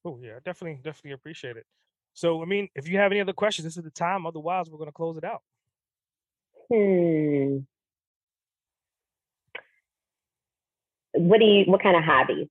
Oh 0.03 0.19
yeah, 0.21 0.39
definitely, 0.43 0.79
definitely 0.83 1.11
appreciate 1.11 1.57
it. 1.57 1.65
So 2.13 2.41
I 2.41 2.45
mean, 2.45 2.69
if 2.75 2.87
you 2.87 2.97
have 2.97 3.11
any 3.11 3.21
other 3.21 3.33
questions, 3.33 3.65
this 3.65 3.77
is 3.77 3.83
the 3.83 3.91
time. 3.91 4.25
Otherwise, 4.25 4.69
we're 4.69 4.77
going 4.77 4.89
to 4.89 4.93
close 4.93 5.17
it 5.17 5.23
out. 5.23 5.41
Hmm. 6.73 7.57
what 11.17 11.39
do 11.39 11.45
you 11.45 11.63
what 11.65 11.81
kind 11.81 11.95
of 11.95 12.03
hobbies 12.03 12.47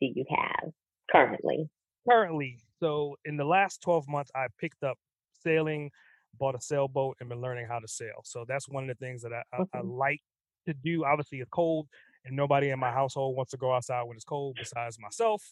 do 0.00 0.06
you 0.14 0.24
have 0.28 0.70
currently? 1.10 1.68
Currently, 2.08 2.58
so 2.80 3.16
in 3.24 3.36
the 3.36 3.44
last 3.44 3.82
12 3.82 4.08
months, 4.08 4.30
I 4.34 4.46
picked 4.58 4.82
up 4.82 4.96
sailing, 5.42 5.90
bought 6.38 6.54
a 6.54 6.60
sailboat, 6.60 7.16
and 7.20 7.28
been 7.28 7.40
learning 7.40 7.66
how 7.68 7.78
to 7.80 7.88
sail. 7.88 8.22
So 8.24 8.44
that's 8.48 8.68
one 8.68 8.88
of 8.88 8.96
the 8.96 9.04
things 9.04 9.22
that 9.22 9.32
I, 9.32 9.42
okay. 9.60 9.70
I, 9.74 9.78
I 9.78 9.82
like 9.82 10.20
to 10.68 10.74
do. 10.74 11.04
Obviously, 11.04 11.40
it's 11.40 11.50
cold, 11.50 11.88
and 12.24 12.36
nobody 12.36 12.70
in 12.70 12.78
my 12.78 12.90
household 12.90 13.36
wants 13.36 13.50
to 13.52 13.56
go 13.56 13.72
outside 13.72 14.02
when 14.02 14.16
it's 14.16 14.24
cold 14.24 14.56
besides 14.58 14.98
myself. 15.00 15.42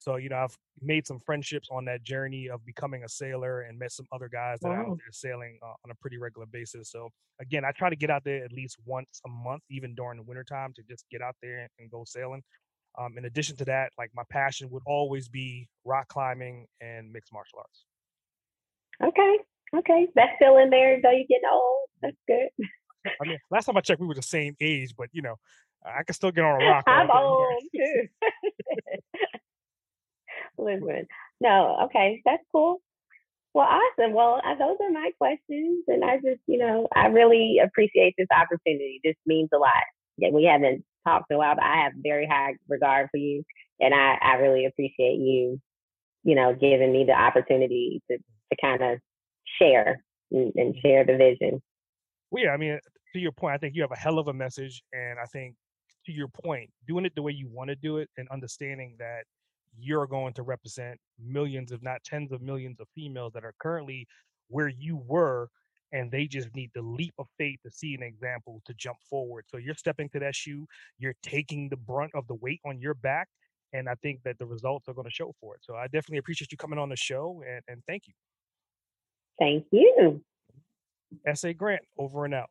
So, 0.00 0.16
you 0.16 0.28
know, 0.28 0.36
I've 0.36 0.56
made 0.80 1.06
some 1.06 1.18
friendships 1.18 1.68
on 1.72 1.84
that 1.86 2.04
journey 2.04 2.48
of 2.48 2.64
becoming 2.64 3.02
a 3.02 3.08
sailor 3.08 3.62
and 3.62 3.78
met 3.78 3.90
some 3.90 4.06
other 4.12 4.28
guys 4.28 4.60
that 4.62 4.68
wow. 4.68 4.74
are 4.74 4.90
out 4.90 4.98
there 4.98 5.10
sailing 5.10 5.58
uh, 5.60 5.74
on 5.84 5.90
a 5.90 5.94
pretty 5.96 6.18
regular 6.18 6.46
basis. 6.46 6.90
So, 6.90 7.08
again, 7.40 7.64
I 7.64 7.72
try 7.72 7.90
to 7.90 7.96
get 7.96 8.08
out 8.08 8.22
there 8.24 8.44
at 8.44 8.52
least 8.52 8.76
once 8.86 9.20
a 9.26 9.28
month, 9.28 9.62
even 9.70 9.94
during 9.96 10.18
the 10.18 10.22
wintertime, 10.22 10.72
to 10.76 10.82
just 10.88 11.04
get 11.10 11.20
out 11.20 11.34
there 11.42 11.68
and 11.78 11.90
go 11.90 12.04
sailing. 12.06 12.42
Um, 12.96 13.18
in 13.18 13.24
addition 13.24 13.56
to 13.56 13.64
that, 13.66 13.90
like 13.98 14.10
my 14.14 14.22
passion 14.30 14.70
would 14.70 14.82
always 14.86 15.28
be 15.28 15.68
rock 15.84 16.08
climbing 16.08 16.66
and 16.80 17.12
mixed 17.12 17.32
martial 17.32 17.58
arts. 17.58 17.84
Okay. 19.04 19.38
Okay. 19.76 20.08
That's 20.14 20.32
still 20.36 20.58
in 20.58 20.70
there, 20.70 21.00
though 21.02 21.10
you're 21.10 21.26
getting 21.28 21.50
old. 21.52 21.88
That's 22.02 22.16
good. 22.26 22.48
I 23.20 23.28
mean, 23.28 23.38
last 23.50 23.66
time 23.66 23.76
I 23.76 23.80
checked, 23.80 24.00
we 24.00 24.06
were 24.06 24.14
the 24.14 24.22
same 24.22 24.56
age, 24.60 24.94
but 24.96 25.08
you 25.12 25.22
know, 25.22 25.36
I 25.84 26.02
can 26.02 26.14
still 26.14 26.30
get 26.30 26.44
on 26.44 26.60
a 26.60 26.64
rock. 26.68 26.84
I'm 26.86 27.10
old 27.14 27.62
too. 27.74 28.08
Listen, 30.58 31.06
no, 31.40 31.78
okay, 31.84 32.20
that's 32.24 32.42
cool. 32.52 32.80
Well, 33.54 33.66
awesome. 33.66 34.12
Well, 34.12 34.40
those 34.58 34.76
are 34.80 34.90
my 34.90 35.10
questions, 35.18 35.84
and 35.88 36.04
I 36.04 36.16
just, 36.16 36.40
you 36.46 36.58
know, 36.58 36.86
I 36.94 37.06
really 37.06 37.60
appreciate 37.64 38.14
this 38.18 38.28
opportunity. 38.30 39.00
This 39.02 39.16
means 39.26 39.48
a 39.54 39.58
lot. 39.58 39.82
Yeah, 40.16 40.30
we 40.30 40.44
haven't 40.44 40.84
talked 41.06 41.30
in 41.30 41.36
a 41.36 41.38
while, 41.38 41.54
but 41.54 41.64
I 41.64 41.84
have 41.84 41.92
very 41.96 42.26
high 42.26 42.56
regard 42.68 43.08
for 43.10 43.16
you, 43.16 43.44
and 43.80 43.94
I, 43.94 44.18
I 44.20 44.34
really 44.34 44.66
appreciate 44.66 45.18
you, 45.18 45.60
you 46.24 46.34
know, 46.34 46.54
giving 46.54 46.92
me 46.92 47.04
the 47.04 47.12
opportunity 47.12 48.02
to 48.10 48.18
to 48.18 48.56
kind 48.60 48.82
of 48.82 48.98
share 49.60 50.02
and, 50.30 50.52
and 50.56 50.74
mm-hmm. 50.74 50.80
share 50.86 51.04
the 51.04 51.16
vision. 51.16 51.62
Well, 52.30 52.44
yeah, 52.44 52.50
I 52.50 52.56
mean, 52.56 52.78
to 53.12 53.18
your 53.18 53.32
point, 53.32 53.54
I 53.54 53.58
think 53.58 53.74
you 53.74 53.82
have 53.82 53.92
a 53.92 53.96
hell 53.96 54.18
of 54.18 54.28
a 54.28 54.32
message, 54.32 54.82
and 54.92 55.18
I 55.18 55.26
think 55.26 55.54
to 56.06 56.12
your 56.12 56.28
point, 56.28 56.70
doing 56.86 57.04
it 57.04 57.12
the 57.14 57.22
way 57.22 57.32
you 57.32 57.48
want 57.48 57.68
to 57.68 57.76
do 57.76 57.98
it, 57.98 58.08
and 58.16 58.28
understanding 58.30 58.96
that 58.98 59.24
you're 59.78 60.06
going 60.06 60.32
to 60.34 60.42
represent 60.42 60.98
millions, 61.18 61.72
if 61.72 61.82
not 61.82 62.02
tens 62.04 62.32
of 62.32 62.42
millions 62.42 62.80
of 62.80 62.88
females 62.94 63.32
that 63.34 63.44
are 63.44 63.54
currently 63.60 64.06
where 64.48 64.68
you 64.68 64.96
were 65.06 65.48
and 65.92 66.10
they 66.10 66.26
just 66.26 66.54
need 66.54 66.70
the 66.74 66.82
leap 66.82 67.14
of 67.18 67.26
faith 67.38 67.58
to 67.64 67.70
see 67.70 67.94
an 67.94 68.02
example 68.02 68.60
to 68.66 68.74
jump 68.74 68.98
forward. 69.08 69.44
So 69.48 69.56
you're 69.56 69.74
stepping 69.74 70.08
to 70.10 70.18
that 70.20 70.34
shoe, 70.34 70.66
you're 70.98 71.14
taking 71.22 71.68
the 71.68 71.76
brunt 71.76 72.12
of 72.14 72.26
the 72.26 72.34
weight 72.34 72.60
on 72.66 72.80
your 72.80 72.94
back, 72.94 73.28
and 73.72 73.88
I 73.88 73.94
think 73.96 74.22
that 74.24 74.38
the 74.38 74.46
results 74.46 74.88
are 74.88 74.94
going 74.94 75.06
to 75.06 75.10
show 75.10 75.34
for 75.40 75.54
it. 75.54 75.60
So 75.62 75.76
I 75.76 75.84
definitely 75.84 76.18
appreciate 76.18 76.52
you 76.52 76.58
coming 76.58 76.78
on 76.78 76.88
the 76.88 76.96
show 76.96 77.42
and, 77.46 77.62
and 77.68 77.82
thank 77.86 78.06
you. 78.06 78.14
Thank 79.38 79.66
you. 79.70 80.22
S.A. 81.26 81.54
Grant, 81.54 81.82
over 81.96 82.24
and 82.24 82.34
out. 82.34 82.50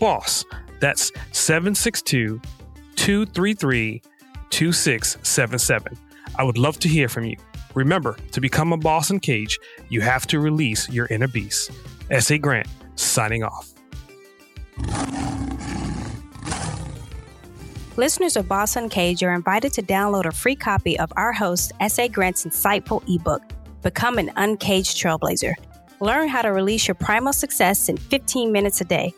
BOSS. 0.00 0.44
That's 0.80 1.12
762 1.32 2.40
233 2.96 4.02
2677. 4.50 5.98
I 6.36 6.44
would 6.44 6.58
love 6.58 6.78
to 6.80 6.88
hear 6.88 7.08
from 7.08 7.24
you. 7.24 7.36
Remember, 7.74 8.16
to 8.32 8.40
become 8.40 8.72
a 8.72 8.76
Boss 8.76 9.10
Uncaged, 9.10 9.58
you 9.88 10.00
have 10.00 10.26
to 10.28 10.38
release 10.38 10.88
your 10.88 11.06
inner 11.06 11.28
beast. 11.28 11.70
S.A. 12.10 12.38
Grant, 12.38 12.68
signing 12.94 13.42
off. 13.42 13.72
Listeners 17.96 18.36
of 18.36 18.48
Boss 18.48 18.76
Uncaged 18.76 19.22
are 19.22 19.34
invited 19.34 19.72
to 19.74 19.82
download 19.82 20.26
a 20.26 20.32
free 20.32 20.56
copy 20.56 20.98
of 20.98 21.12
our 21.16 21.32
host, 21.32 21.72
S.A. 21.80 22.08
Grant's 22.08 22.44
insightful 22.44 23.02
ebook, 23.08 23.42
Become 23.82 24.18
an 24.18 24.30
Uncaged 24.36 24.96
Trailblazer. 24.96 25.54
Learn 26.00 26.28
how 26.28 26.42
to 26.42 26.52
release 26.52 26.88
your 26.88 26.94
primal 26.96 27.32
success 27.32 27.88
in 27.88 27.96
15 27.96 28.50
minutes 28.50 28.80
a 28.80 28.84
day. 28.84 29.14